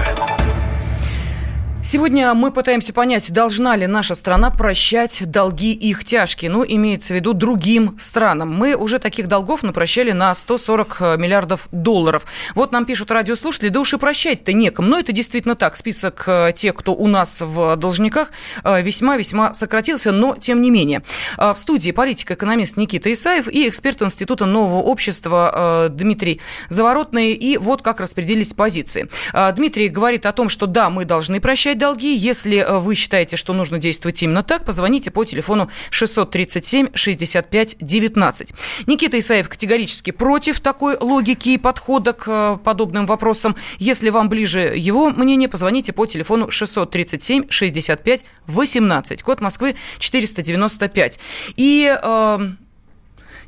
Сегодня 1.82 2.34
мы 2.34 2.51
пытаемся 2.51 2.91
понять, 2.91 3.32
должна 3.32 3.77
ли 3.77 3.88
наша 3.88 4.13
страна 4.13 4.51
прощать 4.51 5.23
долги 5.25 5.71
их 5.71 6.03
тяжкие, 6.03 6.51
ну, 6.51 6.65
имеется 6.67 7.13
в 7.13 7.15
виду 7.15 7.34
другим 7.34 7.95
странам. 7.97 8.53
Мы 8.53 8.75
уже 8.75 8.99
таких 8.99 9.27
долгов 9.27 9.63
напрощали 9.63 10.11
на 10.11 10.36
140 10.36 10.97
э, 10.99 11.17
миллиардов 11.17 11.69
долларов. 11.71 12.25
Вот 12.53 12.73
нам 12.73 12.86
пишут 12.86 13.11
радиослушатели, 13.11 13.69
да 13.69 13.80
уж 13.80 13.93
и 13.93 13.97
прощать-то 13.97 14.51
некому. 14.51 14.89
Но 14.89 14.99
это 14.99 15.13
действительно 15.13 15.55
так. 15.55 15.77
Список 15.77 16.25
э, 16.27 16.51
тех, 16.53 16.75
кто 16.75 16.93
у 16.93 17.07
нас 17.07 17.41
в 17.41 17.77
должниках, 17.77 18.32
э, 18.65 18.82
весьма-весьма 18.82 19.53
сократился, 19.53 20.11
но 20.11 20.36
тем 20.36 20.61
не 20.61 20.71
менее. 20.71 21.01
В 21.38 21.55
студии 21.55 21.91
политик-экономист 21.91 22.75
Никита 22.75 23.11
Исаев 23.11 23.47
и 23.47 23.69
эксперт 23.69 24.01
Института 24.01 24.45
нового 24.45 24.84
общества 24.84 25.88
Дмитрий 25.89 26.41
Заворотный. 26.67 27.32
И 27.32 27.57
вот 27.57 27.82
как 27.82 28.01
распределились 28.01 28.53
позиции. 28.53 29.09
Дмитрий 29.55 29.88
говорит 29.88 30.25
о 30.25 30.34
том, 30.34 30.49
что 30.49 30.65
да, 30.65 30.89
мы 30.89 31.05
должны 31.05 31.39
прощать 31.39 31.68
долги. 31.76 32.15
Если 32.15 32.57
э, 32.57 32.80
вы 32.80 32.95
считаете, 32.95 33.38
что 33.38 33.53
нужно 33.53 33.78
действовать 33.78 34.22
именно 34.24 34.43
так, 34.43 34.65
позвоните 34.65 35.11
по 35.11 35.26
телефону 35.26 35.70
637 35.89 36.89
65 36.93 37.76
19. 37.80 38.53
Никита 38.88 39.20
Исаев 39.20 39.49
категорически 39.49 40.11
против 40.11 40.59
такой 40.59 40.97
логики 40.99 41.49
и 41.49 41.57
подхода 41.57 42.13
к 42.13 42.28
э, 42.28 42.57
подобным 42.63 43.05
вопросам. 43.05 43.55
Если 43.78 44.09
вам 44.09 44.30
ближе 44.30 44.59
его 44.76 45.09
мнение, 45.09 45.49
позвоните 45.49 45.93
по 45.93 46.05
телефону 46.05 46.49
637 46.49 47.49
65 47.49 48.26
18, 48.47 49.24
код 49.24 49.41
Москвы 49.41 49.76
495. 49.99 51.20
И 51.55 51.97
э, 52.01 52.49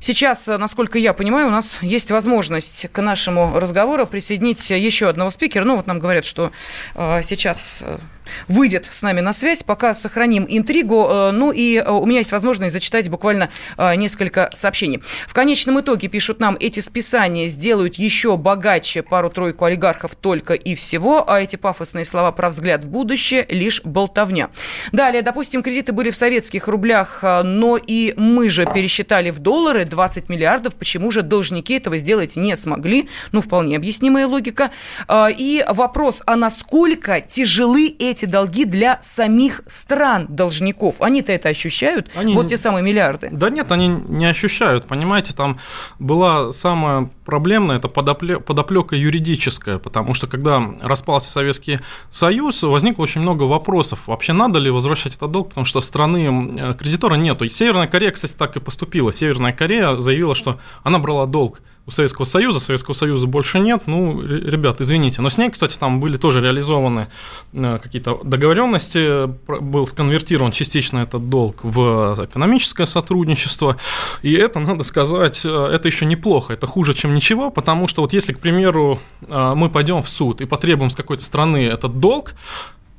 Сейчас, 0.03 0.47
насколько 0.47 0.97
я 0.97 1.13
понимаю, 1.13 1.47
у 1.47 1.51
нас 1.51 1.77
есть 1.83 2.09
возможность 2.09 2.87
к 2.91 3.01
нашему 3.03 3.59
разговору 3.59 4.07
присоединить 4.07 4.67
еще 4.71 5.07
одного 5.07 5.29
спикера. 5.29 5.63
Ну, 5.63 5.75
вот 5.75 5.85
нам 5.85 5.99
говорят, 5.99 6.25
что 6.25 6.51
э, 6.95 7.21
сейчас 7.21 7.83
э, 7.85 7.99
выйдет 8.47 8.87
с 8.91 9.01
нами 9.01 9.21
на 9.21 9.33
связь. 9.33 9.63
Пока 9.63 9.93
сохраним 9.93 10.45
интригу. 10.47 11.07
Э, 11.09 11.31
ну 11.31 11.51
и 11.51 11.77
э, 11.77 11.89
у 11.89 12.05
меня 12.05 12.19
есть 12.19 12.31
возможность 12.31 12.73
зачитать 12.73 13.09
буквально 13.09 13.49
э, 13.77 13.95
несколько 13.95 14.49
сообщений. 14.53 15.01
В 15.27 15.33
конечном 15.33 15.79
итоге, 15.79 16.07
пишут 16.07 16.39
нам, 16.39 16.57
эти 16.59 16.79
списания 16.79 17.47
сделают 17.47 17.95
еще 17.95 18.37
богаче 18.37 19.03
пару-тройку 19.03 19.65
олигархов 19.65 20.15
только 20.15 20.53
и 20.53 20.75
всего, 20.75 21.29
а 21.29 21.41
эти 21.41 21.55
пафосные 21.55 22.05
слова 22.05 22.31
про 22.31 22.49
взгляд 22.49 22.83
в 22.83 22.89
будущее 22.89 23.45
лишь 23.49 23.81
болтовня. 23.83 24.49
Далее, 24.91 25.21
допустим, 25.21 25.63
кредиты 25.63 25.91
были 25.93 26.09
в 26.09 26.15
советских 26.15 26.67
рублях, 26.67 27.19
но 27.21 27.77
и 27.77 28.13
мы 28.17 28.49
же 28.49 28.65
пересчитали 28.65 29.29
в 29.29 29.39
доллары 29.39 29.85
20 29.85 30.29
миллиардов. 30.29 30.75
Почему 30.75 31.11
же 31.11 31.21
должники 31.21 31.75
этого 31.75 31.97
сделать 31.97 32.35
не 32.35 32.55
смогли? 32.55 33.09
Ну, 33.31 33.41
вполне 33.41 33.75
объяснимая 33.77 34.27
логика. 34.27 34.71
И 35.11 35.65
вопрос, 35.67 36.23
а 36.25 36.35
насколько 36.35 37.21
тяжелы 37.21 37.95
эти 37.99 38.10
эти 38.11 38.25
долги 38.25 38.65
для 38.65 38.97
самих 39.01 39.61
стран 39.67 40.27
должников. 40.29 40.95
Они-то 40.99 41.31
это 41.31 41.49
ощущают? 41.49 42.09
Они... 42.15 42.35
Вот 42.35 42.49
те 42.49 42.57
самые 42.57 42.83
миллиарды. 42.83 43.29
Да 43.31 43.49
нет, 43.49 43.71
они 43.71 43.87
не 43.87 44.25
ощущают. 44.25 44.85
Понимаете, 44.85 45.33
там 45.33 45.59
была 45.99 46.51
самая 46.51 47.09
проблемная, 47.31 47.77
это 47.77 47.87
подоплека 47.87 48.93
юридическая, 48.97 49.77
потому 49.79 50.13
что 50.13 50.27
когда 50.27 50.61
распался 50.81 51.31
Советский 51.31 51.79
Союз, 52.11 52.61
возникло 52.61 53.03
очень 53.03 53.21
много 53.21 53.43
вопросов. 53.43 53.99
Вообще 54.07 54.33
надо 54.33 54.59
ли 54.59 54.69
возвращать 54.69 55.15
этот 55.15 55.31
долг, 55.31 55.47
потому 55.49 55.63
что 55.63 55.79
страны 55.79 56.57
э, 56.59 56.73
кредитора 56.73 57.15
нету. 57.15 57.47
Северная 57.47 57.87
Корея, 57.87 58.11
кстати, 58.11 58.33
так 58.33 58.57
и 58.57 58.59
поступила. 58.59 59.13
Северная 59.13 59.53
Корея 59.53 59.95
заявила, 59.95 60.35
что 60.35 60.59
она 60.83 60.99
брала 60.99 61.25
долг 61.25 61.61
у 61.87 61.91
Советского 61.91 62.25
Союза, 62.25 62.59
Советского 62.59 62.93
Союза 62.93 63.27
больше 63.27 63.59
нет, 63.59 63.83
ну, 63.87 64.21
ребят, 64.21 64.81
извините. 64.81 65.21
Но 65.21 65.29
с 65.29 65.37
ней, 65.37 65.49
кстати, 65.49 65.77
там 65.77 65.99
были 65.99 66.17
тоже 66.17 66.39
реализованы 66.39 67.07
э, 67.53 67.79
какие-то 67.81 68.19
договоренности, 68.23 69.25
был 69.61 69.87
сконвертирован 69.87 70.51
частично 70.51 70.99
этот 70.99 71.29
долг 71.29 71.63
в 71.63 72.17
экономическое 72.23 72.85
сотрудничество, 72.85 73.77
и 74.21 74.33
это, 74.33 74.59
надо 74.59 74.83
сказать, 74.83 75.41
э, 75.43 75.49
это 75.49 75.87
еще 75.87 76.05
неплохо, 76.05 76.53
это 76.53 76.67
хуже, 76.67 76.93
чем 76.93 77.13
ничего, 77.21 77.51
потому 77.51 77.87
что 77.87 78.01
вот 78.01 78.13
если, 78.13 78.33
к 78.33 78.39
примеру, 78.39 78.99
э, 79.27 79.53
мы 79.55 79.69
пойдем 79.69 80.01
в 80.01 80.09
суд 80.09 80.41
и 80.41 80.45
потребуем 80.45 80.89
с 80.89 80.95
какой-то 80.95 81.23
страны 81.23 81.67
этот 81.67 81.99
долг, 81.99 82.33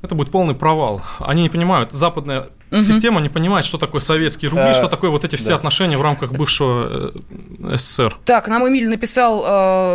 это 0.03 0.15
будет 0.15 0.31
полный 0.31 0.53
провал. 0.53 1.01
Они 1.19 1.41
не 1.43 1.49
понимают, 1.49 1.93
западная 1.93 2.47
угу. 2.71 2.81
система 2.81 3.21
не 3.21 3.29
понимает, 3.29 3.65
что 3.65 3.77
такое 3.77 4.01
советские 4.01 4.51
рубли, 4.51 4.67
а, 4.67 4.73
что 4.73 4.89
такое 4.89 5.09
вот 5.09 5.23
эти 5.23 5.37
все 5.37 5.49
да. 5.49 5.55
отношения 5.55 5.97
в 5.97 6.01
рамках 6.01 6.33
бывшего 6.33 7.13
э, 7.61 7.77
СССР. 7.77 8.13
Так, 8.25 8.49
нам 8.49 8.67
Эмиль 8.67 8.89
написал, 8.89 9.43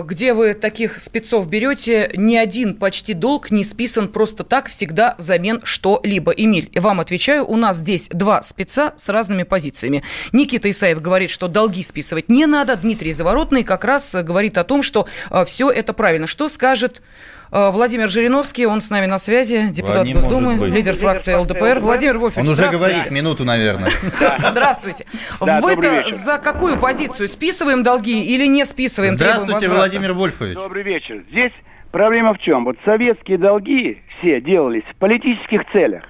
э, 0.01 0.03
где 0.05 0.33
вы 0.33 0.55
таких 0.55 0.99
спецов 1.01 1.47
берете, 1.51 2.11
ни 2.17 2.37
один 2.37 2.75
почти 2.75 3.13
долг 3.13 3.51
не 3.51 3.65
списан 3.65 4.09
просто 4.09 4.45
так, 4.45 4.69
всегда 4.69 5.15
взамен 5.19 5.61
что-либо. 5.63 6.33
Эмиль, 6.33 6.71
вам 6.75 7.01
отвечаю, 7.01 7.47
у 7.47 7.57
нас 7.57 7.77
здесь 7.77 8.09
два 8.11 8.41
спеца 8.41 8.95
с 8.97 9.11
разными 9.11 9.43
позициями. 9.43 10.03
Никита 10.33 10.71
Исаев 10.71 11.03
говорит, 11.03 11.29
что 11.29 11.49
долги 11.49 11.83
списывать 11.83 12.31
не 12.31 12.47
надо, 12.47 12.77
Дмитрий 12.77 13.13
Заворотный 13.13 13.63
как 13.63 13.85
раз 13.85 14.15
говорит 14.15 14.57
о 14.57 14.65
том, 14.65 14.83
что 14.83 15.07
э, 15.31 15.45
все 15.45 15.71
это 15.71 15.93
правильно. 15.93 16.27
Что 16.27 16.49
скажет 16.49 17.03
Владимир 17.51 18.09
Жириновский, 18.09 18.67
он 18.67 18.81
с 18.81 18.91
нами 18.91 19.07
на 19.07 19.19
связи, 19.19 19.69
депутат 19.71 20.07
а 20.07 20.13
Госдумы, 20.13 20.69
лидер 20.69 20.95
фракции 20.95 21.35
ЛДПр. 21.35 21.79
Владимир 21.81 22.19
Вольфович, 22.19 22.47
Он 22.47 22.53
уже 22.53 22.69
говорит 22.69 23.11
минуту, 23.11 23.45
наверное. 23.45 23.91
Здравствуйте. 24.39 25.07
Вы-то 25.41 26.11
за 26.11 26.39
какую 26.39 26.79
позицию? 26.79 27.29
Списываем 27.29 27.83
долги 27.83 28.25
или 28.25 28.47
не 28.47 28.65
списываем? 28.65 29.15
Здравствуйте, 29.15 29.69
Владимир 29.69 30.13
Вольфович. 30.13 30.57
Добрый 30.57 30.83
вечер. 30.83 31.25
Здесь 31.31 31.53
проблема 31.91 32.35
в 32.35 32.39
чем? 32.39 32.65
Вот 32.65 32.77
советские 32.85 33.39
долги 33.39 34.03
все 34.19 34.41
делались 34.41 34.85
в 34.91 34.97
политических 34.97 35.63
целях. 35.73 36.05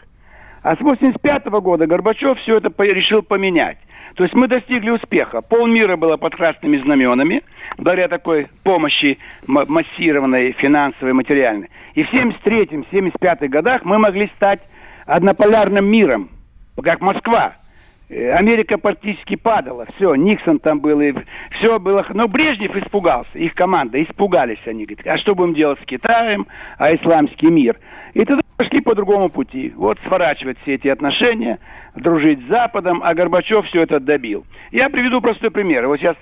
А 0.63 0.77
с 0.77 0.81
85 0.81 1.47
года 1.63 1.87
Горбачев 1.87 2.39
все 2.41 2.59
это 2.59 2.71
решил 2.83 3.23
поменять. 3.23 3.79
То 4.19 4.25
есть 4.25 4.35
мы 4.35 4.49
достигли 4.49 4.91
успеха. 4.91 5.43
Полмира 5.43 5.97
было 5.97 6.17
под 6.17 6.35
красными 6.35 6.77
знаменами, 6.79 7.45
благодаря 7.77 8.09
такой 8.09 8.49
помощи 8.65 9.17
массированной, 9.47 10.51
финансовой, 10.59 11.13
материальной. 11.13 11.71
И 11.95 12.03
в 12.03 12.13
73-75 12.13 13.47
годах 13.47 13.85
мы 13.85 13.99
могли 13.99 14.29
стать 14.35 14.59
однополярным 15.07 15.87
миром, 15.87 16.31
как 16.83 17.01
Москва. 17.01 17.53
Э, 18.09 18.33
Америка 18.33 18.77
практически 18.77 19.37
падала. 19.37 19.87
Все, 19.95 20.17
Никсон 20.17 20.59
там 20.59 20.81
был, 20.81 21.01
и 21.01 21.15
все 21.53 21.79
было. 21.79 22.05
Но 22.13 22.27
Брежнев 22.27 22.75
испугался, 22.75 23.39
их 23.39 23.55
команда, 23.55 24.03
испугались 24.03 24.59
они. 24.67 24.85
Говорят, 24.85 25.07
а 25.07 25.19
что 25.19 25.37
будем 25.37 25.55
делать 25.55 25.79
с 25.81 25.87
Китаем, 25.87 26.49
а 26.79 26.93
исламский 26.93 27.53
мир? 27.53 27.79
И 28.15 28.25
тогда 28.25 28.43
пошли 28.59 28.81
по 28.81 28.95
другому 28.95 29.31
пути. 29.31 29.73
Вот 29.77 29.99
сворачивать 30.07 30.59
все 30.63 30.75
эти 30.75 30.89
отношения, 30.89 31.59
дружить 31.95 32.41
с 32.45 32.49
Западом, 32.49 33.01
а 33.03 33.15
Горбачев 33.15 33.67
все 33.67 33.83
это 33.83 34.01
добил. 34.01 34.45
Я 34.73 34.91
приведу 34.91 35.21
простой 35.21 35.51
пример. 35.51 35.87
Вот 35.87 35.99
сейчас 35.99 36.17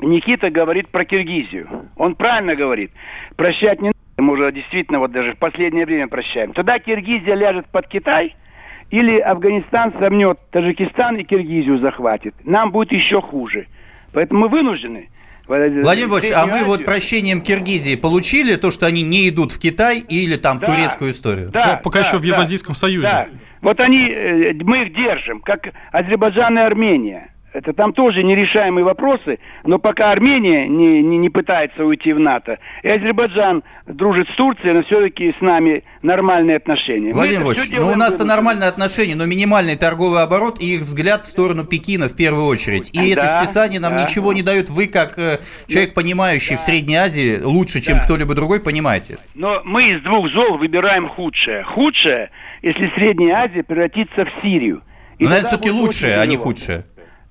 Никита 0.00 0.50
говорит 0.50 0.88
про 0.88 1.04
Киргизию. 1.04 1.68
Он 1.96 2.14
правильно 2.16 2.56
говорит. 2.56 2.90
Прощать 3.36 3.80
не 3.80 3.88
надо. 3.88 3.98
Мы 4.16 4.32
уже 4.32 4.50
действительно 4.50 4.98
вот 4.98 5.12
даже 5.12 5.34
в 5.34 5.38
последнее 5.38 5.86
время 5.86 6.08
прощаем. 6.08 6.52
Тогда 6.52 6.78
Киргизия 6.78 7.34
ляжет 7.34 7.66
под 7.66 7.86
Китай– 7.86 8.34
или 8.90 9.18
Афганистан 9.18 9.92
сомнет 9.98 10.38
Таджикистан 10.50 11.16
и 11.16 11.24
Киргизию 11.24 11.78
захватит. 11.78 12.34
Нам 12.44 12.72
будет 12.72 12.92
еще 12.92 13.20
хуже. 13.20 13.66
Поэтому 14.12 14.40
мы 14.40 14.48
вынуждены 14.48 15.10
Владимир 15.58 15.82
Владимирович, 15.82 16.30
а 16.34 16.46
мы 16.46 16.64
вот 16.64 16.84
прощением 16.84 17.40
Киргизии 17.40 17.96
получили 17.96 18.54
то, 18.54 18.70
что 18.70 18.86
они 18.86 19.02
не 19.02 19.28
идут 19.28 19.52
в 19.52 19.58
Китай 19.58 19.98
или 19.98 20.36
там 20.36 20.58
да, 20.58 20.66
турецкую 20.66 21.10
историю? 21.10 21.50
Да, 21.50 21.80
пока 21.82 22.00
да, 22.00 22.06
еще 22.06 22.18
в 22.18 22.22
Евразийском 22.22 22.74
да, 22.74 22.78
Союзе. 22.78 23.06
Да. 23.06 23.28
Вот 23.60 23.80
они, 23.80 24.08
э, 24.08 24.52
мы 24.62 24.84
их 24.84 24.94
держим, 24.94 25.40
как 25.40 25.72
Азербайджан 25.92 26.56
и 26.58 26.62
Армения. 26.62 27.34
Это 27.52 27.72
там 27.72 27.92
тоже 27.92 28.22
нерешаемые 28.22 28.84
вопросы, 28.84 29.40
но 29.64 29.78
пока 29.80 30.12
Армения 30.12 30.68
не, 30.68 31.02
не, 31.02 31.18
не 31.18 31.30
пытается 31.30 31.84
уйти 31.84 32.12
в 32.12 32.20
НАТО, 32.20 32.58
и 32.84 32.88
Азербайджан 32.88 33.64
дружит 33.86 34.28
с 34.30 34.36
Турцией, 34.36 34.72
но 34.72 34.84
все-таки 34.84 35.34
с 35.36 35.40
нами 35.40 35.82
нормальные 36.02 36.58
отношения. 36.58 37.12
Владимир 37.12 37.42
Владимирович, 37.42 37.76
ну 37.76 37.92
у 37.92 37.96
нас-то 37.96 38.24
нормальные 38.24 38.68
отношения, 38.68 39.16
но 39.16 39.26
минимальный 39.26 39.74
торговый 39.74 40.22
оборот 40.22 40.60
и 40.60 40.76
их 40.76 40.82
взгляд 40.82 41.24
в 41.24 41.26
сторону 41.26 41.64
Пекина 41.64 42.08
в 42.08 42.14
первую 42.14 42.44
очередь. 42.46 42.90
И 42.92 43.14
да, 43.14 43.22
это 43.22 43.28
списание 43.28 43.80
нам 43.80 43.94
да. 43.94 44.02
ничего 44.02 44.32
не 44.32 44.42
дает. 44.42 44.70
Вы, 44.70 44.86
как 44.86 45.18
э, 45.18 45.38
человек, 45.66 45.94
понимающий 45.94 46.54
да. 46.54 46.58
в 46.58 46.60
Средней 46.62 46.96
Азии, 46.96 47.42
лучше, 47.42 47.80
чем 47.80 47.96
да. 47.98 48.04
кто-либо 48.04 48.34
другой, 48.36 48.60
понимаете. 48.60 49.18
Но 49.34 49.60
мы 49.64 49.90
из 49.94 50.02
двух 50.02 50.30
зол 50.30 50.56
выбираем 50.56 51.08
худшее. 51.08 51.64
Худшее, 51.64 52.30
если 52.62 52.92
Средняя 52.94 53.44
Азия 53.44 53.64
превратится 53.64 54.24
в 54.24 54.30
Сирию. 54.40 54.82
И 55.18 55.24
но, 55.24 55.30
наверное, 55.30 55.48
все-таки 55.48 55.70
лучшее, 55.70 56.18
а 56.18 56.26
не 56.26 56.36
худшее 56.36 56.84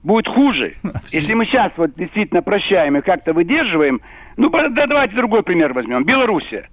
будет 0.04 0.28
хуже. 0.28 0.76
Если 1.08 1.34
мы 1.34 1.46
сейчас 1.46 1.72
вот 1.78 1.94
действительно 1.96 2.42
прощаем 2.42 2.98
и 2.98 3.02
как-то 3.02 3.34
выдерживаем, 3.34 4.02
ну 4.38 4.50
да, 4.50 4.88
давайте 4.88 5.16
другой 5.16 5.44
пример 5.44 5.74
возьмем. 5.74 6.04
Белоруссия. 6.04 6.70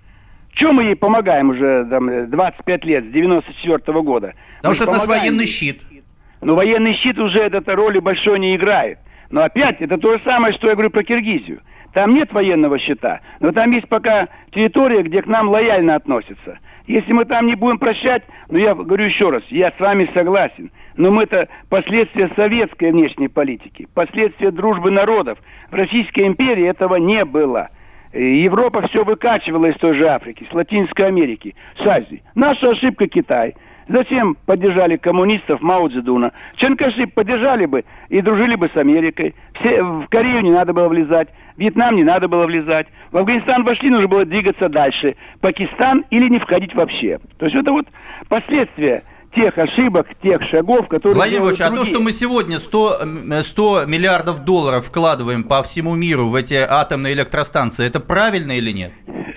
Чем 0.55 0.77
мы 0.77 0.85
ей 0.85 0.97
помогаем 0.97 1.51
уже 1.51 1.87
там, 1.91 2.31
25 2.31 2.85
лет, 2.85 3.05
с 3.05 3.09
94 3.09 3.79
-го 3.79 4.03
года? 4.03 4.35
Потому 4.59 4.75
что 4.75 4.85
это 4.85 4.93
наш 4.93 5.07
военный 5.07 5.47
щит. 5.47 5.83
Но 6.41 6.55
военный 6.55 6.95
щит 6.95 7.19
уже 7.19 7.41
этой 7.41 7.75
роли 7.75 7.99
большой 7.99 8.39
не 8.39 8.57
играет. 8.57 8.99
Но 9.31 9.43
опять, 9.43 9.81
это 9.81 9.99
то 9.99 10.17
же 10.17 10.23
самое, 10.25 10.55
что 10.55 10.69
я 10.69 10.75
говорю 10.75 10.91
про 10.91 11.03
Киргизию. 11.03 11.61
Там 11.93 12.15
нет 12.15 12.33
военного 12.33 12.79
щита, 12.79 13.21
но 13.41 13.53
там 13.53 13.71
есть 13.71 13.89
пока 13.89 14.29
территория, 14.53 15.03
где 15.03 15.23
к 15.23 15.27
нам 15.27 15.49
лояльно 15.49 15.95
относятся. 15.95 16.59
Если 16.87 17.13
мы 17.13 17.25
там 17.25 17.47
не 17.47 17.55
будем 17.55 17.79
прощать, 17.79 18.23
ну 18.51 18.59
я 18.59 18.75
говорю 18.75 19.07
еще 19.07 19.31
раз, 19.31 19.43
я 19.49 19.73
с 19.77 19.81
вами 19.81 20.09
согласен, 20.13 20.71
но 20.97 21.11
мы 21.11 21.25
это 21.25 21.49
последствия 21.69 22.31
советской 22.37 22.91
внешней 22.91 23.29
политики, 23.29 23.89
последствия 23.95 24.51
дружбы 24.51 24.91
народов. 24.91 25.39
В 25.71 25.75
Российской 25.75 26.27
империи 26.27 26.69
этого 26.69 26.97
не 26.97 27.25
было. 27.25 27.69
Европа 28.13 28.87
все 28.89 29.05
выкачивала 29.05 29.67
из 29.67 29.77
той 29.77 29.95
же 29.95 30.09
Африки, 30.09 30.47
с 30.51 30.55
Латинской 30.55 31.07
Америки, 31.07 31.55
с 31.77 31.87
Азии. 31.87 32.23
Наша 32.35 32.71
ошибка 32.71 33.09
Китай. 33.09 33.55
Затем 33.89 34.37
поддержали 34.47 34.97
коммунистов 34.97 35.61
Мао 35.61 35.89
Цзэдуна. 35.89 36.33
Чанкаши 36.57 37.07
поддержали 37.07 37.67
бы 37.67 37.85
и 38.09 38.21
дружили 38.21 38.57
бы 38.57 38.69
с 38.73 38.77
Америкой. 38.77 39.35
Все, 39.61 39.81
в 39.83 40.09
Корею 40.09 40.41
не 40.43 40.51
надо 40.51 40.73
было 40.73 40.89
влезать. 40.89 41.29
Вьетнам 41.57 41.95
не 41.95 42.03
надо 42.03 42.27
было 42.27 42.47
влезать. 42.47 42.89
В 43.13 43.17
Афганистан 43.17 43.63
вошли, 43.63 43.91
нужно 43.91 44.09
было 44.09 44.25
двигаться 44.25 44.69
дальше. 44.69 45.15
Пакистан 45.41 46.05
или 46.11 46.29
не 46.29 46.41
входить 46.41 46.75
вообще. 46.75 47.21
То 47.39 47.47
есть 47.47 47.57
это 47.57 47.71
вот 47.71 47.87
последствия 48.29 49.05
тех 49.37 49.57
ошибок, 49.59 50.09
тех 50.23 50.43
шагов, 50.45 50.89
которые... 50.89 51.15
Владимир 51.15 51.49
Ильич, 51.49 51.61
а 51.61 51.71
то, 51.71 51.85
что 51.85 52.01
мы 52.01 52.11
сегодня 52.11 52.59
100, 52.59 53.43
100 53.43 53.85
миллиардов 53.87 54.41
долларов 54.41 54.87
вкладываем 54.87 55.45
по 55.45 55.63
всему 55.63 55.95
миру 55.95 56.29
в 56.29 56.35
эти 56.35 56.55
атомные 56.55 57.13
электростанции, 57.13 57.87
это 57.87 58.01
правильно 58.01 58.53
или 58.53 58.73
нет? 58.73 58.93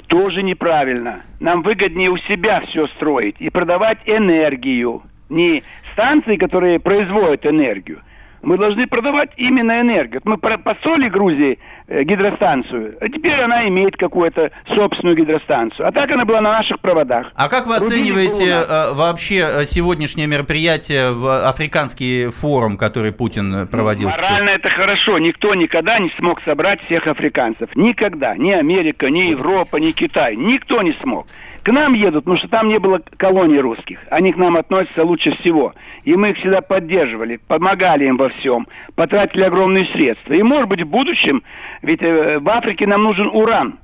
Тоже 0.08 0.42
неправильно. 0.42 1.22
Нам 1.40 1.62
выгоднее 1.62 2.10
у 2.10 2.18
себя 2.18 2.62
все 2.62 2.88
строить 2.88 3.36
и 3.40 3.50
продавать 3.50 4.00
энергию. 4.06 5.04
Не 5.30 5.64
станции, 5.94 6.38
которые 6.38 6.80
производят 6.80 7.46
энергию, 7.46 8.02
мы 8.42 8.58
должны 8.58 8.88
продавать 8.88 9.32
именно 9.38 9.80
энергию. 9.82 10.22
Мы 10.24 10.38
построили 10.38 11.10
Грузии 11.10 11.60
э, 11.88 12.04
гидростанцию, 12.04 12.98
а 13.02 13.10
теперь 13.10 13.40
она 13.42 13.68
имеет 13.68 13.98
какую-то 13.98 14.52
собственную 14.76 15.18
гидростанцию. 15.18 15.88
А 15.88 15.92
так 15.92 16.10
она 16.12 16.26
была 16.26 16.42
на 16.42 16.52
наших 16.52 16.80
проводах. 16.80 17.32
А 17.36 17.50
как 17.50 17.68
вы 17.68 17.76
оцениваете 17.76 18.46
э, 18.50 18.94
вообще 18.94 19.40
э, 19.40 19.66
сегодняшнее 19.66 20.28
мероприятие 20.28 21.12
в 21.12 21.48
африканский 21.48 22.30
форум, 22.30 22.78
который 22.78 23.12
Путин 23.12 23.68
проводил? 23.68 24.10
Морально 24.10 24.50
это 24.50 24.70
хорошо. 24.70 25.18
Никто 25.20 25.54
никогда 25.56 26.00
не 26.00 26.10
смог 26.18 26.42
собрать 26.44 26.82
всех 26.86 27.08
африканцев. 27.08 27.70
Никогда. 27.76 28.36
Ни 28.38 28.52
Америка, 28.52 29.10
ни 29.10 29.30
Европа, 29.32 29.78
ни 29.78 29.92
Китай. 29.92 30.36
Никто 30.36 30.82
не 30.82 30.94
смог. 31.02 31.28
К 31.70 31.72
нам 31.72 31.94
едут, 31.94 32.24
потому 32.24 32.38
что 32.38 32.48
там 32.48 32.68
не 32.68 32.80
было 32.80 33.00
колоний 33.18 33.60
русских. 33.60 34.00
Они 34.10 34.34
к 34.34 34.38
нам 34.38 34.58
относятся 34.58 35.04
лучше 35.04 35.38
всего. 35.38 35.76
И 36.04 36.16
мы 36.16 36.32
их 36.32 36.38
всегда 36.38 36.62
поддерживали, 36.62 37.40
помогали 37.48 38.06
им 38.08 38.18
во 38.18 38.30
всем, 38.30 38.68
потратили 38.96 39.44
огромные 39.44 39.86
средства. 39.94 40.34
И, 40.34 40.42
может 40.42 40.68
быть, 40.68 40.82
в 40.82 40.88
будущем, 40.88 41.44
ведь 41.84 42.02
э, 42.02 42.40
в 42.40 42.50
Африке 42.50 42.88
нам 42.88 43.04
нужен 43.04 43.28
уран. 43.28 43.78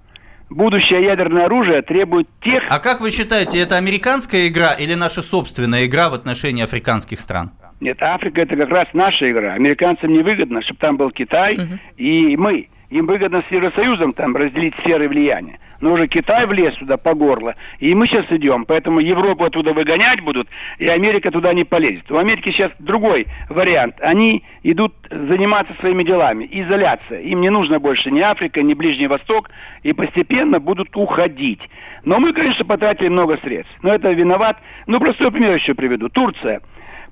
Будущее 0.50 1.04
ядерное 1.04 1.46
оружие 1.46 1.84
требует 1.84 2.28
тех... 2.42 2.64
А 2.70 2.80
как 2.80 3.02
вы 3.02 3.12
считаете, 3.12 3.60
это 3.60 3.78
американская 3.78 4.48
игра 4.48 4.74
или 4.74 4.96
наша 4.96 5.22
собственная 5.22 5.86
игра 5.86 6.10
в 6.10 6.16
отношении 6.16 6.64
африканских 6.64 7.20
стран? 7.20 7.52
Нет, 7.82 8.02
Африка 8.02 8.42
это 8.42 8.56
как 8.56 8.70
раз 8.70 8.88
наша 8.94 9.30
игра. 9.30 9.54
Американцам 9.54 10.12
невыгодно, 10.12 10.64
чтобы 10.64 10.80
там 10.80 10.98
был 10.98 11.12
Китай 11.12 11.54
угу. 11.54 11.78
и 11.98 12.36
мы. 12.36 12.68
Им 12.90 13.06
выгодно 13.06 13.44
с 13.48 13.52
Евросоюзом 13.52 14.14
там 14.14 14.36
разделить 14.36 14.76
сферы 14.82 15.08
влияния 15.08 15.60
но 15.82 15.94
уже 15.94 16.08
Китай 16.08 16.46
влез 16.46 16.74
туда 16.76 16.98
по 16.98 17.14
горло, 17.14 17.56
и 17.80 17.94
мы 17.94 18.08
сейчас 18.08 18.26
идем, 18.30 18.66
поэтому 18.66 19.00
Европу 19.00 19.44
оттуда 19.44 19.74
выгонять 19.74 20.22
будут, 20.22 20.48
и 20.80 20.88
Америка 20.88 21.32
туда 21.32 21.54
не 21.54 21.64
полезет. 21.64 22.10
У 22.12 22.18
Америки 22.18 22.52
сейчас 22.52 22.72
другой 22.80 23.28
вариант. 23.50 23.96
Они 24.02 24.44
идут 24.64 24.94
заниматься 25.10 25.74
своими 25.80 26.04
делами, 26.04 26.48
изоляция. 26.52 27.22
Им 27.22 27.42
не 27.42 27.50
нужно 27.50 27.80
больше 27.80 28.12
ни 28.12 28.20
Африка, 28.20 28.62
ни 28.62 28.74
Ближний 28.74 29.08
Восток, 29.08 29.50
и 29.84 29.94
постепенно 29.94 30.60
будут 30.60 30.96
уходить. 30.96 31.62
Но 32.04 32.20
мы, 32.20 32.34
конечно, 32.34 32.66
потратили 32.66 33.10
много 33.10 33.38
средств. 33.38 33.74
Но 33.82 33.94
это 33.94 34.12
виноват. 34.12 34.58
Ну, 34.88 35.00
простой 35.00 35.32
пример 35.32 35.56
еще 35.56 35.74
приведу. 35.74 36.10
Турция. 36.10 36.62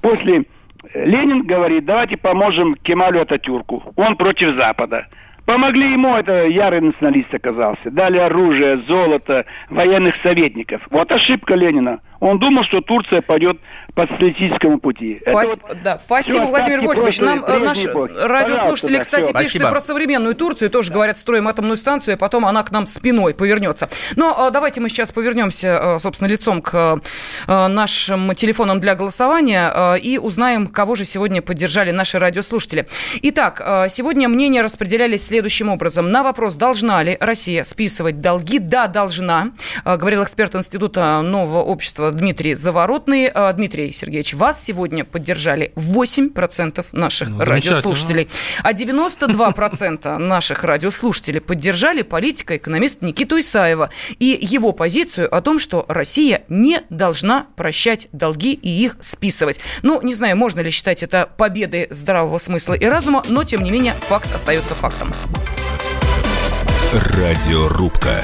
После 0.02 0.46
Ленин 0.94 1.44
говорит, 1.44 1.86
давайте 1.86 2.18
поможем 2.18 2.76
Кемалю 2.76 3.22
Ататюрку. 3.22 3.94
Он 3.96 4.16
против 4.16 4.56
Запада. 4.56 5.08
Помогли 5.46 5.92
ему, 5.92 6.16
это 6.16 6.46
ярый 6.46 6.80
националист 6.80 7.34
оказался. 7.34 7.92
Дали 7.92 8.18
оружие, 8.18 8.78
золото, 8.88 9.46
военных 9.70 10.16
советников. 10.24 10.82
Вот 10.90 11.12
ошибка 11.12 11.56
Ленина. 11.56 12.00
Он 12.24 12.40
думал, 12.40 12.64
что 12.64 12.80
Турция 12.80 13.22
пойдет 13.22 13.60
по 13.96 14.08
социалистическому 14.08 14.80
пути. 14.80 15.20
Пас... 15.26 15.50
Вот 15.50 15.84
да. 15.84 16.02
Спасибо, 16.06 16.46
Владимир 16.46 16.80
Вольфович. 16.80 17.20
Нам 17.20 17.44
э, 17.44 17.58
наши 17.58 17.92
радиослушатели, 17.92 18.96
да, 18.96 19.02
кстати, 19.02 19.24
все. 19.24 19.34
пишут 19.34 19.50
Спасибо. 19.50 19.68
и 19.68 19.70
про 19.70 19.82
современную 19.82 20.34
Турцию. 20.34 20.70
Тоже 20.70 20.94
говорят, 20.94 21.18
строим 21.18 21.50
атомную 21.50 21.76
станцию, 21.76 22.16
а 22.16 22.18
потом 22.18 22.46
она 22.46 22.64
к 22.64 22.72
нам 22.72 22.86
спиной 22.86 23.34
повернется. 23.34 23.90
Но 24.16 24.48
э, 24.48 24.52
давайте 24.52 24.80
мы 24.80 24.88
сейчас 24.88 25.12
повернемся, 25.12 25.80
э, 25.82 26.00
собственно, 26.00 26.30
лицом 26.30 26.62
к 26.62 27.02
нашим 27.48 28.34
телефонам 28.36 28.80
для 28.80 28.96
голосования 28.96 29.98
и 29.98 30.18
узнаем, 30.18 30.68
кого 30.68 30.96
же 30.96 31.04
сегодня 31.04 31.42
поддержали 31.42 31.92
наши 31.92 32.20
радиослушатели. 32.20 32.88
Итак, 33.22 33.62
сегодня 33.90 34.30
мнения 34.30 34.62
распределялись 34.62 35.26
следующим 35.28 35.70
образом. 35.70 36.12
На 36.12 36.24
вопрос, 36.24 36.56
должна 36.56 37.04
ли 37.04 37.18
Россия 37.20 37.64
списывать 37.64 38.22
долги? 38.22 38.60
Да, 38.60 38.88
должна, 38.88 39.52
говорил 39.84 40.24
эксперт 40.24 40.56
Института 40.56 41.22
нового 41.22 41.64
общества 41.64 42.13
Дмитрий 42.14 42.54
Заворотный. 42.54 43.32
Дмитрий 43.54 43.92
Сергеевич, 43.92 44.34
вас 44.34 44.64
сегодня 44.64 45.06
поддержали 45.06 45.72
8% 45.76 46.86
наших 46.92 47.30
ну, 47.30 47.40
радиослушателей. 47.44 48.30
А 48.64 48.74
92% 48.74 50.18
наших 50.18 50.64
радиослушателей 50.64 51.42
поддержали 51.42 52.02
политика 52.02 52.58
экономист 52.58 53.02
Никиту 53.02 53.40
Исаева 53.40 53.90
и 54.20 54.38
его 54.40 54.72
позицию 54.72 55.34
о 55.34 55.42
том, 55.42 55.60
что 55.60 55.86
Россия 55.88 56.44
не 56.48 56.82
должна 56.90 57.48
прощать 57.56 58.08
долги 58.12 58.54
и 58.54 58.70
их 58.70 58.98
списывать. 59.00 59.60
Ну, 59.82 60.02
не 60.02 60.14
знаю, 60.14 60.38
можно 60.38 60.60
ли 60.60 60.72
считать 60.72 61.04
это 61.04 61.30
победой 61.38 61.88
здравого 61.90 62.38
смысла 62.38 62.74
и 62.74 62.86
разума, 62.86 63.24
но, 63.28 63.44
тем 63.44 63.64
не 63.64 63.72
менее, 63.72 63.94
факт 64.08 64.34
остается 64.34 64.76
фактом. 64.76 65.14
Радиорубка. 66.94 68.24